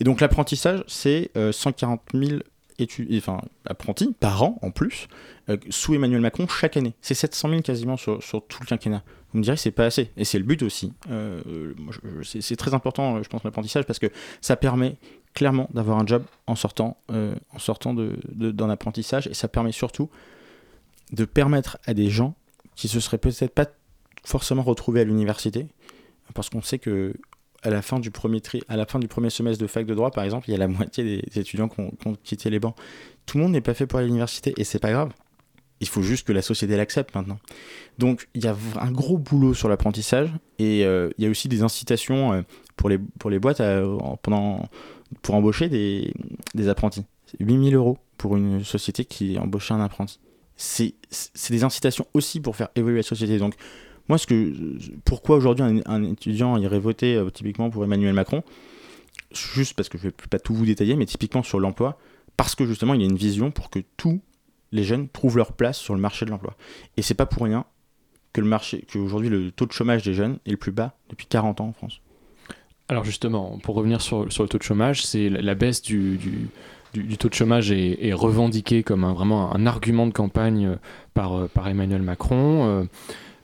Et 0.00 0.04
donc 0.04 0.20
l'apprentissage, 0.20 0.82
c'est 0.86 1.30
euh, 1.36 1.52
140 1.52 2.00
000 2.14 2.40
études, 2.78 3.14
enfin, 3.16 3.40
apprentis 3.66 4.14
par 4.18 4.42
an 4.42 4.58
en 4.62 4.70
plus, 4.70 5.08
euh, 5.48 5.56
sous 5.68 5.94
Emmanuel 5.94 6.20
Macron 6.20 6.46
chaque 6.48 6.76
année. 6.76 6.94
C'est 7.00 7.14
700 7.14 7.48
000 7.50 7.62
quasiment 7.62 7.96
sur, 7.96 8.20
tout 8.20 8.60
le 8.60 8.66
quinquennat. 8.66 9.02
Vous 9.32 9.38
me 9.38 9.44
direz 9.44 9.56
que 9.56 9.62
c'est 9.62 9.70
pas 9.70 9.86
assez, 9.86 10.10
et 10.16 10.24
c'est 10.24 10.38
le 10.38 10.44
but 10.44 10.62
aussi. 10.62 10.92
Euh, 11.10 11.72
c'est 12.22 12.56
très 12.56 12.74
important, 12.74 13.22
je 13.22 13.28
pense, 13.28 13.44
l'apprentissage, 13.44 13.84
parce 13.86 13.98
que 13.98 14.08
ça 14.40 14.56
permet 14.56 14.96
clairement 15.34 15.68
d'avoir 15.72 15.98
un 15.98 16.06
job 16.06 16.24
en 16.48 16.56
sortant, 16.56 16.96
euh, 17.12 17.34
d'un 17.52 17.94
de, 18.50 18.70
apprentissage, 18.70 19.28
et 19.28 19.34
ça 19.34 19.46
permet 19.46 19.72
surtout 19.72 20.10
de 21.12 21.24
permettre 21.24 21.78
à 21.86 21.94
des 21.94 22.10
gens 22.10 22.34
qui 22.74 22.88
se 22.88 22.98
seraient 22.98 23.18
peut-être 23.18 23.54
pas 23.54 23.66
forcément 24.24 24.62
retrouvés 24.62 25.02
à 25.02 25.04
l'université, 25.04 25.68
parce 26.34 26.50
qu'on 26.50 26.62
sait 26.62 26.78
que 26.78 27.14
à 27.62 27.70
la 27.70 27.82
fin 27.82 27.98
du 28.00 28.10
premier 28.10 28.40
semestre 29.30 29.60
de 29.60 29.66
fac 29.66 29.84
de 29.84 29.94
droit 29.94 30.10
par 30.10 30.24
exemple, 30.24 30.48
il 30.48 30.52
y 30.52 30.54
a 30.54 30.58
la 30.58 30.68
moitié 30.68 31.04
des 31.04 31.38
étudiants 31.38 31.68
qui 31.68 31.80
ont, 31.80 31.90
qui 31.90 32.08
ont 32.08 32.16
quitté 32.24 32.48
les 32.48 32.58
bancs. 32.58 32.74
Tout 33.26 33.36
le 33.36 33.44
monde 33.44 33.52
n'est 33.52 33.60
pas 33.60 33.74
fait 33.74 33.86
pour 33.86 34.00
l'université 34.00 34.54
et 34.56 34.64
c'est 34.64 34.78
pas 34.78 34.92
grave. 34.92 35.12
Il 35.80 35.88
faut 35.88 36.02
juste 36.02 36.26
que 36.26 36.32
la 36.32 36.42
société 36.42 36.76
l'accepte 36.76 37.14
maintenant. 37.14 37.38
Donc 37.98 38.28
il 38.34 38.44
y 38.44 38.46
a 38.46 38.56
un 38.78 38.90
gros 38.90 39.18
boulot 39.18 39.54
sur 39.54 39.68
l'apprentissage 39.68 40.30
et 40.58 40.84
euh, 40.84 41.10
il 41.16 41.24
y 41.24 41.26
a 41.26 41.30
aussi 41.30 41.48
des 41.48 41.62
incitations 41.62 42.32
euh, 42.32 42.42
pour 42.76 42.88
les 42.88 42.98
pour 42.98 43.30
les 43.30 43.38
boîtes 43.38 43.60
à, 43.60 43.82
pendant 44.22 44.68
pour 45.22 45.34
embaucher 45.34 45.68
des, 45.68 46.12
des 46.54 46.68
apprentis. 46.68 47.04
8000 47.38 47.74
euros 47.74 47.98
pour 48.18 48.36
une 48.36 48.64
société 48.64 49.04
qui 49.04 49.38
embauche 49.38 49.70
un 49.70 49.80
apprenti. 49.80 50.18
C'est 50.56 50.94
des 51.48 51.64
incitations 51.64 52.06
aussi 52.12 52.40
pour 52.40 52.56
faire 52.56 52.68
évoluer 52.76 52.98
la 52.98 53.02
société. 53.02 53.38
Donc 53.38 53.54
moi, 54.10 54.18
ce 54.18 54.26
que, 54.26 54.52
pourquoi 55.04 55.36
aujourd'hui 55.36 55.82
un, 55.86 56.02
étudiant 56.02 56.56
irait 56.56 56.80
voter 56.80 57.14
euh, 57.14 57.30
typiquement 57.30 57.70
pour 57.70 57.84
Emmanuel 57.84 58.12
Macron 58.12 58.42
Juste 59.32 59.74
parce 59.74 59.88
que 59.88 59.98
je 59.98 60.06
ne 60.06 60.10
vais 60.10 60.16
pas 60.28 60.40
tout 60.40 60.52
vous 60.52 60.66
détailler, 60.66 60.96
mais 60.96 61.06
typiquement 61.06 61.44
sur 61.44 61.60
l'emploi, 61.60 61.96
parce 62.36 62.56
que 62.56 62.66
justement, 62.66 62.94
il 62.94 63.00
y 63.00 63.04
a 63.04 63.06
une 63.06 63.16
vision 63.16 63.52
pour 63.52 63.70
que 63.70 63.78
tous 63.96 64.20
les 64.72 64.82
jeunes 64.82 65.08
trouvent 65.08 65.36
leur 65.36 65.52
place 65.52 65.78
sur 65.78 65.94
le 65.94 66.00
marché 66.00 66.24
de 66.24 66.30
l'emploi. 66.30 66.56
Et 66.96 67.02
c'est 67.02 67.14
pas 67.14 67.26
pour 67.26 67.44
rien 67.44 67.64
que 68.32 68.40
le 68.40 68.46
marché, 68.46 68.84
qu'aujourd'hui 68.92 69.28
le 69.28 69.50
taux 69.50 69.66
de 69.66 69.72
chômage 69.72 70.02
des 70.02 70.14
jeunes 70.14 70.38
est 70.46 70.50
le 70.50 70.56
plus 70.56 70.72
bas 70.72 70.94
depuis 71.08 71.26
40 71.26 71.60
ans 71.60 71.68
en 71.68 71.72
France. 71.72 72.00
Alors 72.88 73.04
justement, 73.04 73.58
pour 73.62 73.74
revenir 73.76 74.00
sur, 74.00 74.32
sur 74.32 74.42
le 74.42 74.48
taux 74.48 74.58
de 74.58 74.62
chômage, 74.62 75.04
c'est 75.04 75.28
la, 75.28 75.54
baisse 75.54 75.82
du, 75.82 76.18
du, 76.92 77.16
taux 77.16 77.28
de 77.28 77.34
chômage 77.34 77.70
est, 77.70 78.04
est 78.04 78.12
revendiqué 78.12 78.82
comme 78.82 79.04
un, 79.04 79.12
vraiment 79.12 79.54
un 79.54 79.66
argument 79.66 80.06
de 80.06 80.12
campagne 80.12 80.76
par, 81.14 81.48
par 81.48 81.68
Emmanuel 81.68 82.02
Macron. 82.02 82.66
Euh, 82.66 82.84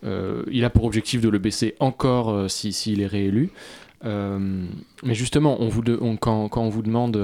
euh, 0.04 0.44
il 0.50 0.64
a 0.64 0.70
pour 0.70 0.84
objectif 0.84 1.20
de 1.20 1.28
le 1.28 1.38
baisser 1.38 1.74
encore 1.80 2.30
euh, 2.30 2.48
s'il 2.48 2.72
si, 2.72 2.94
si 2.94 3.02
est 3.02 3.06
réélu. 3.06 3.50
Euh, 4.04 4.66
mais 5.02 5.14
justement, 5.14 5.56
on 5.60 5.68
vous 5.68 5.82
de, 5.82 5.96
quand, 6.20 6.48
quand, 6.48 6.62
on 6.62 6.68
vous 6.68 6.82
demande 6.82 7.16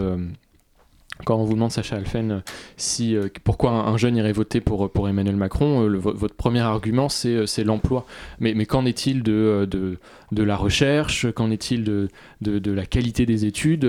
quand 1.25 1.37
on 1.37 1.45
vous 1.45 1.55
demande, 1.55 1.71
Sacha 1.71 1.97
Alphen, 1.97 2.43
si, 2.77 3.15
euh, 3.15 3.29
pourquoi 3.45 3.71
un, 3.71 3.97
jeune 3.97 4.17
irait 4.17 4.33
voter 4.33 4.61
pour, 4.61 4.91
pour 4.91 5.09
Emmanuel 5.09 5.37
Macron, 5.37 5.83
euh, 5.83 5.97
votre 5.97 6.35
premier 6.35 6.61
argument, 6.61 7.09
c'est 7.09 7.65
l'emploi. 7.65 8.07
Mais, 8.41 8.55
qu'en 8.67 8.85
est-il 8.85 9.23
de, 9.23 9.99
la 10.33 10.57
recherche? 10.57 11.31
Qu'en 11.33 11.51
est-il 11.51 11.85
de, 11.85 12.09
la 12.41 12.87
qualité 12.87 13.27
des 13.27 13.45
études? 13.45 13.85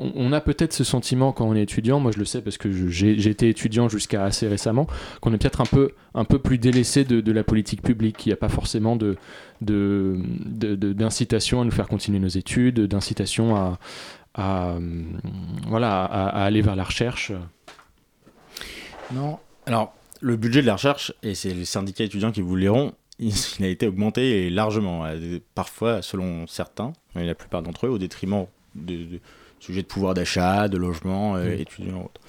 On, 0.00 0.32
a 0.32 0.40
peut-être 0.40 0.72
ce 0.72 0.82
sentiment 0.84 1.32
quand 1.32 1.46
on 1.46 1.54
est 1.54 1.62
étudiant, 1.62 2.00
moi 2.00 2.10
je 2.12 2.18
le 2.18 2.24
sais 2.24 2.42
parce 2.42 2.58
que 2.58 2.88
j'ai 2.88 3.28
été 3.28 3.48
étudiant 3.48 3.88
jusqu'à 3.88 4.24
assez 4.24 4.48
récemment, 4.48 4.86
qu'on 5.20 5.32
est 5.32 5.38
peut-être 5.38 5.62
un 5.62 6.24
peu, 6.24 6.38
plus 6.38 6.58
délaissé 6.58 7.04
de, 7.04 7.32
la 7.32 7.44
politique 7.44 7.82
publique. 7.82 8.26
Il 8.26 8.30
n'y 8.30 8.34
a 8.34 8.36
pas 8.36 8.48
forcément 8.48 8.98
d'incitation 9.60 11.62
à 11.62 11.64
nous 11.64 11.70
faire 11.70 11.88
continuer 11.88 12.18
nos 12.18 12.28
études, 12.28 12.80
d'incitation 12.80 13.56
à, 13.56 13.78
à, 14.36 14.76
voilà, 15.66 16.04
à, 16.04 16.28
à, 16.28 16.44
aller 16.44 16.60
vers 16.62 16.76
la 16.76 16.84
recherche 16.84 17.32
Non. 19.12 19.38
Alors, 19.66 19.94
le 20.20 20.36
budget 20.36 20.62
de 20.62 20.66
la 20.66 20.74
recherche, 20.74 21.12
et 21.22 21.34
c'est 21.34 21.54
les 21.54 21.64
syndicats 21.64 22.04
étudiants 22.04 22.32
qui 22.32 22.42
vous 22.42 22.56
liront, 22.56 22.92
il, 23.18 23.32
a 23.60 23.68
été 23.68 23.88
augmenté 23.88 24.46
et 24.46 24.50
largement, 24.50 25.04
euh, 25.06 25.38
parfois 25.54 26.02
selon 26.02 26.46
certains, 26.46 26.92
mais 27.14 27.24
la 27.24 27.34
plupart 27.34 27.62
d'entre 27.62 27.86
eux, 27.86 27.90
au 27.90 27.98
détriment 27.98 28.46
de, 28.74 28.96
de 29.04 29.20
sujets 29.58 29.82
de 29.82 29.86
pouvoir 29.86 30.14
d'achat, 30.14 30.68
de 30.68 30.76
logement, 30.76 31.36
euh, 31.36 31.56
Mm. 31.56 31.60
étudiants 31.60 32.04
autres. 32.04 32.20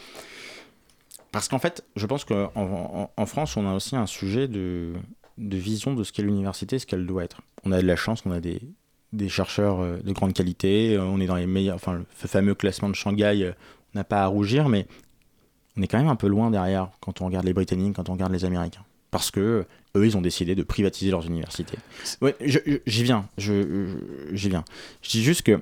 Parce 1.33 1.49
qu'en 1.49 1.59
fait, 1.59 1.83
je 1.97 2.05
pense 2.05 2.23
qu'en 2.23 2.51
en, 2.55 3.11
en 3.15 3.25
France, 3.25 3.57
on 3.57 3.67
a 3.67 3.73
aussi 3.73 3.95
un 3.97 4.05
sujet 4.07 4.47
de, 4.47 4.93
de 5.37 5.57
vision 5.57 5.93
de 5.93 6.03
ce 6.03 6.13
qu'est 6.13 6.23
l'université, 6.23 6.79
ce 6.79 6.85
qu'elle 6.85 7.05
doit 7.05 7.23
être. 7.25 7.41
On 7.65 7.71
a 7.73 7.81
de 7.81 7.85
la 7.85 7.97
chance, 7.97 8.23
on 8.25 8.31
a 8.31 8.39
des, 8.39 8.61
des 9.13 9.29
chercheurs 9.29 9.79
euh, 9.79 9.97
de 10.03 10.11
grande 10.11 10.33
qualité, 10.33 10.95
euh, 10.95 11.03
on 11.03 11.19
est 11.19 11.27
dans 11.27 11.35
les 11.35 11.47
meilleurs, 11.47 11.75
enfin 11.75 11.93
le 11.93 12.05
fameux 12.27 12.55
classement 12.55 12.89
de 12.89 12.95
Shanghai, 12.95 13.43
euh, 13.43 13.51
on 13.93 13.99
n'a 13.99 14.03
pas 14.03 14.23
à 14.23 14.27
rougir, 14.27 14.69
mais 14.69 14.87
on 15.77 15.81
est 15.81 15.87
quand 15.87 15.97
même 15.97 16.09
un 16.09 16.15
peu 16.15 16.27
loin 16.27 16.51
derrière 16.51 16.89
quand 16.99 17.21
on 17.21 17.25
regarde 17.25 17.45
les 17.45 17.53
Britanniques, 17.53 17.95
quand 17.95 18.09
on 18.09 18.13
regarde 18.13 18.33
les 18.33 18.45
Américains. 18.45 18.83
Parce 19.11 19.31
que 19.31 19.65
eux, 19.95 20.05
ils 20.05 20.17
ont 20.17 20.21
décidé 20.21 20.53
de 20.53 20.63
privatiser 20.63 21.11
leurs 21.11 21.25
universités. 21.25 21.77
Ouais, 22.21 22.35
j'y 22.41 23.03
viens, 23.03 23.29
j'y 23.37 24.49
viens. 24.49 24.65
Je 25.01 25.09
dis 25.09 25.23
juste 25.23 25.43
que 25.43 25.61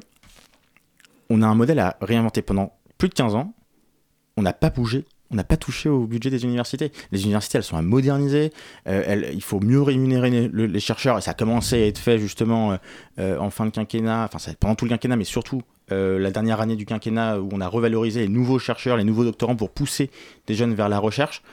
on 1.30 1.42
a 1.42 1.48
un 1.48 1.56
modèle 1.56 1.80
à 1.80 1.98
réinventer 2.02 2.42
pendant 2.42 2.74
plus 2.98 3.10
de 3.10 3.14
15 3.14 3.36
ans. 3.36 3.54
On 4.36 4.42
n'a 4.42 4.54
pas 4.54 4.72
bougé, 4.72 5.06
on 5.32 5.36
n'a 5.36 5.44
pas 5.44 5.58
touché 5.58 5.90
au 5.90 6.06
budget 6.06 6.30
des 6.30 6.44
universités. 6.44 6.92
Les 7.12 7.24
universités, 7.24 7.58
elles 7.58 7.64
sont 7.64 7.78
à 7.78 7.82
moderniser. 7.82 8.52
euh, 8.88 9.32
il 9.34 9.42
faut 9.42 9.60
mieux 9.60 9.82
rémunérer 9.82 10.30
les, 10.30 10.48
le- 10.48 10.66
les 10.68 10.80
chercheurs 10.80 11.18
et 11.18 11.22
ça 11.22 11.32
a 11.32 11.34
commencé 11.34 11.82
à 11.84 11.88
être 11.88 11.98
fait 11.98 12.20
justement 12.20 12.74
euh, 12.74 12.78
euh, 13.20 13.38
en 13.40 13.50
fin 13.50 13.66
de 13.66 13.72
quinquennat, 13.72 14.30
enfin 14.34 14.52
pendant 14.60 14.76
tout 14.76 14.86
le 14.86 14.90
quinquennat, 14.90 15.16
mais 15.16 15.24
surtout 15.24 15.62
la 15.90 16.32
dernière 16.32 16.62
année 16.62 16.76
du 16.76 16.86
quinquennat 16.88 17.40
où 17.40 17.50
on 17.52 17.62
a 17.62 17.68
revalorisé 17.68 18.22
les 18.22 18.28
nouveaux 18.28 18.58
chercheurs, 18.58 18.98
les 18.98 19.04
nouveaux 19.04 19.24
doctorants 19.24 19.56
pour 19.56 19.70
pousser 19.70 20.10
des 20.48 20.56
jeunes 20.56 20.74
vers 20.74 20.90
la 20.90 20.98
recherche. 20.98 21.44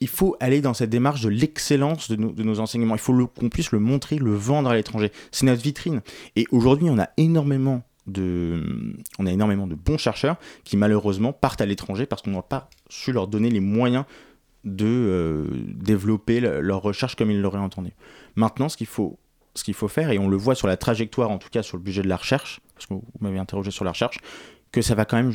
Il 0.00 0.08
faut 0.08 0.36
aller 0.38 0.60
dans 0.60 0.74
cette 0.74 0.90
démarche 0.90 1.22
de 1.22 1.30
l'excellence 1.30 2.10
de, 2.10 2.16
nos- 2.16 2.32
de 2.32 2.42
nos 2.42 2.60
enseignements. 2.60 2.94
Il 2.94 3.00
faut 3.00 3.26
qu'on 3.28 3.48
puisse 3.48 3.72
le 3.72 3.78
montrer, 3.78 4.16
le 4.16 4.34
vendre 4.34 4.68
à 4.68 4.74
l'étranger. 4.74 5.12
C'est 5.32 5.46
notre 5.46 5.62
vitrine. 5.62 6.02
Et 6.36 6.44
aujourd'hui, 6.50 6.88
on 6.90 6.98
a 6.98 7.08
énormément 7.16 7.82
on 8.06 9.26
a 9.26 9.30
énormément 9.32 9.66
de 9.66 9.74
bons 9.74 9.98
chercheurs 9.98 10.36
qui 10.64 10.76
malheureusement 10.76 11.32
partent 11.32 11.60
à 11.60 11.66
l'étranger 11.66 12.06
parce 12.06 12.22
qu'on 12.22 12.32
n'a 12.32 12.42
pas 12.42 12.68
su 12.90 13.12
leur 13.12 13.28
donner 13.28 13.50
les 13.50 13.60
moyens 13.60 14.04
de 14.64 14.86
euh, 14.86 15.46
développer 15.66 16.40
le- 16.40 16.60
leur 16.60 16.80
recherche 16.82 17.16
comme 17.16 17.30
ils 17.30 17.40
l'auraient 17.40 17.58
entendu. 17.58 17.92
Maintenant, 18.36 18.68
ce 18.68 18.76
qu'il 18.76 18.86
faut, 18.86 19.18
faire, 19.88 20.10
et 20.10 20.18
on 20.18 20.28
le 20.28 20.36
voit 20.36 20.54
sur 20.54 20.66
la 20.66 20.76
trajectoire, 20.76 21.30
en 21.30 21.38
tout 21.38 21.48
cas 21.50 21.62
sur 21.62 21.76
le 21.76 21.82
budget 21.82 22.02
de 22.02 22.08
la 22.08 22.16
recherche, 22.16 22.60
parce 22.74 22.86
que 22.86 22.94
vous 22.94 23.04
m'avez 23.20 23.38
interrogé 23.38 23.70
sur 23.70 23.84
la 23.84 23.90
recherche, 23.92 24.18
que 24.72 24.80
ça 24.82 24.94
va 24.94 25.04
quand 25.04 25.16
même 25.16 25.32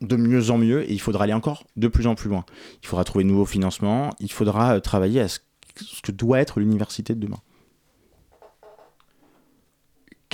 de 0.00 0.16
mieux 0.16 0.50
en 0.50 0.58
mieux 0.58 0.82
et 0.90 0.92
il 0.92 1.00
faudra 1.00 1.24
aller 1.24 1.32
encore 1.32 1.64
de 1.76 1.88
plus 1.88 2.06
en 2.06 2.14
plus 2.14 2.28
loin. 2.28 2.44
Il 2.82 2.86
faudra 2.88 3.04
trouver 3.04 3.24
de 3.24 3.28
nouveaux 3.30 3.46
financements, 3.46 4.10
il 4.20 4.32
faudra 4.32 4.74
euh, 4.76 4.80
travailler 4.80 5.20
à 5.20 5.28
ce 5.28 5.38
que 6.02 6.12
doit 6.12 6.40
être 6.40 6.60
l'université 6.60 7.14
de 7.14 7.20
demain. 7.20 7.38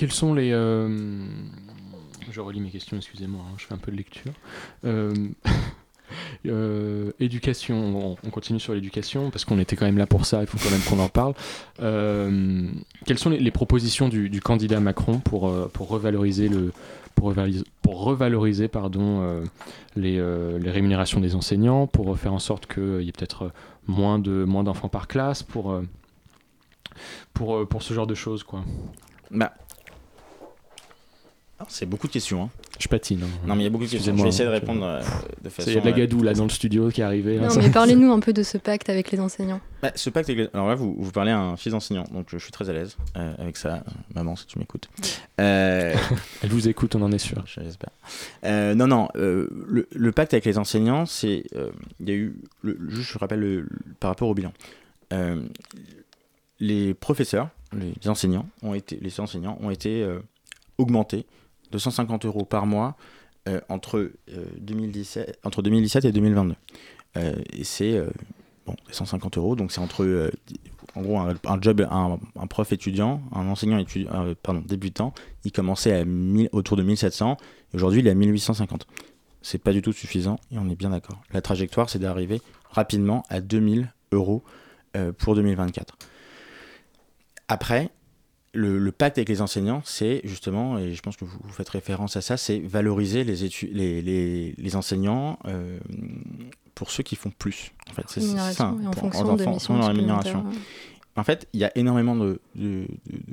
Quels 0.01 0.13
sont 0.13 0.33
les. 0.33 0.51
euh, 0.51 0.89
Je 2.31 2.41
relis 2.41 2.63
mes 2.63 2.71
questions, 2.71 2.97
excusez-moi, 2.97 3.43
hein, 3.47 3.55
je 3.59 3.67
fais 3.67 3.75
un 3.75 3.77
peu 3.77 3.93
de 3.93 3.99
lecture. 3.99 4.33
Euh, 4.87 5.13
euh, 6.47 7.13
éducation, 7.21 7.77
on, 7.77 8.17
on 8.25 8.31
continue 8.31 8.61
sur 8.61 8.73
l'éducation 8.73 9.29
parce 9.29 9.45
qu'on 9.45 9.59
était 9.59 9.77
quand 9.77 9.85
même 9.85 9.99
là 9.99 10.07
pour 10.07 10.25
ça, 10.25 10.41
il 10.41 10.47
faut 10.47 10.57
quand 10.57 10.71
même 10.71 10.81
qu'on 10.89 11.01
en 11.01 11.11
parle. 11.11 11.35
Quelles 13.05 13.19
sont 13.19 13.29
les, 13.29 13.51
propositions 13.51 14.09
du, 14.09 14.41
candidat 14.41 14.81
Macron 14.81 15.19
pour, 15.19 15.53
pour 15.69 15.89
revaloriser, 15.89 16.49
le, 16.49 16.73
pour 17.15 17.27
revaloriser, 17.27 17.65
pour 17.83 18.03
revaloriser 18.03 18.69
pardon, 18.69 19.43
les, 19.97 20.17
les 20.17 20.71
rémunérations 20.71 21.21
des 21.21 21.35
enseignants, 21.35 21.87
pour 21.87 22.19
faire 22.19 22.33
en 22.33 22.39
sorte 22.39 22.73
qu'il 22.73 23.03
y 23.03 23.09
ait 23.11 23.13
peut-être 23.13 23.53
moins 23.87 24.19
de 24.19 24.45
moins 24.45 24.65
d'enfants 24.65 24.89
par 24.89 25.09
classe, 25.09 25.43
pour, 25.43 25.79
pour, 27.35 27.69
pour 27.69 27.83
ce 27.83 27.93
genre 27.93 28.07
de 28.07 28.15
choses 28.15 28.45
quoi? 28.45 28.65
Bah, 29.31 29.53
c'est 31.69 31.87
beaucoup 31.87 32.07
de 32.07 32.13
questions. 32.13 32.45
hein. 32.45 32.51
Je 32.79 32.89
patine. 32.89 33.21
hein. 33.23 33.29
Non, 33.47 33.55
mais 33.55 33.63
il 33.63 33.65
y 33.65 33.67
a 33.67 33.71
beaucoup 33.71 33.85
de 33.85 33.91
questions. 33.91 34.17
Je 34.17 34.23
vais 34.23 34.29
essayer 34.29 34.47
de 34.47 34.51
répondre 34.51 34.83
euh, 34.85 35.01
de 35.43 35.49
façon. 35.51 35.71
Il 35.71 35.75
y 35.75 35.77
a 35.77 35.81
de 35.81 35.87
la 35.87 35.93
euh, 35.95 35.99
gadoue 35.99 36.23
là 36.23 36.33
dans 36.33 36.45
le 36.45 36.49
studio 36.51 36.89
qui 36.91 37.01
est 37.03 37.05
arrivé. 37.05 37.37
là, 37.39 37.49
Non, 37.49 37.55
mais 37.57 37.71
parlez-nous 37.73 38.11
un 38.11 38.21
peu 38.21 38.33
de 38.33 38.43
ce 38.43 38.57
pacte 38.59 38.89
avec 38.89 39.11
les 39.11 39.21
enseignants. 39.21 39.61
Bah, 39.83 39.93
ce 39.95 40.09
pacte, 40.11 40.31
avec 40.31 40.39
les- 40.39 40.49
alors 40.55 40.69
là, 40.69 40.75
vous, 40.75 40.97
vous 40.99 41.11
parlez 41.13 41.31
à 41.31 41.39
un 41.39 41.57
fils 41.57 41.73
d'enseignant, 41.73 42.05
donc 42.13 42.29
je 42.31 42.39
suis 42.39 42.53
très 42.53 42.71
à 42.71 42.73
l'aise 42.73 42.97
euh, 43.17 43.35
avec 43.39 43.57
ça. 43.59 43.85
Maman, 44.15 44.35
si 44.37 44.47
tu 44.47 44.59
m'écoutes. 44.59 44.89
Euh, 45.41 45.95
Elle 46.43 46.51
vous 46.51 46.69
écoute, 46.69 46.95
on 46.95 47.03
en 47.03 47.13
est 47.13 47.19
sûr. 47.19 47.45
J'espère. 47.47 47.91
Euh, 48.45 48.75
non, 48.75 48.87
non, 48.87 49.09
euh, 49.17 49.49
le, 49.69 49.87
le 49.95 50.13
pacte 50.13 50.33
avec 50.35 50.45
les 50.47 50.57
enseignants, 50.57 51.05
c'est. 51.07 51.45
euh, 51.57 51.71
Il 52.01 52.09
y 52.09 52.13
a 52.13 52.15
eu. 52.15 52.35
Le, 52.63 52.79
juste, 52.89 53.11
je 53.13 53.19
rappelle 53.19 53.41
le- 53.41 53.61
le- 53.61 53.69
par 54.01 54.11
rapport 54.11 54.29
au 54.29 54.35
bilan. 54.35 54.53
Euh, 55.13 55.43
les 56.61 56.95
professeurs, 56.95 57.49
les 57.73 58.09
enseignants, 58.09 58.47
ont 58.63 58.75
été, 58.75 58.99
les 59.01 59.21
enseignants 59.21 59.59
ont 59.61 59.71
été 59.71 60.03
euh, 60.03 60.19
augmentés 60.79 61.27
de 61.71 61.79
150 61.79 62.25
euros 62.27 62.45
par 62.45 62.67
mois 62.67 62.97
euh, 63.49 63.61
entre, 63.69 63.99
euh, 63.99 64.45
2017, 64.59 65.41
entre 65.45 65.63
2017 65.63 66.05
et 66.05 66.13
2022. 66.13 66.55
Euh, 67.17 67.35
et 67.53 67.65
c'est. 67.65 67.95
euh, 67.97 68.11
bon, 68.67 68.77
c'est 68.89 68.95
150 68.95 69.39
euros, 69.39 69.57
donc 69.57 69.73
c'est 69.73 69.81
entre. 69.81 70.05
euh, 70.05 70.31
en 70.97 71.03
gros, 71.03 71.19
un, 71.21 71.61
job, 71.61 71.87
un, 71.89 72.47
prof 72.49 72.73
étudiant, 72.73 73.23
un 73.33 73.47
enseignant 73.47 73.79
étudiant, 73.79 74.11
euh, 74.13 74.35
pardon, 74.43 74.61
débutant, 74.67 75.15
il 75.45 75.53
commençait 75.53 75.93
à 75.93 76.05
1000 76.05 76.49
autour 76.53 76.77
de 76.77 76.83
1700 76.83 77.37
et 77.73 77.77
aujourd'hui 77.77 78.01
il 78.01 78.07
est 78.09 78.11
à 78.11 78.15
1850. 78.15 78.87
C'est 79.41 79.59
pas 79.59 79.73
du 79.73 79.83
tout 79.83 79.93
suffisant 79.93 80.41
et 80.51 80.59
on 80.59 80.69
est 80.69 80.75
bien 80.75 80.91
d'accord. 80.91 81.21
La 81.33 81.43
trajectoire 81.43 81.89
c'est 81.89 82.01
d'arriver 82.01 82.43
rapidement 82.71 83.23
à 83.29 83.41
2000 83.41 83.93
euros 84.11 84.43
euh, 84.97 85.13
pour 85.13 85.37
2024. 85.37 85.97
Après, 87.49 87.91
le, 88.53 88.79
le 88.79 88.93
pacte 88.93 89.19
avec 89.19 89.29
les 89.29 89.41
enseignants, 89.43 89.81
c'est 89.85 90.21
justement, 90.25 90.79
et 90.79 90.93
je 90.95 91.01
pense 91.03 91.17
que 91.17 91.25
vous, 91.25 91.39
vous 91.43 91.53
faites 91.53 91.69
référence 91.69 92.17
à 92.17 92.21
ça, 92.21 92.37
c'est 92.37 92.59
valoriser 92.59 93.23
les, 93.25 93.45
étu- 93.49 93.71
les, 93.73 94.03
les, 94.03 94.55
les 94.59 94.77
enseignants 94.77 95.39
euh, 95.47 95.79
pour 96.75 96.91
ceux 96.91 97.03
qui 97.03 97.15
font 97.17 97.31
plus. 97.31 97.73
En 97.91 97.95
fait, 97.95 98.05
c'est 98.09 98.21
ça. 98.53 98.75
En 99.35 99.37
fonction 99.45 99.75
de 99.75 99.81
la 99.81 99.87
rémunération. 99.89 100.45
En 101.17 101.25
fait, 101.25 101.49
il 101.53 101.61
y 101.61 101.65
a 101.65 101.77
énormément 101.77 102.15
de, 102.15 102.41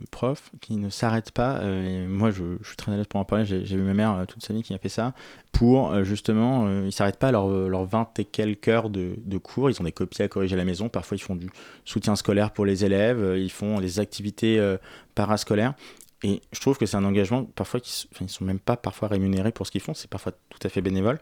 profs 0.09 0.51
qui 0.61 0.77
ne 0.77 0.89
s'arrêtent 0.89 1.31
pas. 1.31 1.57
euh, 1.57 2.07
moi, 2.07 2.31
je, 2.31 2.57
suis 2.63 2.75
très 2.75 2.91
à 2.91 2.97
l'aise 2.97 3.05
pour 3.05 3.19
en 3.19 3.25
parler. 3.25 3.45
J'ai 3.45 3.75
eu 3.75 3.81
ma 3.81 3.93
mère 3.93 4.13
euh, 4.13 4.25
toute 4.25 4.43
sa 4.43 4.53
vie 4.53 4.63
qui 4.63 4.73
a 4.73 4.79
fait 4.79 4.89
ça. 4.89 5.13
Pour 5.51 5.91
euh, 5.91 6.03
justement, 6.03 6.67
ils 6.83 6.91
s'arrêtent 6.91 7.19
pas 7.19 7.27
à 7.27 7.31
leurs 7.31 7.47
leur 7.47 7.85
20 7.85 8.19
et 8.19 8.25
quelques 8.25 8.67
heures 8.67 8.89
de, 8.89 9.37
cours. 9.37 9.69
Ils 9.69 9.79
ont 9.79 9.83
des 9.83 9.91
copies 9.91 10.23
à 10.23 10.27
corriger 10.27 10.55
à 10.55 10.57
la 10.57 10.65
maison. 10.65 10.89
Parfois, 10.89 11.17
ils 11.17 11.21
font 11.21 11.35
du 11.35 11.49
soutien 11.85 12.15
scolaire 12.15 12.51
pour 12.51 12.65
les 12.65 12.83
élèves. 12.83 13.35
Ils 13.37 13.51
font 13.51 13.79
des 13.79 13.99
activités 13.99 14.75
parascolaires. 15.13 15.75
Et 16.23 16.41
je 16.51 16.59
trouve 16.59 16.79
que 16.79 16.87
c'est 16.87 16.97
un 16.97 17.05
engagement, 17.05 17.43
parfois, 17.43 17.79
qui 17.79 18.09
ils 18.19 18.29
sont 18.29 18.43
même 18.43 18.59
pas 18.59 18.75
parfois 18.75 19.07
rémunérés 19.07 19.51
pour 19.51 19.67
ce 19.67 19.71
qu'ils 19.71 19.81
font. 19.81 19.93
C'est 19.93 20.09
parfois 20.09 20.31
tout 20.49 20.59
à 20.63 20.69
fait 20.69 20.81
bénévole. 20.81 21.19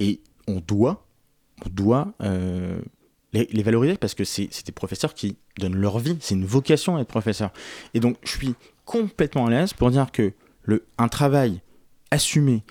Et 0.00 0.20
on 0.46 0.60
doit, 0.60 1.04
on 1.66 1.68
doit 1.68 2.14
les, 3.32 3.62
valoriser 3.62 3.96
parce 3.96 4.14
que 4.14 4.24
c'est 4.24 4.48
des 4.64 4.72
professeurs 4.72 5.14
qui 5.14 5.36
donnent 5.58 5.76
leur 5.76 5.98
vie. 5.98 6.16
C'est 6.20 6.34
une 6.34 6.46
vocation 6.46 6.96
d'être 6.96 7.08
professeur. 7.08 7.50
Et 7.94 8.00
donc, 8.00 8.16
je 8.22 8.30
suis 8.30 8.54
complètement 8.84 9.46
à 9.46 9.50
l'aise 9.50 9.72
pour 9.74 9.90
dire 9.90 10.10
que 10.12 10.32
le, 10.62 10.84
un 10.96 11.08
travail 11.08 11.60
assumé, 12.10 12.62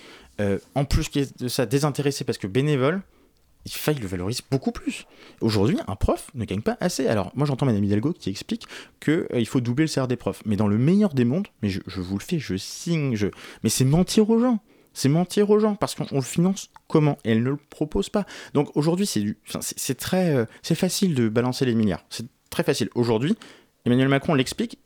euh, 0.42 0.60
en 0.76 0.86
plus 0.86 1.10
de 1.12 1.48
ça 1.48 1.66
désintéressé 1.66 2.24
parce 2.24 2.38
que 2.38 2.48
bénévole, 2.48 3.02
il 3.66 3.72
faille 3.72 4.00
le 4.00 4.08
valoriser 4.08 4.44
beaucoup 4.50 4.72
plus. 4.72 5.06
Aujourd'hui, 5.42 5.78
un 5.88 5.96
prof 5.96 6.32
ne 6.36 6.46
gagne 6.46 6.62
pas 6.62 6.78
assez. 6.80 7.08
Alors, 7.08 7.32
moi, 7.36 7.46
j'entends 7.46 7.66
Madame 7.66 7.84
Hidalgo 7.84 8.14
qui 8.14 8.30
explique 8.30 8.66
qu'il 9.02 9.28
il 9.34 9.48
faut 9.48 9.60
doubler 9.60 9.84
le 9.84 9.88
salaire 9.88 10.08
des 10.08 10.16
profs. 10.16 10.42
Mais 10.46 10.56
dans 10.56 10.68
le 10.68 10.78
meilleur 10.78 11.14
des 11.14 11.26
mondes, 11.26 11.48
mais 11.62 11.70
je, 11.70 11.82
je 11.86 12.00
vous 12.00 12.18
le 12.18 12.24
fais, 12.24 12.40
je 12.40 12.56
signe, 12.56 13.16
je... 13.16 13.28
mais 13.64 13.70
c'est 13.70 13.84
mentir 13.84 14.30
aux 14.30 14.40
gens. 14.40 14.60
C'est 14.98 15.10
mentir 15.10 15.52
aux 15.52 15.60
gens 15.60 15.76
parce 15.76 15.94
qu'on 15.94 16.08
on 16.12 16.16
le 16.16 16.22
finance 16.24 16.72
comment? 16.88 17.20
Et 17.24 17.34
elle 17.34 17.44
ne 17.44 17.52
le 17.52 17.56
propose 17.56 18.10
pas. 18.10 18.26
Donc 18.56 18.76
aujourd'hui, 18.76 19.06
c'est 19.06 19.20
du, 19.20 19.38
c'est 19.62 19.96
très, 19.96 20.36
euh, 20.36 20.46
c'est 20.64 20.74
facile 20.74 21.14
de 21.14 21.30
balancer 21.30 21.66
les 21.66 21.76
milliards. 21.76 22.04
C'est 22.10 22.26
très 22.50 22.64
facile. 22.64 22.90
Aujourd'hui, 22.96 23.36
Emmanuel 23.86 24.08
Macron 24.08 24.34
l'explique. 24.34 24.80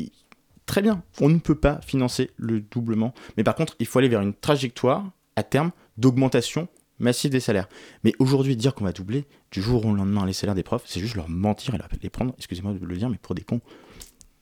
Très 0.65 0.81
bien, 0.81 1.01
on 1.21 1.29
ne 1.29 1.39
peut 1.39 1.55
pas 1.55 1.79
financer 1.79 2.31
le 2.35 2.59
doublement, 2.59 3.13
mais 3.37 3.45
par 3.45 3.55
contre, 3.55 3.77
il 3.79 3.85
faut 3.85 3.99
aller 3.99 4.09
vers 4.09 4.19
une 4.19 4.33
trajectoire 4.33 5.09
à 5.37 5.43
terme 5.43 5.71
d'augmentation 5.95 6.67
massive 6.99 7.31
des 7.31 7.39
salaires. 7.39 7.69
Mais 8.03 8.11
aujourd'hui, 8.19 8.57
dire 8.57 8.75
qu'on 8.75 8.83
va 8.83 8.91
doubler 8.91 9.23
du 9.49 9.61
jour 9.61 9.85
au 9.85 9.95
lendemain 9.95 10.25
les 10.25 10.33
salaires 10.33 10.55
des 10.55 10.63
profs, 10.63 10.83
c'est 10.87 10.99
juste 10.99 11.15
leur 11.15 11.29
mentir 11.29 11.73
et 11.73 11.77
les 12.03 12.09
prendre, 12.09 12.33
excusez-moi 12.37 12.73
de 12.73 12.85
le 12.85 12.97
dire, 12.97 13.09
mais 13.09 13.17
pour 13.17 13.33
des 13.33 13.43
cons. 13.43 13.61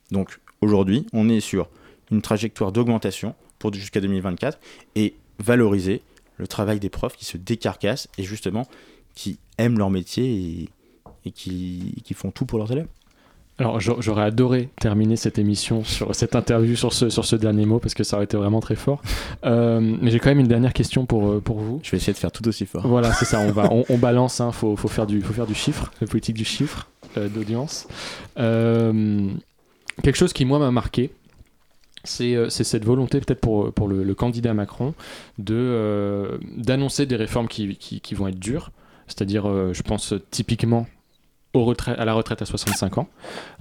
Donc 0.10 0.40
aujourd'hui, 0.62 1.06
on 1.14 1.30
est 1.30 1.42
sur 1.42 1.70
une 2.10 2.24
trajectoire 2.24 2.72
d'augmentation 2.72 3.36
pour 3.60 3.72
jusqu'à 3.72 4.02
2024 4.02 4.60
et 4.96 5.14
valoriser 5.44 6.02
le 6.38 6.48
travail 6.48 6.80
des 6.80 6.90
profs 6.90 7.16
qui 7.18 7.26
se 7.26 7.38
décarcassent 7.38 8.08
et 8.18 8.24
justement 8.24 8.68
qui 9.16 9.40
aiment 9.58 9.78
leur 9.78 9.90
métier 9.90 10.26
et, 10.26 10.70
et 11.26 11.32
qui, 11.32 11.96
qui 12.04 12.14
font 12.14 12.32
tout 12.32 12.46
pour 12.46 12.60
leurs 12.60 12.72
élèves. 12.72 12.88
Alors 13.58 13.82
j'a- 13.82 13.98
j'aurais 14.00 14.24
adoré 14.24 14.70
terminer 14.80 15.18
cette 15.18 15.38
émission 15.38 15.84
sur 15.84 16.16
cette 16.16 16.34
interview 16.34 16.78
sur 16.78 16.94
ce, 16.94 17.10
sur 17.10 17.26
ce 17.26 17.36
dernier 17.36 17.66
mot 17.66 17.80
parce 17.80 17.94
que 17.94 18.06
ça 18.06 18.16
aurait 18.16 18.24
été 18.24 18.38
vraiment 18.38 18.62
très 18.62 18.78
fort. 18.78 19.02
Euh, 19.44 19.82
mais 20.02 20.12
j'ai 20.12 20.20
quand 20.20 20.30
même 20.30 20.40
une 20.40 20.48
dernière 20.48 20.72
question 20.72 21.06
pour, 21.06 21.28
euh, 21.28 21.42
pour 21.42 21.60
vous. 21.60 21.82
Je 21.84 21.92
vais 21.92 21.98
essayer 21.98 22.14
de 22.14 22.18
faire 22.18 22.32
tout 22.32 22.48
aussi 22.48 22.66
fort. 22.66 22.88
Voilà, 22.88 23.12
c'est 23.12 23.26
ça, 23.26 23.40
on, 23.42 23.52
va, 23.52 23.68
on, 23.74 23.84
on 23.90 23.98
balance, 23.98 24.40
hein, 24.40 24.54
faut, 24.54 24.78
faut, 24.78 24.88
faire 24.88 25.08
du, 25.08 25.22
faut 25.22 25.34
faire 25.34 25.48
du 25.48 25.56
chiffre, 25.56 25.92
la 26.00 26.08
politique 26.08 26.38
du 26.38 26.46
chiffre. 26.46 26.88
euh, 27.18 27.28
d'audience. 27.28 27.90
Euh, 28.38 29.30
quelque 30.04 30.16
chose 30.18 30.32
qui, 30.32 30.46
moi, 30.46 30.60
m'a 30.60 30.72
marqué, 30.72 31.12
c'est 32.04 32.36
euh, 32.36 32.50
c'est 32.50 32.64
cette 32.64 32.86
volonté, 32.86 33.20
peut-être 33.20 33.42
pour, 33.42 33.88
le, 33.88 34.16
candidat 34.16 34.54
Macron, 34.54 34.94
de, 35.38 35.56
euh, 35.56 36.38
d'annoncer 36.56 37.06
des 37.06 37.16
réformes 37.16 37.48
qui, 37.48 38.02
vont 38.14 38.28
être 38.28 38.40
dures. 38.40 38.72
C'est-à-dire, 39.08 39.48
euh, 39.48 39.74
je 39.74 39.82
pense 39.82 40.14
typiquement 40.32 40.88
au 41.54 41.66
retrait- 41.66 41.98
à 41.98 42.06
la 42.06 42.14
retraite 42.14 42.42
à 42.42 42.46
65 42.46 43.00
ans. 43.00 43.08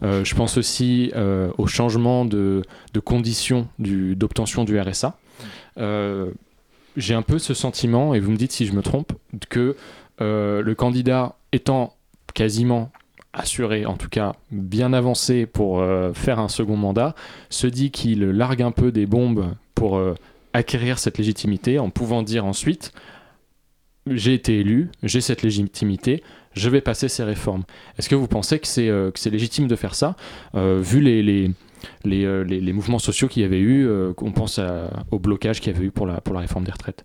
Je 0.03 0.35
pense 0.35 0.59
aussi 0.59 1.11
au 1.57 1.67
changement 1.67 2.27
de, 2.27 2.63
conditions 3.03 3.69
d'obtention 3.79 4.65
du 4.65 4.79
RSA. 4.79 5.17
J'ai 6.97 7.15
un 7.15 7.23
peu 7.23 7.39
ce 7.39 7.55
sentiment, 7.55 8.13
et 8.13 8.21
vous 8.21 8.31
me 8.31 8.37
dites 8.37 8.53
si 8.53 8.67
je 8.67 8.73
me 8.73 8.83
trompe, 8.83 9.15
que 9.49 9.75
le 10.21 10.75
candidat 10.75 11.37
étant 11.53 11.95
quasiment 12.35 12.93
assuré, 13.33 13.87
en 13.87 13.97
tout 13.97 14.09
cas 14.09 14.35
bien 14.51 14.93
avancé 14.93 15.47
pour 15.47 15.81
euh, 15.81 16.13
faire 16.13 16.39
un 16.39 16.49
second 16.49 16.77
mandat, 16.77 17.15
se 17.51 17.67
dit 17.67 17.91
qu'il 17.91 18.23
largue 18.31 18.63
un 18.63 18.71
peu 18.71 18.93
des 18.93 19.07
bombes 19.07 19.55
pour 19.75 19.97
euh, 19.97 20.15
acquérir 20.53 20.99
cette 20.99 21.19
légitimité 21.19 21.79
en 21.79 21.91
pouvant 21.91 22.23
dire 22.23 22.45
ensuite 22.45 22.93
j'ai 24.07 24.33
été 24.33 24.61
élu, 24.61 24.91
j'ai 25.03 25.21
cette 25.21 25.43
légitimité, 25.43 26.23
je 26.55 26.71
vais 26.71 26.81
passer 26.81 27.09
ces 27.09 27.25
réformes. 27.25 27.65
Est-ce 27.99 28.09
que 28.09 28.15
vous 28.15 28.27
pensez 28.27 28.59
que 28.59 28.67
c'est 28.67 28.89
euh, 28.89 29.11
légitime 29.31 29.69
de 29.69 29.77
faire 29.77 29.95
ça, 29.95 30.17
vu 30.55 31.03
les, 31.03 32.73
mouvements 32.73 32.99
sociaux 32.99 33.29
qu'il 33.29 33.43
y 33.43 33.45
avait 33.45 33.61
eu, 33.61 33.87
qu'on 34.17 34.33
pense 34.33 34.59
au 35.11 35.19
blocage 35.19 35.61
qu'il 35.61 35.75
y 35.75 35.77
avait 35.77 35.85
eu 35.85 35.91
pour 35.91 36.07
la, 36.07 36.23
réforme 36.27 36.65
des 36.65 36.73
retraites 36.73 37.03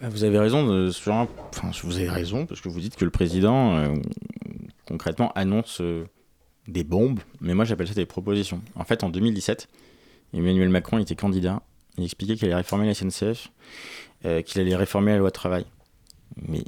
Vous 0.00 0.24
avez 0.24 0.40
raison, 0.40 0.88
enfin, 0.88 1.70
vous 1.84 1.96
avez 1.96 2.10
raison 2.10 2.44
parce 2.44 2.60
que 2.60 2.68
vous 2.68 2.80
dites 2.80 2.96
que 2.96 3.04
le 3.04 3.12
président 3.12 3.80
concrètement 4.88 5.32
annonce 5.34 5.80
euh, 5.80 6.06
des 6.66 6.82
bombes, 6.82 7.20
mais 7.40 7.54
moi 7.54 7.64
j'appelle 7.64 7.88
ça 7.88 7.94
des 7.94 8.06
propositions. 8.06 8.60
En 8.74 8.84
fait, 8.84 9.04
en 9.04 9.10
2017, 9.10 9.68
Emmanuel 10.34 10.68
Macron 10.70 10.98
était 10.98 11.14
candidat, 11.14 11.62
il 11.96 12.04
expliquait 12.04 12.34
qu'il 12.36 12.46
allait 12.46 12.56
réformer 12.56 12.86
la 12.86 12.94
SNCF, 12.94 13.50
euh, 14.24 14.42
qu'il 14.42 14.60
allait 14.60 14.76
réformer 14.76 15.12
la 15.12 15.18
loi 15.18 15.28
de 15.28 15.34
travail. 15.34 15.66
Mais 16.36 16.64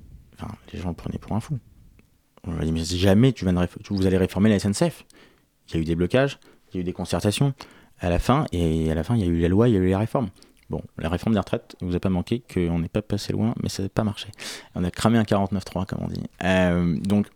les 0.72 0.78
gens 0.78 0.88
le 0.88 0.94
prenaient 0.94 1.18
pour 1.18 1.32
un 1.32 1.40
fou. 1.40 1.58
On 2.44 2.52
leur 2.52 2.60
a 2.60 2.64
dit 2.64 2.72
mais 2.72 2.84
jamais 2.84 3.32
tu 3.32 3.44
vas 3.44 3.52
ne 3.52 3.66
vous 3.90 4.06
allez 4.06 4.16
réformer 4.16 4.48
la 4.48 4.58
SNCF. 4.58 5.04
Il 5.68 5.74
y 5.74 5.78
a 5.78 5.80
eu 5.80 5.84
des 5.84 5.94
blocages, 5.94 6.38
il 6.72 6.76
y 6.76 6.78
a 6.78 6.80
eu 6.80 6.84
des 6.84 6.92
concertations 6.92 7.54
à 7.98 8.08
la 8.08 8.18
fin, 8.18 8.46
et 8.52 8.90
à 8.90 8.94
la 8.94 9.04
fin 9.04 9.14
il 9.14 9.20
y 9.20 9.24
a 9.24 9.26
eu 9.26 9.40
la 9.40 9.48
loi, 9.48 9.68
il 9.68 9.74
y 9.74 9.76
a 9.76 9.80
eu 9.80 9.90
la 9.90 9.98
réforme. 9.98 10.30
Bon, 10.70 10.82
la 10.98 11.08
réforme 11.08 11.34
des 11.34 11.40
retraites, 11.40 11.74
il 11.80 11.88
vous 11.88 11.96
a 11.96 12.00
pas 12.00 12.10
manqué 12.10 12.42
qu'on 12.52 12.78
n'est 12.78 12.88
pas 12.88 13.02
passé 13.02 13.32
loin, 13.32 13.54
mais 13.60 13.68
ça 13.68 13.82
n'a 13.82 13.88
pas 13.88 14.04
marché. 14.04 14.28
On 14.76 14.84
a 14.84 14.90
cramé 14.92 15.18
un 15.18 15.24
49-3, 15.24 15.84
comme 15.84 15.98
on 16.02 16.06
dit. 16.06 16.22
Euh, 16.44 16.96
donc, 17.00 17.26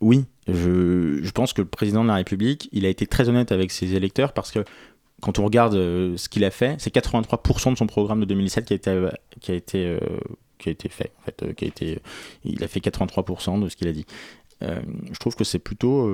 oui, 0.00 0.24
je, 0.48 1.20
je 1.22 1.30
pense 1.30 1.52
que 1.52 1.62
le 1.62 1.68
président 1.68 2.02
de 2.02 2.08
la 2.08 2.16
République, 2.16 2.68
il 2.72 2.86
a 2.86 2.88
été 2.88 3.06
très 3.06 3.28
honnête 3.28 3.52
avec 3.52 3.70
ses 3.70 3.94
électeurs 3.94 4.32
parce 4.32 4.50
que 4.50 4.64
quand 5.20 5.38
on 5.38 5.44
regarde 5.44 5.74
euh, 5.74 6.16
ce 6.16 6.28
qu'il 6.28 6.44
a 6.44 6.50
fait, 6.50 6.76
c'est 6.78 6.94
83% 6.94 7.72
de 7.72 7.76
son 7.76 7.86
programme 7.86 8.20
de 8.20 8.26
2017 8.26 8.66
qui 8.66 8.72
a 8.72 8.76
été, 8.76 9.08
qui 9.40 9.52
a 9.52 9.54
été, 9.54 9.86
euh, 9.86 9.98
qui 10.58 10.68
a 10.68 10.72
été 10.72 10.88
fait. 10.88 11.12
En 11.20 11.24
fait, 11.24 11.42
euh, 11.42 11.52
qui 11.52 11.64
a 11.64 11.68
été, 11.68 11.98
il 12.44 12.62
a 12.62 12.68
fait 12.68 12.80
83% 12.80 13.62
de 13.62 13.68
ce 13.68 13.76
qu'il 13.76 13.88
a 13.88 13.92
dit. 13.92 14.06
Je 14.62 15.18
trouve 15.18 15.36
que 15.36 15.44
c'est 15.44 15.58
plutôt 15.58 16.10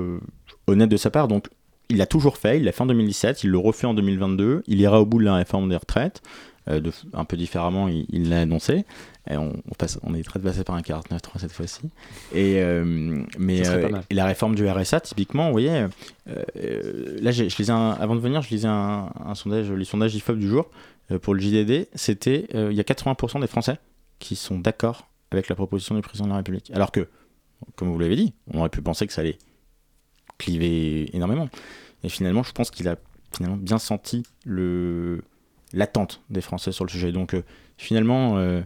honnête 0.66 0.88
de 0.88 0.96
sa 0.96 1.10
part. 1.10 1.28
Donc, 1.28 1.46
il 1.88 1.98
l'a 1.98 2.06
toujours 2.06 2.36
fait, 2.36 2.56
il 2.56 2.64
l'a 2.64 2.72
fait 2.72 2.82
en 2.82 2.86
2017, 2.86 3.44
il 3.44 3.50
le 3.50 3.58
refait 3.58 3.86
en 3.86 3.94
2022, 3.94 4.64
il 4.66 4.80
ira 4.80 5.00
au 5.00 5.06
bout 5.06 5.20
de 5.20 5.24
la 5.24 5.36
réforme 5.36 5.68
des 5.68 5.76
retraites, 5.76 6.22
un 6.66 7.24
peu 7.24 7.36
différemment, 7.36 7.86
il 7.88 8.28
l'a 8.28 8.40
annoncé. 8.40 8.84
Et 9.30 9.36
on, 9.36 9.52
on 9.70 9.74
passe, 9.78 10.00
on 10.02 10.14
est 10.14 10.22
très 10.24 10.40
passé 10.40 10.64
par 10.64 10.74
un 10.74 10.80
49.3 10.80 11.38
cette 11.38 11.52
fois-ci. 11.52 11.82
Et, 12.34 12.56
euh, 12.60 13.22
mais 13.38 13.66
euh, 13.68 14.00
et 14.10 14.14
la 14.14 14.24
réforme 14.26 14.54
du 14.56 14.68
RSA, 14.68 15.00
typiquement, 15.00 15.46
vous 15.46 15.52
voyez, 15.52 15.86
euh, 16.28 17.18
là, 17.20 17.30
je 17.30 17.44
lisais 17.44 17.70
un- 17.72 17.90
avant 17.92 18.16
de 18.16 18.20
venir, 18.20 18.42
je 18.42 18.50
lisais 18.50 18.66
un, 18.68 19.10
un 19.24 19.34
sondage, 19.36 19.70
les 19.70 19.84
sondages 19.84 20.14
IFOP 20.16 20.36
du 20.38 20.48
jour 20.48 20.68
pour 21.20 21.34
le 21.34 21.40
JDD. 21.40 21.86
C'était, 21.94 22.46
il 22.52 22.72
y 22.72 22.80
a 22.80 22.84
80% 22.84 23.40
des 23.40 23.46
Français 23.46 23.78
qui 24.18 24.34
sont 24.34 24.58
d'accord 24.58 25.06
avec 25.30 25.48
la 25.48 25.54
proposition 25.54 25.94
du 25.94 26.00
président 26.02 26.24
de 26.26 26.30
la 26.30 26.36
République. 26.38 26.70
Alors 26.74 26.90
que, 26.90 27.06
comme 27.76 27.92
vous 27.92 27.98
l'avez 28.00 28.16
dit, 28.16 28.34
on 28.52 28.58
aurait 28.58 28.68
pu 28.70 28.82
penser 28.82 29.06
que 29.06 29.12
ça 29.12 29.20
allait 29.20 29.38
cliver 30.38 31.14
énormément. 31.16 31.48
Et 32.04 32.08
finalement, 32.08 32.42
je 32.42 32.52
pense 32.52 32.70
qu'il 32.70 32.88
a 32.88 32.96
finalement 33.34 33.56
bien 33.56 33.78
senti 33.78 34.24
le 34.44 35.22
l'attente 35.72 36.20
des 36.28 36.40
Français 36.42 36.72
sur 36.72 36.84
le 36.84 36.90
sujet. 36.90 37.12
Donc 37.12 37.32
euh, 37.34 37.42
finalement, 37.78 38.36
euh, 38.36 38.60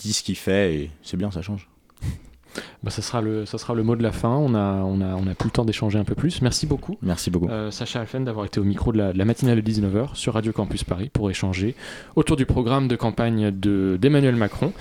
dit 0.00 0.12
ce 0.12 0.22
qu'il 0.22 0.36
fait 0.36 0.74
et 0.74 0.90
c'est 1.02 1.16
bien, 1.16 1.30
ça 1.30 1.42
change. 1.42 1.68
bah, 2.82 2.90
ça, 2.90 3.02
sera 3.02 3.20
le, 3.20 3.44
ça 3.46 3.58
sera 3.58 3.74
le 3.74 3.82
mot 3.82 3.96
de 3.96 4.02
la 4.02 4.12
fin. 4.12 4.30
On 4.36 4.54
a, 4.54 4.74
on 4.84 5.00
a, 5.00 5.14
on 5.16 5.26
a 5.26 5.34
plus 5.34 5.48
le 5.48 5.52
temps 5.52 5.64
d'échanger 5.64 5.98
un 5.98 6.04
peu 6.04 6.14
plus. 6.14 6.40
Merci 6.42 6.66
beaucoup. 6.66 6.96
Merci 7.02 7.30
beaucoup. 7.30 7.48
Euh, 7.48 7.70
Sacha 7.70 8.00
Alphen 8.00 8.24
d'avoir 8.24 8.46
été 8.46 8.60
au 8.60 8.64
micro 8.64 8.92
de 8.92 8.98
la, 8.98 9.12
de 9.12 9.18
la 9.18 9.24
matinale 9.24 9.60
de 9.60 9.70
19h 9.70 10.14
sur 10.14 10.34
Radio 10.34 10.52
Campus 10.52 10.84
Paris 10.84 11.10
pour 11.12 11.30
échanger 11.30 11.74
autour 12.16 12.36
du 12.36 12.46
programme 12.46 12.88
de 12.88 12.96
campagne 12.96 13.50
de- 13.50 13.98
d'Emmanuel 14.00 14.36
Macron. 14.36 14.72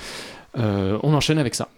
Euh, 0.58 0.98
on 1.04 1.14
enchaîne 1.14 1.38
avec 1.40 1.56
ça. 1.56 1.70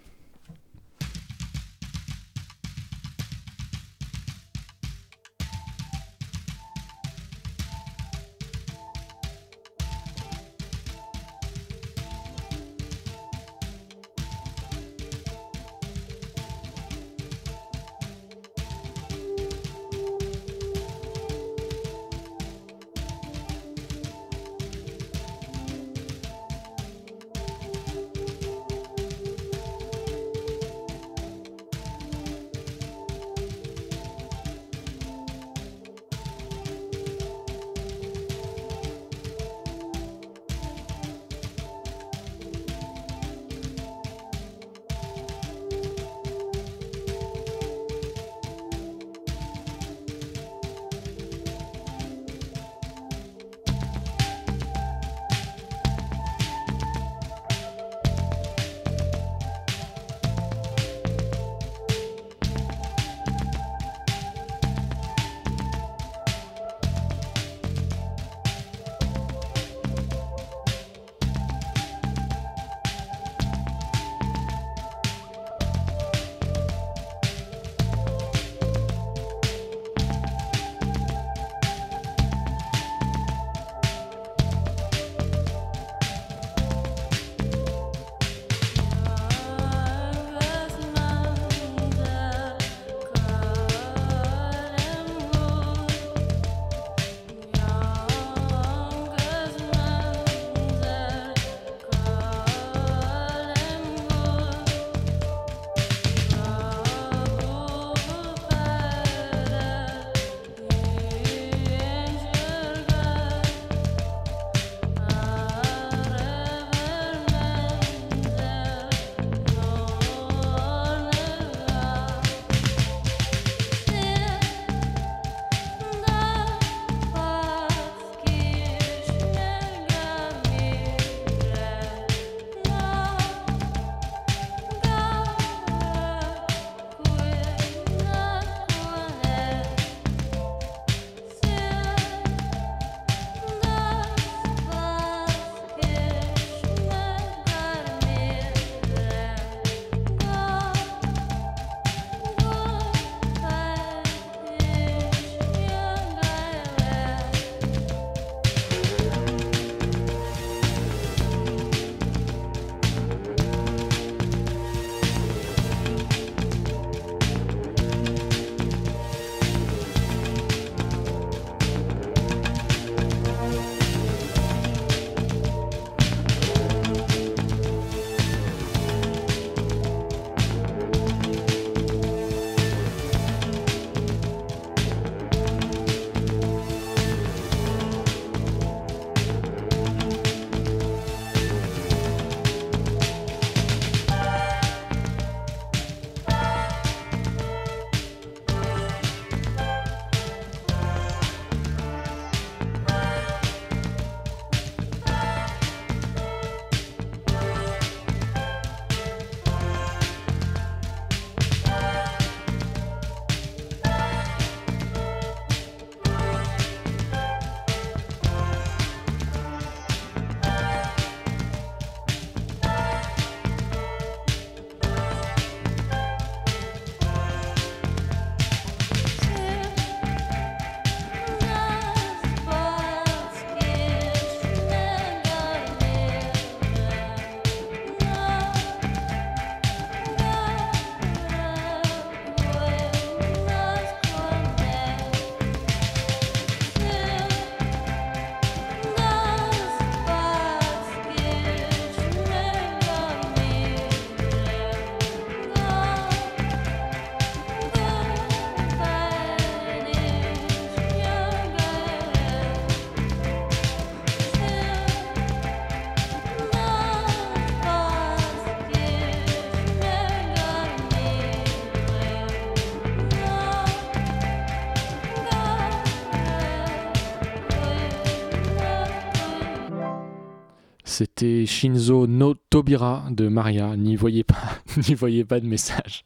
C'était 281.00 281.45
Shinzo 281.45 282.08
no 282.08 282.34
Tobira 282.34 283.06
de 283.10 283.30
Maria. 283.30 283.78
N'y 283.78 283.95
voyez 283.95 284.26
pas, 284.26 284.36
n'y 284.89 284.95
voyez 284.95 285.24
pas 285.24 285.39
de 285.39 285.45
message. 285.45 286.04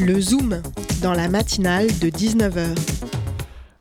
Le 0.00 0.20
Zoom, 0.20 0.60
dans 1.02 1.12
la 1.12 1.28
matinale 1.28 1.86
de 2.00 2.08
19h. 2.08 2.76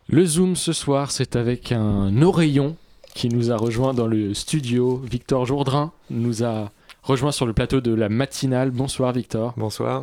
Le 0.08 0.26
Zoom 0.28 0.56
ce 0.56 0.74
soir, 0.74 1.10
c'est 1.10 1.36
avec 1.36 1.72
un 1.72 2.22
oreillon 2.22 2.76
qui 3.16 3.30
nous 3.30 3.50
a 3.50 3.58
rejoint 3.58 3.96
dans 3.96 4.06
le 4.06 4.36
studio. 4.36 4.98
Victor 4.98 5.48
Jourdrain 5.48 5.92
nous 6.12 6.44
a 6.44 6.72
rejoint 7.02 7.32
sur 7.32 7.48
le 7.48 7.54
plateau 7.54 7.82
de 7.82 7.92
la 7.92 8.08
matinale. 8.08 8.70
Bonsoir 8.70 9.12
Victor. 9.12 9.56
Bonsoir. 9.58 10.02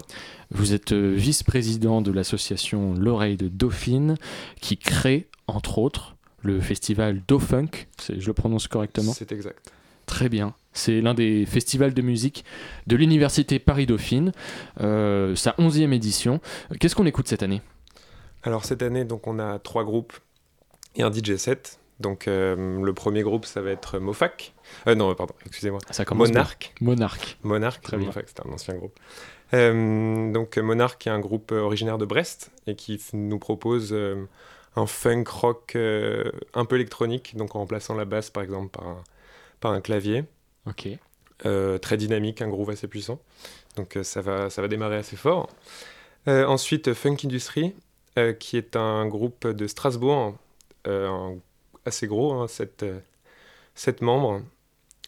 Vous 0.50 0.74
êtes 0.74 0.90
euh, 0.90 1.14
vice-président 1.16 2.02
de 2.02 2.10
l'association 2.10 2.94
L'Oreille 2.94 3.36
de 3.36 3.46
Dauphine 3.46 4.16
qui 4.60 4.78
crée, 4.78 5.28
entre 5.46 5.78
autres, 5.78 6.16
le 6.42 6.60
festival 6.60 7.22
Daufunk. 7.28 7.86
C'est- 7.98 8.18
Je 8.18 8.26
le 8.26 8.32
prononce 8.32 8.66
correctement? 8.66 9.12
C'est 9.12 9.30
exact. 9.30 9.70
Très 10.12 10.28
bien. 10.28 10.52
C'est 10.74 11.00
l'un 11.00 11.14
des 11.14 11.46
festivals 11.46 11.94
de 11.94 12.02
musique 12.02 12.44
de 12.86 12.96
l'Université 12.96 13.58
Paris-Dauphine. 13.58 14.32
Euh, 14.82 15.34
sa 15.36 15.52
11e 15.52 15.90
édition. 15.94 16.38
Qu'est-ce 16.78 16.94
qu'on 16.94 17.06
écoute 17.06 17.28
cette 17.28 17.42
année? 17.42 17.62
Alors 18.42 18.66
cette 18.66 18.82
année, 18.82 19.06
donc 19.06 19.26
on 19.26 19.38
a 19.38 19.58
trois 19.58 19.84
groupes 19.84 20.12
et 20.96 21.02
un 21.02 21.10
DJ 21.10 21.36
set. 21.36 21.80
Donc 21.98 22.28
euh, 22.28 22.84
le 22.84 22.92
premier 22.92 23.22
groupe, 23.22 23.46
ça 23.46 23.62
va 23.62 23.70
être 23.70 23.98
Mofac. 23.98 24.52
Euh, 24.86 24.94
non, 24.94 25.14
pardon, 25.14 25.32
excusez-moi. 25.46 25.80
Ça 25.90 26.04
commence. 26.04 26.28
Monarch. 26.28 26.74
Monarque. 26.82 27.38
Monarch, 27.42 27.80
Très 27.80 27.96
bien. 27.96 28.08
Mofac, 28.08 28.28
c'était 28.28 28.46
un 28.46 28.52
ancien 28.52 28.74
groupe. 28.74 29.00
Donc 29.54 30.58
Monarch 30.58 31.06
est 31.06 31.10
un 31.10 31.20
groupe 31.20 31.52
originaire 31.52 31.96
de 31.96 32.04
Brest 32.04 32.50
et 32.66 32.76
qui 32.76 33.00
nous 33.14 33.38
propose 33.38 33.96
un 34.76 34.86
funk 34.86 35.24
rock 35.26 35.74
un 35.74 36.64
peu 36.66 36.76
électronique, 36.76 37.34
donc 37.34 37.56
en 37.56 37.60
remplaçant 37.60 37.94
la 37.94 38.04
basse 38.04 38.28
par 38.28 38.42
exemple 38.42 38.68
par 38.68 38.86
un, 38.86 39.02
par 39.62 39.72
un 39.72 39.80
clavier. 39.80 40.24
Ok. 40.66 40.88
Euh, 41.46 41.78
très 41.78 41.96
dynamique, 41.96 42.42
un 42.42 42.48
groove 42.48 42.70
assez 42.70 42.86
puissant. 42.86 43.18
Donc 43.76 43.96
euh, 43.96 44.02
ça, 44.02 44.20
va, 44.20 44.50
ça 44.50 44.60
va 44.60 44.68
démarrer 44.68 44.96
assez 44.96 45.16
fort. 45.16 45.48
Euh, 46.28 46.44
ensuite, 46.46 46.92
Funk 46.92 47.16
Industry, 47.24 47.74
euh, 48.18 48.32
qui 48.34 48.56
est 48.58 48.76
un 48.76 49.06
groupe 49.06 49.46
de 49.48 49.66
Strasbourg, 49.66 50.36
un- 50.86 51.34
assez 51.86 52.06
gros, 52.06 52.34
hein, 52.34 52.46
sept, 52.48 52.82
euh, 52.82 52.98
sept 53.74 54.02
membres, 54.02 54.42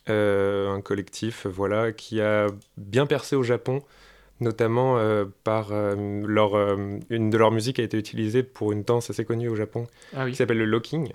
un 0.07 0.81
collectif 0.83 1.47
voilà, 1.47 1.93
qui 1.93 2.21
a 2.21 2.49
bien 2.77 3.07
percé 3.07 3.37
au 3.37 3.43
Japon, 3.43 3.83
notamment 4.41 4.99
par 5.45 5.71
leur, 5.71 6.57
une 7.09 7.31
de 7.31 7.39
leurs 7.39 7.51
musiques 7.53 7.79
a 7.79 7.83
été 7.83 7.97
utilisée 7.97 8.43
pour 8.43 8.73
une 8.73 8.83
danse 8.83 9.09
assez 9.09 9.25
connue 9.25 9.49
au 9.49 9.55
Japon 9.57 9.87
Ah 10.15 10.29
qui 10.29 10.35
s'appelle 10.37 10.59
le 10.59 10.67
locking. 10.67 11.13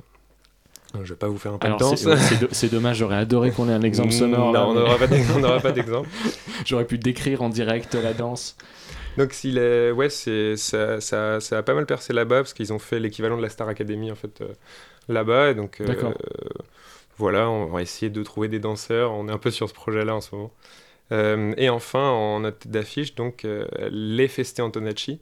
Je 1.04 1.10
vais 1.14 1.16
pas 1.18 1.28
vous 1.28 1.38
faire 1.38 1.54
un 1.54 1.58
peu 1.60 1.68
Alors 1.68 1.78
de 1.80 1.84
danse. 1.84 2.08
c'est 2.52 2.64
ouais, 2.66 2.70
dommage, 2.70 2.98
j'aurais 2.98 3.18
adoré 3.18 3.52
qu'on 3.52 3.70
ait 3.70 3.74
un 3.74 3.82
exemple 3.84 4.12
sonore. 4.12 4.52
là, 4.52 4.60
Non, 4.62 4.70
on 4.70 4.74
mais 4.74 4.80
n'aura 4.80 4.98
pas 4.98 5.08
d'ex- 5.08 5.28
on 5.36 5.40
n'aura 5.40 5.60
pas 5.60 5.72
d'exemple. 5.74 6.10
J'aurais 6.66 6.86
pu 6.86 6.98
décrire 6.98 7.42
en 7.44 7.50
direct 7.50 7.94
la 7.96 8.14
danse. 8.14 8.56
Donc 9.18 9.34
s'il 9.34 9.58
est, 9.58 9.92
ouais, 9.92 10.10
ça, 10.10 11.00
ça, 11.00 11.40
ça 11.40 11.58
a 11.58 11.62
pas 11.64 11.74
mal 11.74 11.86
percé 11.86 12.14
là-bas 12.14 12.38
parce 12.38 12.54
qu'ils 12.54 12.74
ont 12.74 12.80
fait 12.80 13.00
l'équivalent 13.00 13.38
de 13.38 13.42
la 13.42 13.50
Star 13.50 13.68
Academy 13.68 14.12
en 14.12 14.16
fait 14.16 14.42
euh, 14.42 14.48
là-bas. 15.10 15.54
Donc 15.54 15.80
euh, 15.82 15.86
voilà, 17.18 17.50
on 17.50 17.66
va 17.68 17.82
essayer 17.82 18.10
de 18.10 18.24
trouver 18.24 18.48
des 18.48 18.60
danseurs. 18.60 19.12
On 19.12 19.28
est 19.28 19.32
un 19.32 19.38
peu 19.38 19.52
sur 19.52 19.68
ce 19.70 19.74
projet-là 19.74 20.16
en 20.16 20.22
ce 20.22 20.34
moment. 20.36 20.52
Euh, 21.12 21.54
et 21.58 21.70
enfin, 21.70 22.08
en 22.10 22.42
note 22.42 22.68
d'affiche, 22.68 23.16
donc 23.16 23.46
les 23.92 24.28
Feste 24.28 24.60
Antonacci, 24.60 25.20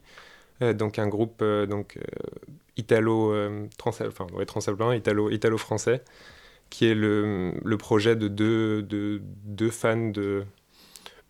donc 0.60 0.98
un 0.98 1.08
groupe 1.08 1.40
euh, 1.42 1.66
donc 1.66 1.96
euh, 1.98 2.02
italo, 2.76 3.32
euh, 3.32 3.66
trans, 3.78 3.90
enfin 4.06 4.26
ouais, 4.34 4.46
transalpin, 4.46 4.94
italo, 4.94 5.30
italo-français, 5.30 6.02
qui 6.70 6.86
est 6.86 6.94
le, 6.94 7.52
le 7.64 7.76
projet 7.78 8.16
de 8.16 8.28
deux, 8.28 8.82
de 8.82 9.20
deux 9.46 9.70
fans 9.70 10.10
de 10.10 10.44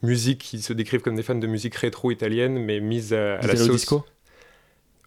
musique 0.02 0.40
qui 0.40 0.62
se 0.62 0.72
décrivent 0.72 1.02
comme 1.02 1.16
des 1.16 1.22
fans 1.22 1.34
de 1.34 1.46
musique 1.46 1.74
rétro 1.76 2.10
italienne, 2.10 2.58
mais 2.58 2.80
mise 2.80 3.12
à, 3.14 3.36
à 3.38 3.46
la 3.46 3.56
sauce. 3.56 3.70
disco 3.70 4.04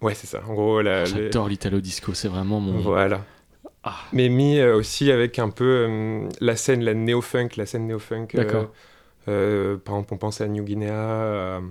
Ouais, 0.01 0.15
c'est 0.15 0.27
ça. 0.27 0.41
En 0.47 0.53
gros, 0.53 0.81
la, 0.81 1.03
les- 1.03 1.09
J'adore 1.11 1.47
l'Italo 1.47 1.79
disco, 1.79 2.13
c'est 2.13 2.27
vraiment 2.27 2.59
mon. 2.59 2.79
voilà. 2.81 3.23
Ah. 3.83 3.97
Mais 4.13 4.29
mis 4.29 4.59
euh, 4.59 4.75
aussi 4.75 5.11
avec 5.11 5.39
un 5.39 5.49
peu 5.49 5.87
euh, 5.89 6.29
la 6.39 6.55
scène, 6.55 6.83
la 6.83 6.93
néo-funk, 6.93 7.49
la 7.57 7.65
scène 7.65 7.87
néo-funk. 7.87 8.27
euh, 8.35 8.37
D'accord. 8.37 8.71
euh, 9.27 9.77
par 9.77 9.95
exemple, 9.95 10.13
on 10.15 10.17
pense 10.17 10.41
à 10.41 10.47
New 10.47 10.63
Guinea, 10.63 11.57
à 11.57 11.61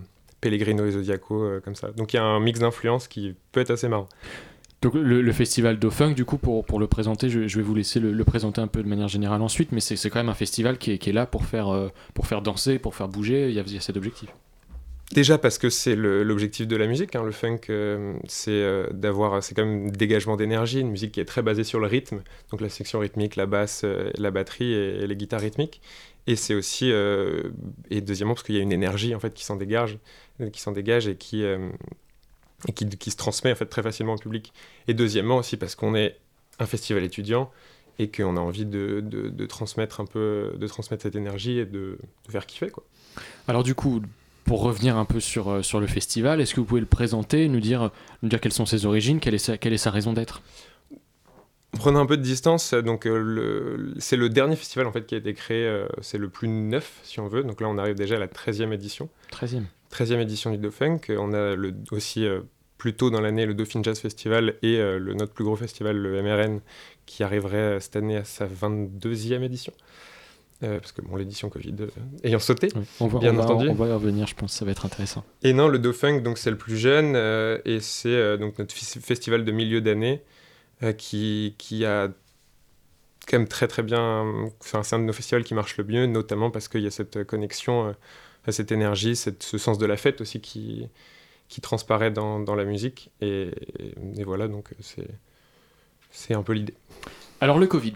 Pellegrino 0.40 0.86
et 0.86 0.92
Zodiaco, 0.92 1.42
euh, 1.42 1.60
comme 1.60 1.74
ça. 1.74 1.90
Donc 1.92 2.12
il 2.12 2.16
y 2.16 2.18
a 2.20 2.24
un 2.24 2.40
mix 2.40 2.60
d'influences 2.60 3.08
qui 3.08 3.34
peut 3.52 3.60
être 3.60 3.70
assez 3.70 3.88
marrant. 3.88 4.08
Donc 4.82 4.94
le, 4.94 5.20
le 5.20 5.32
festival 5.32 5.78
Dauphin, 5.78 6.12
du 6.12 6.24
coup, 6.24 6.38
pour, 6.38 6.64
pour 6.64 6.80
le 6.80 6.86
présenter, 6.86 7.28
je, 7.28 7.46
je 7.46 7.56
vais 7.58 7.62
vous 7.62 7.74
laisser 7.74 8.00
le, 8.00 8.12
le 8.12 8.24
présenter 8.24 8.62
un 8.62 8.66
peu 8.66 8.82
de 8.82 8.88
manière 8.88 9.08
générale 9.08 9.42
ensuite, 9.42 9.72
mais 9.72 9.80
c'est 9.80 10.08
quand 10.08 10.20
même 10.20 10.30
un 10.30 10.34
festival 10.34 10.78
qui 10.78 10.92
est, 10.92 10.98
qui 10.98 11.10
est 11.10 11.12
là 11.12 11.26
pour 11.26 11.44
faire, 11.44 11.68
euh, 11.68 11.88
pour 12.14 12.26
faire 12.26 12.40
danser, 12.40 12.78
pour 12.78 12.94
faire 12.94 13.08
bouger, 13.08 13.50
il 13.50 13.54
y 13.54 13.58
a, 13.58 13.62
il 13.66 13.74
y 13.74 13.76
a 13.76 13.80
cet 13.82 13.98
objectif. 13.98 14.30
Déjà 15.12 15.38
parce 15.38 15.58
que 15.58 15.70
c'est 15.70 15.96
l'objectif 15.96 16.68
de 16.68 16.76
la 16.76 16.86
musique. 16.86 17.16
hein. 17.16 17.24
Le 17.24 17.32
funk, 17.32 17.58
euh, 17.68 18.14
c'est 18.28 18.52
euh, 18.52 18.86
d'avoir, 18.92 19.42
c'est 19.42 19.54
quand 19.56 19.66
même 19.66 19.90
dégagement 19.90 20.36
d'énergie, 20.36 20.80
une 20.80 20.92
musique 20.92 21.12
qui 21.12 21.20
est 21.20 21.24
très 21.24 21.42
basée 21.42 21.64
sur 21.64 21.80
le 21.80 21.86
rythme, 21.88 22.22
donc 22.50 22.60
la 22.62 22.68
section 22.68 23.00
rythmique, 23.00 23.36
la 23.36 23.46
basse, 23.46 23.84
la 24.16 24.30
batterie 24.30 24.72
et, 24.72 25.02
et 25.02 25.06
les 25.06 25.16
guitares 25.16 25.40
rythmiques. 25.40 25.82
Et 26.26 26.36
c'est 26.36 26.54
aussi, 26.54 26.92
euh, 26.92 27.50
et 27.90 28.00
deuxièmement 28.00 28.34
parce 28.34 28.44
qu'il 28.44 28.54
y 28.54 28.58
a 28.58 28.62
une 28.62 28.72
énergie 28.72 29.14
en 29.14 29.20
fait 29.20 29.34
qui 29.34 29.44
s'en 29.44 29.56
dégage, 29.56 29.98
euh, 30.40 30.50
qui 30.50 30.60
s'en 30.60 30.72
dégage 30.72 31.08
et 31.08 31.16
qui 31.16 31.42
euh, 31.44 31.70
et 32.68 32.72
qui, 32.72 33.10
se 33.10 33.16
transmet 33.16 33.52
en 33.52 33.54
fait 33.54 33.66
très 33.66 33.82
facilement 33.82 34.14
au 34.14 34.18
public. 34.18 34.52
Et 34.86 34.94
deuxièmement 34.94 35.38
aussi 35.38 35.56
parce 35.56 35.74
qu'on 35.74 35.94
est 35.94 36.18
un 36.58 36.66
festival 36.66 37.02
étudiant 37.02 37.50
et 37.98 38.10
qu'on 38.10 38.36
a 38.36 38.40
envie 38.40 38.66
de, 38.66 39.00
de- 39.02 39.46
transmettre 39.46 40.00
un 40.00 40.04
peu, 40.04 40.54
de 40.56 40.66
transmettre 40.66 41.02
cette 41.02 41.16
énergie 41.16 41.58
et 41.58 41.66
de, 41.66 41.98
de 42.26 42.30
faire 42.30 42.46
kiffer 42.46 42.70
quoi. 42.70 42.84
Alors 43.48 43.62
du 43.62 43.74
coup, 43.74 44.02
pour 44.44 44.62
revenir 44.62 44.96
un 44.96 45.04
peu 45.04 45.20
sur, 45.20 45.64
sur 45.64 45.80
le 45.80 45.86
festival, 45.86 46.40
est-ce 46.40 46.54
que 46.54 46.60
vous 46.60 46.66
pouvez 46.66 46.80
le 46.80 46.86
présenter, 46.86 47.48
nous 47.48 47.60
dire, 47.60 47.90
nous 48.22 48.28
dire 48.28 48.40
quelles 48.40 48.52
sont 48.52 48.66
ses 48.66 48.86
origines, 48.86 49.20
quelle 49.20 49.34
est 49.34 49.38
sa, 49.38 49.58
quelle 49.58 49.72
est 49.72 49.78
sa 49.78 49.90
raison 49.90 50.12
d'être? 50.12 50.42
Prenons 51.72 52.00
un 52.00 52.06
peu 52.06 52.16
de 52.16 52.22
distance, 52.22 52.74
donc 52.74 53.06
euh, 53.06 53.94
c'est 53.98 54.16
le 54.16 54.28
dernier 54.28 54.56
festival 54.56 54.86
en 54.86 54.92
fait 54.92 55.06
qui 55.06 55.14
a 55.14 55.18
été 55.18 55.34
créé, 55.34 55.64
euh, 55.64 55.86
c'est 56.00 56.18
le 56.18 56.28
plus 56.28 56.48
neuf 56.48 56.98
si 57.04 57.20
on 57.20 57.28
veut, 57.28 57.44
donc 57.44 57.60
là 57.60 57.68
on 57.68 57.78
arrive 57.78 57.94
déjà 57.94 58.16
à 58.16 58.18
la 58.18 58.26
13e 58.26 58.72
édition. 58.72 59.08
13e. 59.32 59.62
13e 59.92 60.20
édition 60.20 60.50
du 60.50 60.58
Dauphin, 60.58 60.98
on 61.10 61.32
a 61.32 61.54
le, 61.54 61.74
aussi 61.92 62.26
euh, 62.26 62.40
plus 62.76 62.94
tôt 62.94 63.10
dans 63.10 63.20
l'année 63.20 63.46
le 63.46 63.54
Dauphine 63.54 63.84
Jazz 63.84 63.98
Festival 64.00 64.54
et 64.62 64.78
le, 64.78 65.12
notre 65.14 65.32
plus 65.32 65.44
gros 65.44 65.56
festival, 65.56 65.96
le 65.96 66.22
MRN, 66.22 66.60
qui 67.06 67.22
arriverait 67.22 67.78
cette 67.78 67.96
année 67.96 68.16
à 68.16 68.24
sa 68.24 68.46
22e 68.46 69.42
édition. 69.42 69.72
Euh, 70.62 70.78
parce 70.78 70.92
que 70.92 71.00
bon, 71.00 71.16
l'édition 71.16 71.48
Covid 71.48 71.74
euh, 71.80 71.88
ayant 72.22 72.38
sauté. 72.38 72.68
Oui, 72.76 72.82
On, 73.00 73.06
va, 73.06 73.18
Bien 73.18 73.32
on, 73.32 73.36
va, 73.36 73.44
entendu. 73.44 73.68
on 73.70 73.74
va 73.74 73.88
y 73.88 73.92
revenir, 73.92 74.26
je 74.26 74.34
pense 74.34 74.52
que 74.52 74.58
ça 74.58 74.64
va 74.66 74.72
être 74.72 74.84
intéressant. 74.84 75.24
Et 75.42 75.54
non, 75.54 75.68
le 75.68 75.78
Dauphin, 75.78 76.20
donc 76.20 76.36
c'est 76.36 76.50
le 76.50 76.58
plus 76.58 76.76
jeune 76.76 77.14
euh, 77.16 77.58
et 77.64 77.80
c'est 77.80 78.36
donc 78.36 78.58
notre 78.58 78.74
festival 78.74 79.44
de 79.44 79.52
milieu 79.52 79.80
d'année 79.80 80.22
qui, 80.96 81.54
qui 81.58 81.84
a 81.84 82.08
quand 83.28 83.38
même 83.38 83.48
très 83.48 83.68
très 83.68 83.82
bien. 83.82 84.50
C'est 84.60 84.94
un 84.94 84.98
de 84.98 85.04
nos 85.04 85.12
festivals 85.12 85.44
qui 85.44 85.54
marche 85.54 85.76
le 85.76 85.84
mieux, 85.84 86.06
notamment 86.06 86.50
parce 86.50 86.68
qu'il 86.68 86.82
y 86.82 86.86
a 86.86 86.90
cette 86.90 87.24
connexion, 87.24 87.88
euh, 87.88 88.52
cette 88.52 88.72
énergie, 88.72 89.16
ce 89.16 89.58
sens 89.58 89.78
de 89.78 89.86
la 89.86 89.96
fête 89.96 90.20
aussi 90.20 90.40
qui, 90.40 90.88
qui 91.48 91.60
transparaît 91.60 92.10
dans, 92.10 92.40
dans 92.40 92.54
la 92.54 92.64
musique. 92.64 93.10
Et, 93.20 93.50
et 94.16 94.24
voilà, 94.24 94.48
donc 94.48 94.70
c'est 94.80 95.08
c'est 96.10 96.34
un 96.34 96.42
peu 96.42 96.54
l'idée. 96.54 96.74
Alors 97.40 97.58
le 97.58 97.66
Covid, 97.66 97.94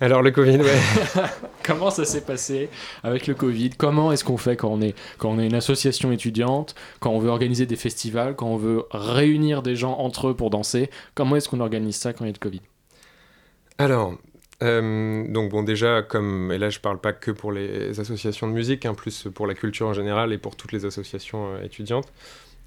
Alors 0.00 0.22
le 0.22 0.30
Covid, 0.30 0.58
ouais. 0.58 0.78
comment 1.64 1.90
ça 1.90 2.04
s'est 2.04 2.22
passé 2.22 2.68
avec 3.02 3.26
le 3.26 3.34
Covid? 3.34 3.70
Comment 3.70 4.12
est-ce 4.12 4.24
qu'on 4.24 4.36
fait 4.36 4.56
quand 4.56 4.68
on, 4.68 4.80
est, 4.80 4.94
quand 5.18 5.30
on 5.30 5.38
est 5.38 5.46
une 5.46 5.54
association 5.54 6.12
étudiante, 6.12 6.74
quand 7.00 7.10
on 7.10 7.18
veut 7.18 7.30
organiser 7.30 7.66
des 7.66 7.76
festivals, 7.76 8.34
quand 8.34 8.48
on 8.48 8.56
veut 8.56 8.84
réunir 8.90 9.62
des 9.62 9.76
gens 9.76 9.96
entre 9.98 10.28
eux 10.28 10.34
pour 10.34 10.50
danser? 10.50 10.90
Comment 11.14 11.36
est-ce 11.36 11.48
qu'on 11.48 11.60
organise 11.60 11.96
ça 11.96 12.12
quand 12.12 12.24
il 12.24 12.28
y 12.28 12.30
a 12.30 12.32
le 12.32 12.38
Covid? 12.38 12.62
Alors, 13.78 14.14
euh, 14.62 15.26
donc 15.28 15.50
bon, 15.50 15.62
déjà, 15.62 16.02
comme, 16.02 16.52
et 16.52 16.58
là 16.58 16.70
je 16.70 16.80
parle 16.80 17.00
pas 17.00 17.12
que 17.12 17.30
pour 17.30 17.52
les 17.52 17.98
associations 18.00 18.48
de 18.48 18.52
musique, 18.52 18.86
hein, 18.86 18.94
plus 18.94 19.28
pour 19.34 19.46
la 19.46 19.54
culture 19.54 19.86
en 19.86 19.92
général 19.92 20.32
et 20.32 20.38
pour 20.38 20.56
toutes 20.56 20.72
les 20.72 20.84
associations 20.84 21.54
euh, 21.54 21.62
étudiantes. 21.62 22.12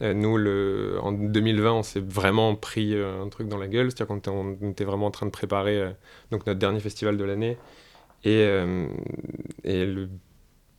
Euh, 0.03 0.13
nous, 0.13 0.37
le, 0.37 0.97
en 1.01 1.11
2020, 1.11 1.73
on 1.73 1.83
s'est 1.83 1.99
vraiment 1.99 2.55
pris 2.55 2.93
euh, 2.93 3.23
un 3.23 3.29
truc 3.29 3.47
dans 3.47 3.57
la 3.57 3.67
gueule, 3.67 3.89
c'est-à-dire 3.91 4.07
qu'on 4.07 4.17
était, 4.17 4.29
on 4.29 4.69
était 4.69 4.83
vraiment 4.83 5.07
en 5.07 5.11
train 5.11 5.25
de 5.25 5.31
préparer 5.31 5.77
euh, 5.79 5.89
donc 6.31 6.45
notre 6.45 6.59
dernier 6.59 6.79
festival 6.79 7.17
de 7.17 7.23
l'année. 7.23 7.57
Et, 8.23 8.41
et 9.63 9.85
le, 9.85 10.09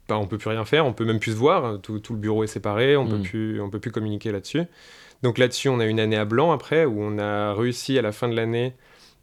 bah, 0.08 0.18
on 0.18 0.26
peut 0.26 0.38
plus 0.38 0.50
rien 0.50 0.64
faire, 0.64 0.84
on 0.84 0.92
peut 0.92 1.04
même 1.04 1.20
plus 1.20 1.32
se 1.32 1.36
voir, 1.36 1.80
tout, 1.80 1.98
tout 2.00 2.12
le 2.12 2.18
bureau 2.18 2.44
est 2.44 2.48
séparé, 2.48 2.96
on 2.96 3.06
peut 3.06 3.18
Mm. 3.18 3.22
plus, 3.22 3.60
on 3.60 3.70
peut 3.70 3.78
plus 3.80 3.92
communiquer 3.92 4.32
là-dessus. 4.32 4.62
Donc 5.22 5.38
là-dessus, 5.38 5.68
on 5.68 5.80
a 5.80 5.86
une 5.86 6.00
année 6.00 6.16
à 6.16 6.24
blanc 6.24 6.52
après, 6.52 6.84
où 6.84 7.00
on 7.00 7.18
a 7.18 7.54
réussi 7.54 7.98
à 7.98 8.02
la 8.02 8.12
fin 8.12 8.28
de 8.28 8.34
l'année 8.34 8.74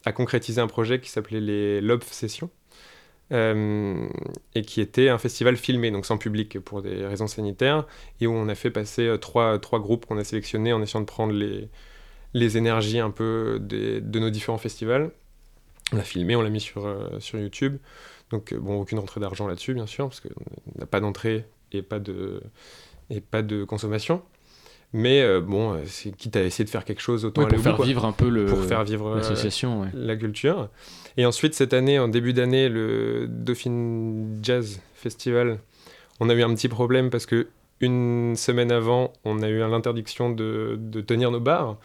à 0.06 0.12
concrétiser 0.12 0.62
un 0.62 0.68
projet 0.68 1.00
qui 1.00 1.10
s'appelait 1.10 1.42
les 1.42 1.82
Love 1.82 2.04
Sessions, 2.04 2.50
euh, 3.32 4.08
et 4.54 4.62
qui 4.62 4.82
était 4.82 5.10
un 5.10 5.18
festival 5.18 5.58
filmé, 5.58 5.92
donc 5.92 6.06
sans 6.06 6.18
public 6.18 6.60
pour 6.60 6.82
des 6.82 7.06
raisons 7.06 7.28
sanitaires, 7.28 7.86
et 8.22 8.28
où 8.28 8.34
on 8.34 8.48
a 8.48 8.56
fait 8.56 8.72
passer 8.72 9.08
euh, 9.08 9.18
trois, 9.18 9.60
trois 9.60 9.80
groupes 9.80 10.06
qu'on 10.06 10.18
a 10.18 10.24
sélectionnés 10.24 10.74
en 10.74 10.82
essayant 10.82 11.02
de 11.02 11.06
prendre 11.06 11.34
les, 11.34 11.70
les 12.34 12.58
énergies 12.58 13.00
un 13.00 13.12
peu 13.12 13.60
des- 13.62 14.02
de 14.02 14.20
nos 14.20 14.30
différents 14.30 14.58
festivals. 14.58 15.12
On 15.94 15.98
l'a 15.98 16.04
filmé, 16.04 16.36
on 16.36 16.42
l'a 16.42 16.50
mis 16.50 16.62
sur, 16.62 16.86
euh, 16.86 17.20
sur 17.20 17.40
YouTube. 17.40 17.78
Donc, 18.32 18.54
bon, 18.54 18.82
aucune 18.82 19.00
rentrée 19.00 19.20
d'argent 19.20 19.48
là-dessus, 19.48 19.74
bien 19.74 19.86
sûr, 19.88 20.08
parce 20.08 20.20
qu'on 20.20 20.80
n'a 20.80 20.86
pas 20.88 21.00
d'entrée 21.00 21.46
et 21.72 21.82
pas 21.82 22.00
de, 22.00 22.42
et 23.10 23.22
pas 23.22 23.42
de 23.44 23.64
consommation. 23.64 24.24
Mais 24.94 25.22
euh, 25.22 25.42
bon, 25.42 25.74
euh, 25.74 25.78
c'est 25.86 26.16
quitte 26.16 26.36
à 26.38 26.44
essayer 26.44 26.64
de 26.64 26.70
faire 26.70 26.86
quelque 26.86 27.02
chose, 27.02 27.26
autant 27.26 27.42
Ouais, 27.42 27.48
aller 27.48 27.56
pour 27.58 27.62
au 27.62 27.64
faire 27.64 27.76
bout, 27.78 27.84
vivre 27.84 28.06
un 28.06 28.12
peu 28.14 28.30
le- 28.30 28.46
pour 28.46 28.64
faire 28.64 28.84
vivre 28.84 29.08
euh, 29.10 29.16
l'association. 29.18 29.82
ouais. 29.82 29.88
la 29.94 30.16
culture. 30.16 30.70
Et 31.18 31.26
ensuite, 31.26 31.54
cette 31.54 31.74
année, 31.74 32.00
en 32.00 32.08
début 32.08 32.34
d'année, 32.34 32.70
le 32.70 33.26
Dauphine 33.28 34.40
Jazz 34.42 34.80
Festival, 34.94 35.60
on 36.20 36.30
a 36.30 36.34
eu 36.34 36.44
un 36.44 36.54
petit 36.56 36.70
problème 36.70 37.10
parce 37.10 37.26
que 37.26 37.48
une 37.82 38.36
semaine 38.36 38.72
avant, 38.72 39.12
on 39.26 39.42
a 39.42 39.50
eu 39.50 39.60
l'interdiction 39.60 40.30
de, 40.30 40.78
de 40.80 41.02
tenir 41.02 41.32
nos 41.32 41.40
bars. 41.42 41.78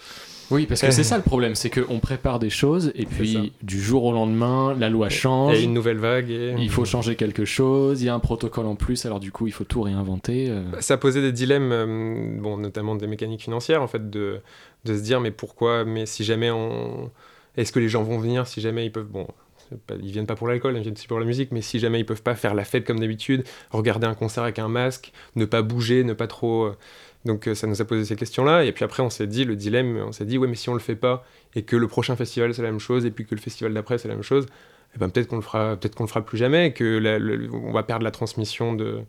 Oui, 0.52 0.66
parce 0.66 0.80
que 0.80 0.90
c'est 0.90 1.04
ça 1.04 1.16
le 1.16 1.22
problème, 1.22 1.54
c'est 1.54 1.70
qu'on 1.70 2.00
prépare 2.00 2.40
des 2.40 2.50
choses 2.50 2.90
et 2.96 3.06
puis 3.06 3.52
du 3.62 3.80
jour 3.80 4.02
au 4.04 4.12
lendemain, 4.12 4.74
la 4.76 4.88
loi 4.90 5.06
Il 5.06 5.12
change. 5.12 5.56
y 5.56 5.60
a 5.60 5.62
une 5.62 5.72
nouvelle 5.74 5.98
vague 5.98 6.28
et 6.30 6.54
Il 6.58 6.70
faut 6.70 6.84
changer 6.84 7.14
quelque 7.14 7.44
chose, 7.44 8.02
il 8.02 8.06
y 8.06 8.08
a 8.08 8.14
un 8.14 8.18
protocole 8.18 8.66
en 8.66 8.74
plus, 8.74 9.06
alors 9.06 9.20
du 9.20 9.30
coup 9.30 9.46
il 9.46 9.52
faut 9.52 9.62
tout 9.64 9.82
réinventer. 9.82 10.48
euh. 10.50 10.64
ça 10.80 10.96
posait 10.96 11.20
des 11.22 11.30
dilemmes, 11.30 11.70
euh, 11.72 12.40
bon, 12.40 12.56
notamment 12.56 12.96
des 12.96 13.06
mécaniques 13.06 13.42
financières, 13.42 13.80
en 13.80 13.86
fait, 13.86 14.10
de, 14.10 14.40
de 14.86 14.96
se 14.96 15.02
dire, 15.02 15.20
mais 15.20 15.30
pourquoi, 15.30 15.84
mais 15.84 16.04
si 16.06 16.24
jamais 16.24 16.50
on... 16.50 17.10
Est-ce 17.56 17.70
que 17.72 17.78
les 17.80 17.88
gens 17.88 18.02
vont 18.02 18.18
venir 18.18 18.46
si 18.48 18.60
jamais 18.60 18.84
ils 18.86 18.92
peuvent... 18.92 19.06
Bon, 19.06 19.26
ils 20.02 20.10
viennent 20.10 20.26
pas 20.26 20.36
pour 20.36 20.48
l'alcool, 20.48 20.76
ils 20.76 20.82
viennent 20.82 20.94
aussi 20.94 21.06
pour 21.06 21.20
la 21.20 21.26
musique, 21.26 21.52
mais 21.52 21.62
si 21.62 21.78
jamais 21.78 22.00
ils 22.00 22.06
peuvent 22.06 22.22
pas 22.22 22.34
faire 22.34 22.54
la 22.54 22.64
fête 22.64 22.86
comme 22.86 23.00
d'habitude, 23.00 23.44
regarder 23.70 24.06
un 24.06 24.14
concert 24.14 24.42
avec 24.42 24.58
un 24.58 24.68
masque, 24.68 25.12
ne 25.36 25.44
pas 25.44 25.62
bouger, 25.62 26.04
ne 26.04 26.12
pas 26.14 26.26
trop... 26.26 26.64
euh, 26.64 26.76
Donc 27.24 27.46
euh, 27.46 27.54
ça 27.54 27.66
nous 27.66 27.82
a 27.82 27.84
posé 27.84 28.04
ces 28.04 28.16
questions-là, 28.16 28.64
et 28.64 28.72
puis 28.72 28.84
après 28.84 29.02
on 29.02 29.10
s'est 29.10 29.26
dit, 29.26 29.44
le 29.44 29.54
dilemme, 29.54 29.96
on 30.06 30.12
s'est 30.12 30.24
dit, 30.24 30.38
ouais, 30.38 30.48
mais 30.48 30.56
si 30.56 30.70
on 30.70 30.74
le 30.74 30.80
fait 30.80 30.96
pas, 30.96 31.22
et 31.54 31.62
que 31.62 31.76
le 31.76 31.86
prochain 31.86 32.16
festival 32.16 32.54
c'est 32.54 32.62
la 32.62 32.70
même 32.70 32.80
chose, 32.80 33.04
et 33.04 33.10
puis 33.10 33.26
que 33.26 33.34
le 33.34 33.40
festival 33.40 33.74
d'après 33.74 33.98
c'est 33.98 34.08
la 34.08 34.14
même 34.14 34.24
chose, 34.24 34.46
eh 34.94 34.98
ben, 34.98 35.08
peut-être 35.10 35.28
qu'on 35.28 35.36
le 35.36 35.42
fera 35.42 35.76
le 35.82 36.06
fera 36.06 36.24
plus 36.24 36.38
jamais, 36.38 36.68
et 36.68 36.72
que 36.72 36.98
va 37.72 37.82
perdre 37.82 38.04
la 38.04 38.10
transmission 38.10 38.72
de, 38.74 39.04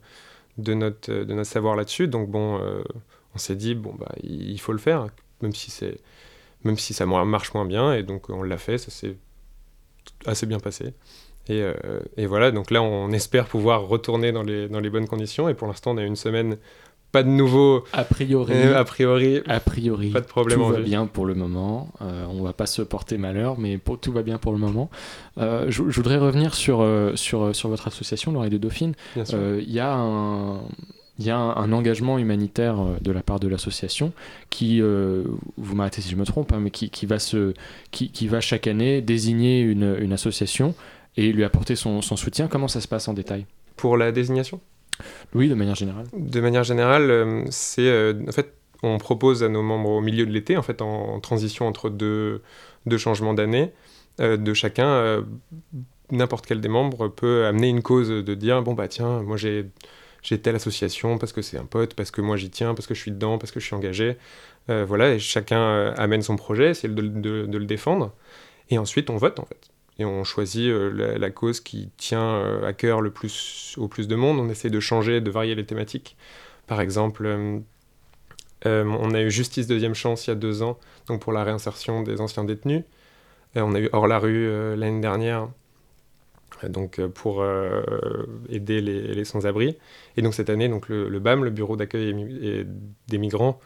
notre, 0.58 1.10
de 1.10 1.34
notre 1.34 1.50
savoir 1.50 1.74
là-dessus. 1.74 2.06
Donc 2.06 2.30
bon, 2.30 2.60
euh, 2.60 2.82
on 3.34 3.38
s'est 3.38 3.56
dit, 3.56 3.74
bon, 3.74 3.94
bah, 3.98 4.12
il 4.22 4.60
faut 4.60 4.72
le 4.72 4.78
faire, 4.78 5.06
même 5.40 5.54
si, 5.54 5.70
c'est, 5.70 5.98
même 6.64 6.76
si 6.76 6.92
ça 6.94 7.06
marche 7.06 7.54
moins 7.54 7.64
bien. 7.64 7.94
Et 7.94 8.02
donc 8.02 8.28
on 8.28 8.42
l'a 8.42 8.58
fait, 8.58 8.78
ça 8.78 8.90
s'est 8.90 9.16
assez 10.26 10.46
bien 10.46 10.58
passé. 10.60 10.94
Et, 11.48 11.60
euh, 11.60 11.74
et 12.16 12.26
voilà, 12.26 12.50
donc 12.52 12.70
là 12.70 12.82
on 12.82 13.10
espère 13.10 13.46
pouvoir 13.46 13.86
retourner 13.88 14.30
dans 14.32 14.42
les, 14.44 14.68
dans 14.68 14.80
les 14.80 14.90
bonnes 14.90 15.08
conditions. 15.08 15.48
Et 15.48 15.54
pour 15.54 15.66
l'instant, 15.66 15.90
on 15.92 15.96
a 15.96 16.02
une 16.04 16.14
semaine, 16.16 16.56
pas 17.10 17.24
de 17.24 17.28
nouveau. 17.28 17.82
A 17.92 18.04
priori, 18.04 18.52
Euh, 18.54 18.78
a 18.78 18.84
priori, 18.84 19.42
a 19.48 19.58
priori, 19.60 20.10
pas 20.10 20.20
de 20.20 20.26
problème 20.26 20.58
tout 20.58 20.64
en 20.64 20.70
va 20.70 20.78
bien 20.80 21.06
pour 21.06 21.26
le 21.26 21.34
moment. 21.34 21.92
Euh, 22.00 22.26
on 22.30 22.42
va 22.42 22.52
pas 22.52 22.66
se 22.66 22.80
porter 22.80 23.18
malheur, 23.18 23.58
mais 23.58 23.76
pour- 23.76 23.98
tout 23.98 24.12
va 24.12 24.22
bien 24.22 24.38
pour 24.38 24.52
le 24.52 24.58
moment. 24.58 24.88
Euh, 25.38 25.66
je, 25.68 25.82
je 25.88 25.96
voudrais 25.96 26.18
revenir 26.18 26.54
sur, 26.54 26.86
sur, 27.16 27.54
sur 27.56 27.68
votre 27.68 27.88
association, 27.88 28.30
l'Oreille 28.32 28.50
de 28.50 28.58
Dauphine. 28.58 28.94
Euh, 29.34 29.60
Il 29.60 29.72
y 29.72 29.80
a 29.80 29.92
un. 29.94 30.60
Il 31.18 31.26
y 31.26 31.30
a 31.30 31.36
un, 31.36 31.56
un 31.56 31.72
engagement 31.72 32.18
humanitaire 32.18 32.80
euh, 32.80 32.96
de 33.00 33.12
la 33.12 33.22
part 33.22 33.38
de 33.38 33.48
l'association 33.48 34.12
qui, 34.50 34.80
euh, 34.80 35.24
vous 35.56 35.74
m'arrêtez 35.74 36.00
si 36.00 36.10
je 36.10 36.16
me 36.16 36.24
trompe, 36.24 36.52
hein, 36.52 36.58
mais 36.60 36.70
qui, 36.70 36.90
qui 36.90 37.06
va 37.06 37.18
se, 37.18 37.54
qui, 37.90 38.10
qui 38.10 38.28
va 38.28 38.40
chaque 38.40 38.66
année 38.66 39.00
désigner 39.02 39.60
une, 39.60 39.96
une 40.00 40.12
association 40.12 40.74
et 41.16 41.32
lui 41.32 41.44
apporter 41.44 41.76
son, 41.76 42.00
son 42.00 42.16
soutien. 42.16 42.48
Comment 42.48 42.68
ça 42.68 42.80
se 42.80 42.88
passe 42.88 43.08
en 43.08 43.12
détail? 43.14 43.46
Pour 43.76 43.96
la 43.96 44.12
désignation? 44.12 44.60
Oui, 45.34 45.48
de 45.48 45.54
manière 45.54 45.74
générale. 45.74 46.06
De 46.16 46.40
manière 46.40 46.64
générale, 46.64 47.10
euh, 47.10 47.44
c'est 47.50 48.14
en 48.28 48.32
fait 48.32 48.54
on 48.82 48.98
propose 48.98 49.44
à 49.44 49.48
nos 49.48 49.62
membres 49.62 49.90
au 49.90 50.00
milieu 50.00 50.26
de 50.26 50.32
l'été, 50.32 50.56
en 50.56 50.62
fait 50.62 50.82
en, 50.82 51.14
en 51.14 51.20
transition 51.20 51.68
entre 51.68 51.88
deux, 51.88 52.42
deux 52.86 52.98
changements 52.98 53.32
d'année, 53.32 53.70
euh, 54.20 54.36
de 54.36 54.54
chacun, 54.54 54.88
euh, 54.88 55.22
n'importe 56.10 56.46
quel 56.46 56.60
des 56.60 56.68
membres 56.68 57.08
peut 57.08 57.46
amener 57.46 57.68
une 57.68 57.82
cause 57.82 58.08
de 58.08 58.34
dire 58.34 58.62
bon 58.62 58.74
bah 58.74 58.88
tiens 58.88 59.22
moi 59.22 59.36
j'ai 59.36 59.70
j'ai 60.22 60.40
telle 60.40 60.54
association 60.56 61.18
parce 61.18 61.32
que 61.32 61.42
c'est 61.42 61.58
un 61.58 61.64
pote, 61.66 61.94
parce 61.94 62.10
que 62.10 62.20
moi 62.20 62.36
j'y 62.36 62.50
tiens, 62.50 62.74
parce 62.74 62.86
que 62.86 62.94
je 62.94 63.00
suis 63.00 63.10
dedans, 63.12 63.38
parce 63.38 63.52
que 63.52 63.60
je 63.60 63.66
suis 63.66 63.74
engagé, 63.76 64.16
Euh, 64.70 64.84
voilà 64.86 65.10
et 65.14 65.18
chacun 65.18 65.60
euh, 65.60 65.94
amène 65.96 66.22
son 66.22 66.36
projet, 66.36 66.70
essaie 66.70 66.88
de, 66.88 67.02
de- 67.02 67.58
le 67.58 67.64
défendre 67.66 68.12
et 68.70 68.78
ensuite 68.78 69.10
on 69.10 69.16
vote 69.18 69.40
en 69.40 69.46
fait 69.46 69.70
et 69.98 70.04
on 70.04 70.24
choisit 70.24 70.68
euh, 70.70 70.90
la, 70.92 71.18
la 71.18 71.30
cause 71.30 71.60
qui 71.60 71.90
tient 71.98 72.62
à 72.64 72.72
cœur 72.72 73.00
le 73.02 73.10
plus 73.12 73.74
au 73.78 73.88
plus 73.88 74.08
de 74.08 74.16
monde. 74.16 74.38
On 74.40 74.48
essaie 74.50 74.70
de 74.70 74.80
changer, 74.80 75.20
de 75.20 75.30
varier 75.30 75.54
les 75.56 75.66
thématiques. 75.66 76.16
Par 76.66 76.80
exemple, 76.80 77.26
on 78.64 79.14
a 79.14 79.20
eu 79.22 79.30
Justice 79.30 79.66
Deuxième 79.66 79.94
Chance 79.94 80.26
il 80.26 80.30
y 80.30 80.32
a 80.32 80.36
deux 80.36 80.62
ans, 80.62 80.78
donc 81.06 81.20
pour 81.20 81.32
la 81.32 81.44
réinsertion 81.44 82.02
des 82.02 82.20
anciens 82.20 82.44
détenus. 82.44 82.84
On 83.56 83.74
a 83.74 83.80
eu 83.80 83.88
Hors 83.92 84.08
la 84.08 84.18
rue 84.18 84.76
l'année 84.76 85.00
dernière, 85.00 85.48
donc 86.68 86.98
euh, 86.98 87.08
pour 87.08 87.42
euh, 87.42 87.82
aider 88.48 88.80
les, 88.80 89.24
sans-abri. 89.24 89.76
Et 90.16 90.22
donc 90.22 90.34
cette 90.34 90.50
année, 90.50 90.68
donc 90.68 90.88
le, 90.88 91.18
BAM, 91.18 91.44
le 91.44 91.50
Bureau 91.50 91.76
d'accueil 91.76 92.14
des 93.08 93.18
migrants, 93.18 93.60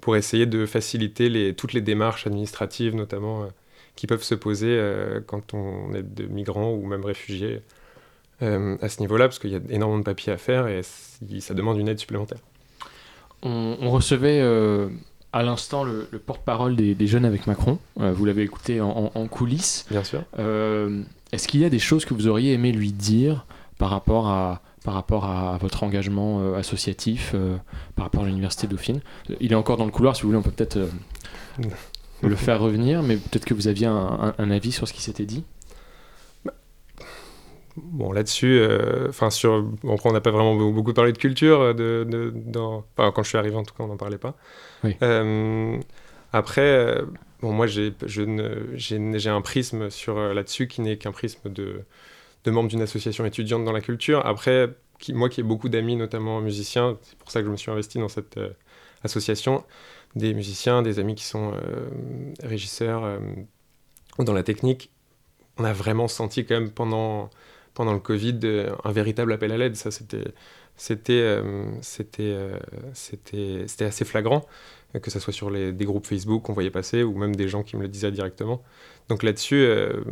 pour 0.00 0.16
essayer 0.16 0.46
de 0.46 0.66
faciliter 0.66 1.54
toutes 1.54 1.72
les 1.72 1.80
démarches 1.80 2.26
administratives, 2.26 2.94
notamment 2.94 3.42
euh, 3.42 3.46
qui 3.96 4.06
peuvent 4.06 4.22
se 4.22 4.34
poser 4.34 4.78
quand 5.26 5.54
on 5.54 5.94
est 5.94 6.02
de 6.02 6.26
migrants 6.26 6.74
ou 6.74 6.84
même 6.86 7.04
réfugiés 7.04 7.62
à 8.40 8.88
ce 8.90 9.00
niveau-là, 9.00 9.26
parce 9.26 9.38
qu'il 9.38 9.50
y 9.50 9.56
a 9.56 9.60
énormément 9.70 10.00
de 10.00 10.04
papiers 10.04 10.34
à 10.34 10.36
faire 10.36 10.68
et 10.68 10.82
ça 10.82 11.54
demande 11.54 11.78
une 11.78 11.88
aide 11.88 11.98
supplémentaire. 11.98 12.40
On, 13.42 13.90
recevait 13.90 14.42
à 15.32 15.42
l'instant 15.42 15.84
le, 15.84 16.08
le 16.10 16.18
porte-parole 16.18 16.76
des, 16.76 16.94
des 16.94 17.06
jeunes 17.06 17.24
avec 17.24 17.46
Macron. 17.46 17.78
Euh, 18.00 18.12
vous 18.12 18.24
l'avez 18.24 18.42
écouté 18.42 18.80
en, 18.80 18.88
en- 19.14 19.20
en 19.20 19.26
coulisses. 19.28 19.86
Bien 19.90 20.04
sûr. 20.04 20.22
Euh, 20.38 21.02
Est-ce 21.32 21.46
qu'il 21.48 21.60
y 21.60 21.64
a 21.64 21.68
des 21.70 21.78
choses 21.78 22.04
que 22.04 22.14
vous 22.14 22.26
auriez 22.26 22.52
aimé 22.54 22.72
lui 22.72 22.92
dire 22.92 23.46
par 23.78 23.90
rapport 23.90 24.28
à, 24.28 24.62
par 24.84 24.94
rapport 24.94 25.24
à 25.26 25.58
votre 25.58 25.82
engagement 25.82 26.40
euh, 26.40 26.56
associatif, 26.56 27.34
par 27.96 28.06
rapport 28.06 28.22
à 28.22 28.26
l'Université 28.26 28.66
Dauphine? 28.66 29.00
Il 29.40 29.52
est 29.52 29.56
encore 29.56 29.76
dans 29.76 29.84
le 29.84 29.90
couloir, 29.90 30.16
si 30.16 30.22
vous 30.22 30.28
voulez, 30.28 30.38
on 30.38 30.42
peut 30.42 30.50
peut-être 30.52 30.78
le 32.22 32.36
faire 32.36 32.60
revenir, 32.60 33.02
mais 33.02 33.16
peut-être 33.16 33.44
que 33.44 33.52
vous 33.54 33.68
aviez 33.68 33.86
un, 33.86 33.94
un- 33.94 34.34
un 34.38 34.50
avis 34.50 34.72
sur 34.72 34.88
ce 34.88 34.92
qui 34.94 35.02
s'était 35.02 35.26
dit? 35.26 35.44
Bon, 37.76 38.10
là-dessus, 38.10 38.58
enfin, 39.10 39.28
sur. 39.28 39.62
Bon, 39.82 39.96
on 40.02 40.12
n'a 40.12 40.22
pas 40.22 40.30
vraiment 40.30 40.54
be- 40.56 40.72
beaucoup 40.72 40.94
parlé 40.94 41.12
de 41.12 41.18
culture. 41.18 41.74
De, 41.74 42.06
de- 42.08 42.32
dans... 42.34 42.84
enfin, 42.96 43.12
quand 43.14 43.22
je 43.22 43.28
suis 43.28 43.36
arrivé, 43.36 43.54
en 43.54 43.64
tout 43.64 43.74
cas, 43.74 43.84
on 43.84 43.88
n'en 43.88 43.98
parlait 43.98 44.16
pas. 44.16 44.34
Euh, 45.02 45.78
après, 46.32 46.60
euh, 46.60 47.04
bon, 47.40 47.52
moi, 47.52 47.66
j'ai 47.66 47.92
un 49.26 49.40
prisme 49.40 49.90
sur 49.90 50.18
euh, 50.18 50.34
là-dessus 50.34 50.68
qui 50.68 50.80
n'est 50.80 50.96
qu'un 50.96 51.12
prisme 51.12 51.50
de, 51.50 51.84
membre 52.46 52.68
d'une 52.68 52.82
association 52.82 53.24
étudiante 53.24 53.64
dans 53.64 53.72
la 53.72 53.80
culture. 53.80 54.24
Après, 54.24 54.68
moi 55.10 55.28
qui 55.28 55.40
ai 55.40 55.44
beaucoup 55.44 55.68
d'amis, 55.68 55.96
notamment 55.96 56.40
musiciens, 56.40 56.96
c'est 57.02 57.18
pour 57.18 57.30
ça 57.30 57.40
que 57.40 57.46
je 57.46 57.50
me 57.50 57.56
suis 57.56 57.70
investi 57.70 57.98
dans 57.98 58.08
cette 58.08 58.38
association, 59.02 59.64
des 60.14 60.32
musiciens, 60.32 60.82
des 60.82 60.98
amis 60.98 61.16
qui 61.16 61.24
sont 61.24 61.52
régisseurs 62.42 63.20
dans 64.18 64.32
la 64.32 64.42
technique, 64.42 64.90
on 65.58 65.64
a 65.64 65.72
vraiment 65.72 66.08
senti 66.08 66.46
quand 66.46 66.54
même 66.54 66.70
pendant 66.70 67.30
pendant 67.74 67.92
le 67.92 68.00
Covid 68.00 68.40
un 68.84 68.92
véritable 68.92 69.32
appel 69.32 69.52
à 69.52 69.58
l'aide. 69.58 69.76
Ça, 69.76 69.90
c'était 69.90 70.24
c'était 70.76 71.12
euh, 71.14 71.64
c'était 71.80 72.22
euh, 72.22 72.58
c'était 72.92 73.64
c'était 73.66 73.84
assez 73.86 74.04
flagrant 74.04 74.46
euh, 74.94 75.00
que 75.00 75.10
ça 75.10 75.20
soit 75.20 75.32
sur 75.32 75.50
les, 75.50 75.72
des 75.72 75.84
groupes 75.84 76.06
Facebook 76.06 76.42
qu'on 76.42 76.52
voyait 76.52 76.70
passer 76.70 77.02
ou 77.02 77.16
même 77.16 77.34
des 77.34 77.48
gens 77.48 77.62
qui 77.62 77.76
me 77.76 77.82
le 77.82 77.88
disaient 77.88 78.12
directement. 78.12 78.62
Donc 79.08 79.22
là-dessus, 79.22 79.56
euh, 79.56 80.02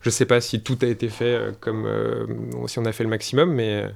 je 0.00 0.10
sais 0.10 0.26
pas 0.26 0.40
si 0.40 0.62
tout 0.62 0.78
a 0.82 0.86
été 0.86 1.08
fait 1.08 1.56
comme 1.60 1.86
euh, 1.86 2.26
si 2.66 2.78
on 2.78 2.84
a 2.84 2.92
fait 2.92 3.04
le 3.04 3.10
maximum, 3.10 3.52
mais 3.52 3.86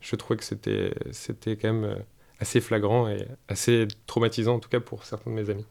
je 0.00 0.14
trouvais 0.16 0.36
que 0.36 0.44
c'était 0.44 0.94
c'était 1.10 1.56
quand 1.56 1.72
même 1.72 1.96
assez 2.38 2.60
flagrant 2.60 3.08
et 3.08 3.26
assez 3.48 3.88
traumatisant 4.06 4.54
en 4.56 4.58
tout 4.60 4.68
cas 4.68 4.80
pour 4.80 5.04
certains 5.04 5.30
de 5.30 5.36
mes 5.36 5.50
amis. 5.50 5.66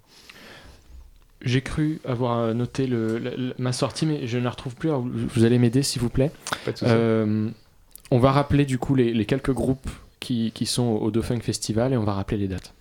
J'ai 1.43 1.61
cru 1.61 1.99
avoir 2.05 2.53
noté 2.53 2.85
le, 2.85 3.53
ma 3.57 3.73
sortie, 3.73 4.05
mais 4.05 4.27
je 4.27 4.37
ne 4.37 4.43
la 4.43 4.51
retrouve 4.51 4.75
plus. 4.75 4.89
Vous 4.89 5.09
vous 5.33 5.43
allez 5.43 5.57
m'aider, 5.57 5.81
s'il 5.81 6.01
vous 6.01 6.09
plaît. 6.09 6.31
Pas 6.65 6.71
de 6.71 6.77
souci. 6.77 6.91
Euh, 6.93 7.49
on 8.11 8.19
va 8.19 8.31
rappeler 8.31 8.65
du 8.65 8.77
coup 8.77 8.93
les, 8.95 9.25
quelques 9.25 9.53
groupes 9.53 9.89
qui, 10.19 10.51
qui 10.51 10.65
sont 10.65 10.83
au 10.83 11.09
Dauphin 11.09 11.39
Festival 11.39 11.93
et 11.93 11.97
on 11.97 12.03
va 12.03 12.13
rappeler 12.13 12.37
les 12.37 12.47
dates. 12.47 12.73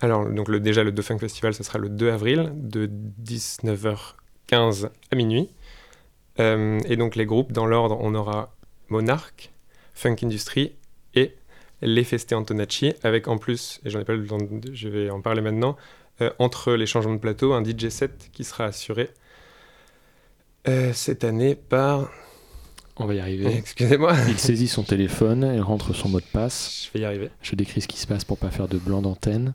Alors, 0.00 0.28
donc 0.28 0.50
déjà, 0.50 0.84
le 0.84 0.92
Dauphin 0.92 1.18
Festival, 1.18 1.54
ce 1.54 1.62
sera 1.62 1.78
le 1.78 1.88
2 1.88 2.10
avril, 2.10 2.52
de 2.54 2.90
19h15 3.24 4.90
à 5.10 5.16
minuit. 5.16 5.48
Euh, 6.40 6.80
et 6.86 6.96
donc, 6.96 7.16
les 7.16 7.24
groupes, 7.24 7.52
dans 7.52 7.64
l'ordre, 7.64 7.96
on 8.00 8.14
aura 8.14 8.54
Monarch, 8.88 9.50
Funk 9.94 10.16
Industry 10.22 10.72
et 11.14 11.34
Les 11.80 12.04
Festés 12.04 12.34
Antonacci, 12.34 12.92
avec 13.02 13.28
en 13.28 13.38
plus, 13.38 13.80
et 13.84 13.90
j'en 13.90 14.00
ai 14.00 14.04
pas 14.04 14.14
le 14.14 14.26
temps, 14.26 14.38
je 14.72 14.88
vais 14.88 15.10
en 15.10 15.20
parler 15.20 15.40
maintenant, 15.40 15.76
euh, 16.20 16.30
entre 16.38 16.72
les 16.74 16.86
changements 16.86 17.14
de 17.14 17.20
plateau, 17.20 17.52
un 17.54 17.64
DJ 17.64 17.88
set 17.88 18.30
qui 18.32 18.44
sera 18.44 18.64
assuré 18.64 19.10
euh, 20.68 20.92
cette 20.92 21.24
année 21.24 21.54
par. 21.54 22.10
On 22.96 23.06
va 23.06 23.14
y 23.14 23.20
arriver. 23.20 23.56
Excusez-moi. 23.56 24.14
Il 24.28 24.38
saisit 24.38 24.68
son 24.68 24.84
téléphone, 24.84 25.50
il 25.54 25.60
rentre 25.60 25.94
son 25.94 26.08
mot 26.08 26.20
de 26.20 26.24
passe. 26.24 26.86
Je 26.86 26.96
vais 26.96 27.02
y 27.02 27.04
arriver. 27.04 27.30
Je 27.42 27.56
décris 27.56 27.80
ce 27.80 27.88
qui 27.88 27.98
se 27.98 28.06
passe 28.06 28.24
pour 28.24 28.38
pas 28.38 28.50
faire 28.50 28.68
de 28.68 28.78
blanc 28.78 29.02
d'antenne. 29.02 29.52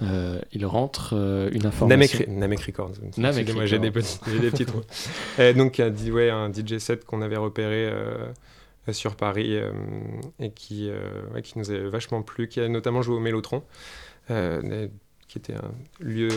Euh, 0.00 0.40
il 0.52 0.64
rentre 0.64 1.14
euh, 1.14 1.50
une 1.52 1.66
information. 1.66 2.24
Namek, 2.28 2.60
Records. 2.60 2.92
Namek 3.18 3.40
Excusez-moi, 3.40 3.66
j'ai 3.66 3.78
des 3.78 3.88
Records. 3.88 4.02
petits, 4.02 4.30
j'ai 4.30 4.38
des 4.38 4.50
petits 4.50 4.66
trous. 4.66 4.82
Euh, 5.38 5.52
donc 5.52 5.80
ouais, 5.80 6.30
un 6.30 6.50
DJ 6.50 6.78
set 6.78 7.04
qu'on 7.04 7.20
avait 7.20 7.36
repéré 7.36 7.88
euh, 7.88 8.32
sur 8.90 9.14
Paris 9.14 9.56
et 10.40 10.50
qui, 10.50 10.90
qui 11.44 11.58
nous 11.58 11.70
a 11.70 11.78
vachement 11.90 12.22
plu, 12.22 12.48
qui 12.48 12.60
a 12.60 12.68
notamment 12.68 13.02
joué 13.02 13.16
au 13.16 13.20
Mélotron, 13.20 13.62
qui 14.26 15.38
était 15.38 15.54
un 15.54 15.70
lieu 16.00 16.28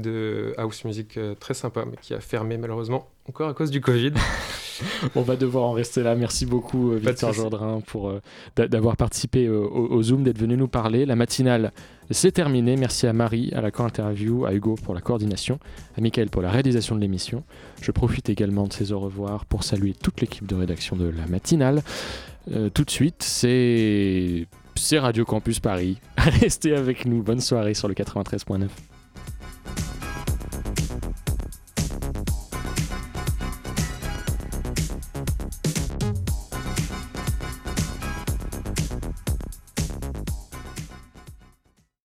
de 0.00 0.54
house 0.56 0.84
music 0.84 1.18
très 1.40 1.54
sympa, 1.54 1.84
mais 1.84 1.96
qui 2.00 2.14
a 2.14 2.20
fermé 2.20 2.56
malheureusement 2.56 3.08
encore 3.28 3.48
à 3.48 3.54
cause 3.54 3.70
du 3.70 3.80
Covid. 3.80 4.12
On 5.16 5.22
va 5.22 5.36
devoir 5.36 5.64
en 5.64 5.72
rester 5.72 6.02
là. 6.02 6.14
Merci 6.14 6.46
beaucoup, 6.46 6.92
Victor 6.92 7.32
Jourdain, 7.32 7.80
pour 7.86 8.12
d'avoir 8.56 8.96
participé 8.96 9.48
au, 9.48 9.66
au, 9.66 10.02
Zoom, 10.02 10.22
d'être 10.22 10.38
venu 10.38 10.56
nous 10.56 10.68
parler. 10.68 11.04
La 11.04 11.16
matinale, 11.16 11.72
c'est 12.10 12.32
terminé. 12.32 12.76
Merci 12.76 13.06
à 13.06 13.12
Marie, 13.12 13.52
à 13.54 13.60
la 13.60 13.70
co-interview, 13.70 14.46
à 14.46 14.54
Hugo 14.54 14.76
pour 14.82 14.94
la 14.94 15.00
coordination, 15.00 15.58
à 15.96 16.00
Michael 16.00 16.30
pour 16.30 16.42
la 16.42 16.50
réalisation 16.50 16.94
de 16.94 17.00
l'émission. 17.00 17.44
Je 17.82 17.90
profite 17.90 18.30
également 18.30 18.66
de 18.66 18.72
ces 18.72 18.92
au 18.92 19.00
revoir 19.00 19.44
pour 19.44 19.64
saluer 19.64 19.94
toute 19.94 20.20
l'équipe 20.20 20.46
de 20.46 20.54
rédaction 20.54 20.96
de 20.96 21.08
la 21.08 21.26
matinale. 21.26 21.82
Euh, 22.52 22.70
tout 22.70 22.84
de 22.84 22.90
suite, 22.90 23.22
c'est 23.22 24.46
Radio 24.92 25.24
Campus 25.24 25.60
Paris. 25.60 25.98
Restez 26.16 26.74
avec 26.74 27.04
nous. 27.04 27.22
Bonne 27.22 27.40
soirée 27.40 27.74
sur 27.74 27.88
le 27.88 27.94
93.9. 27.94 28.68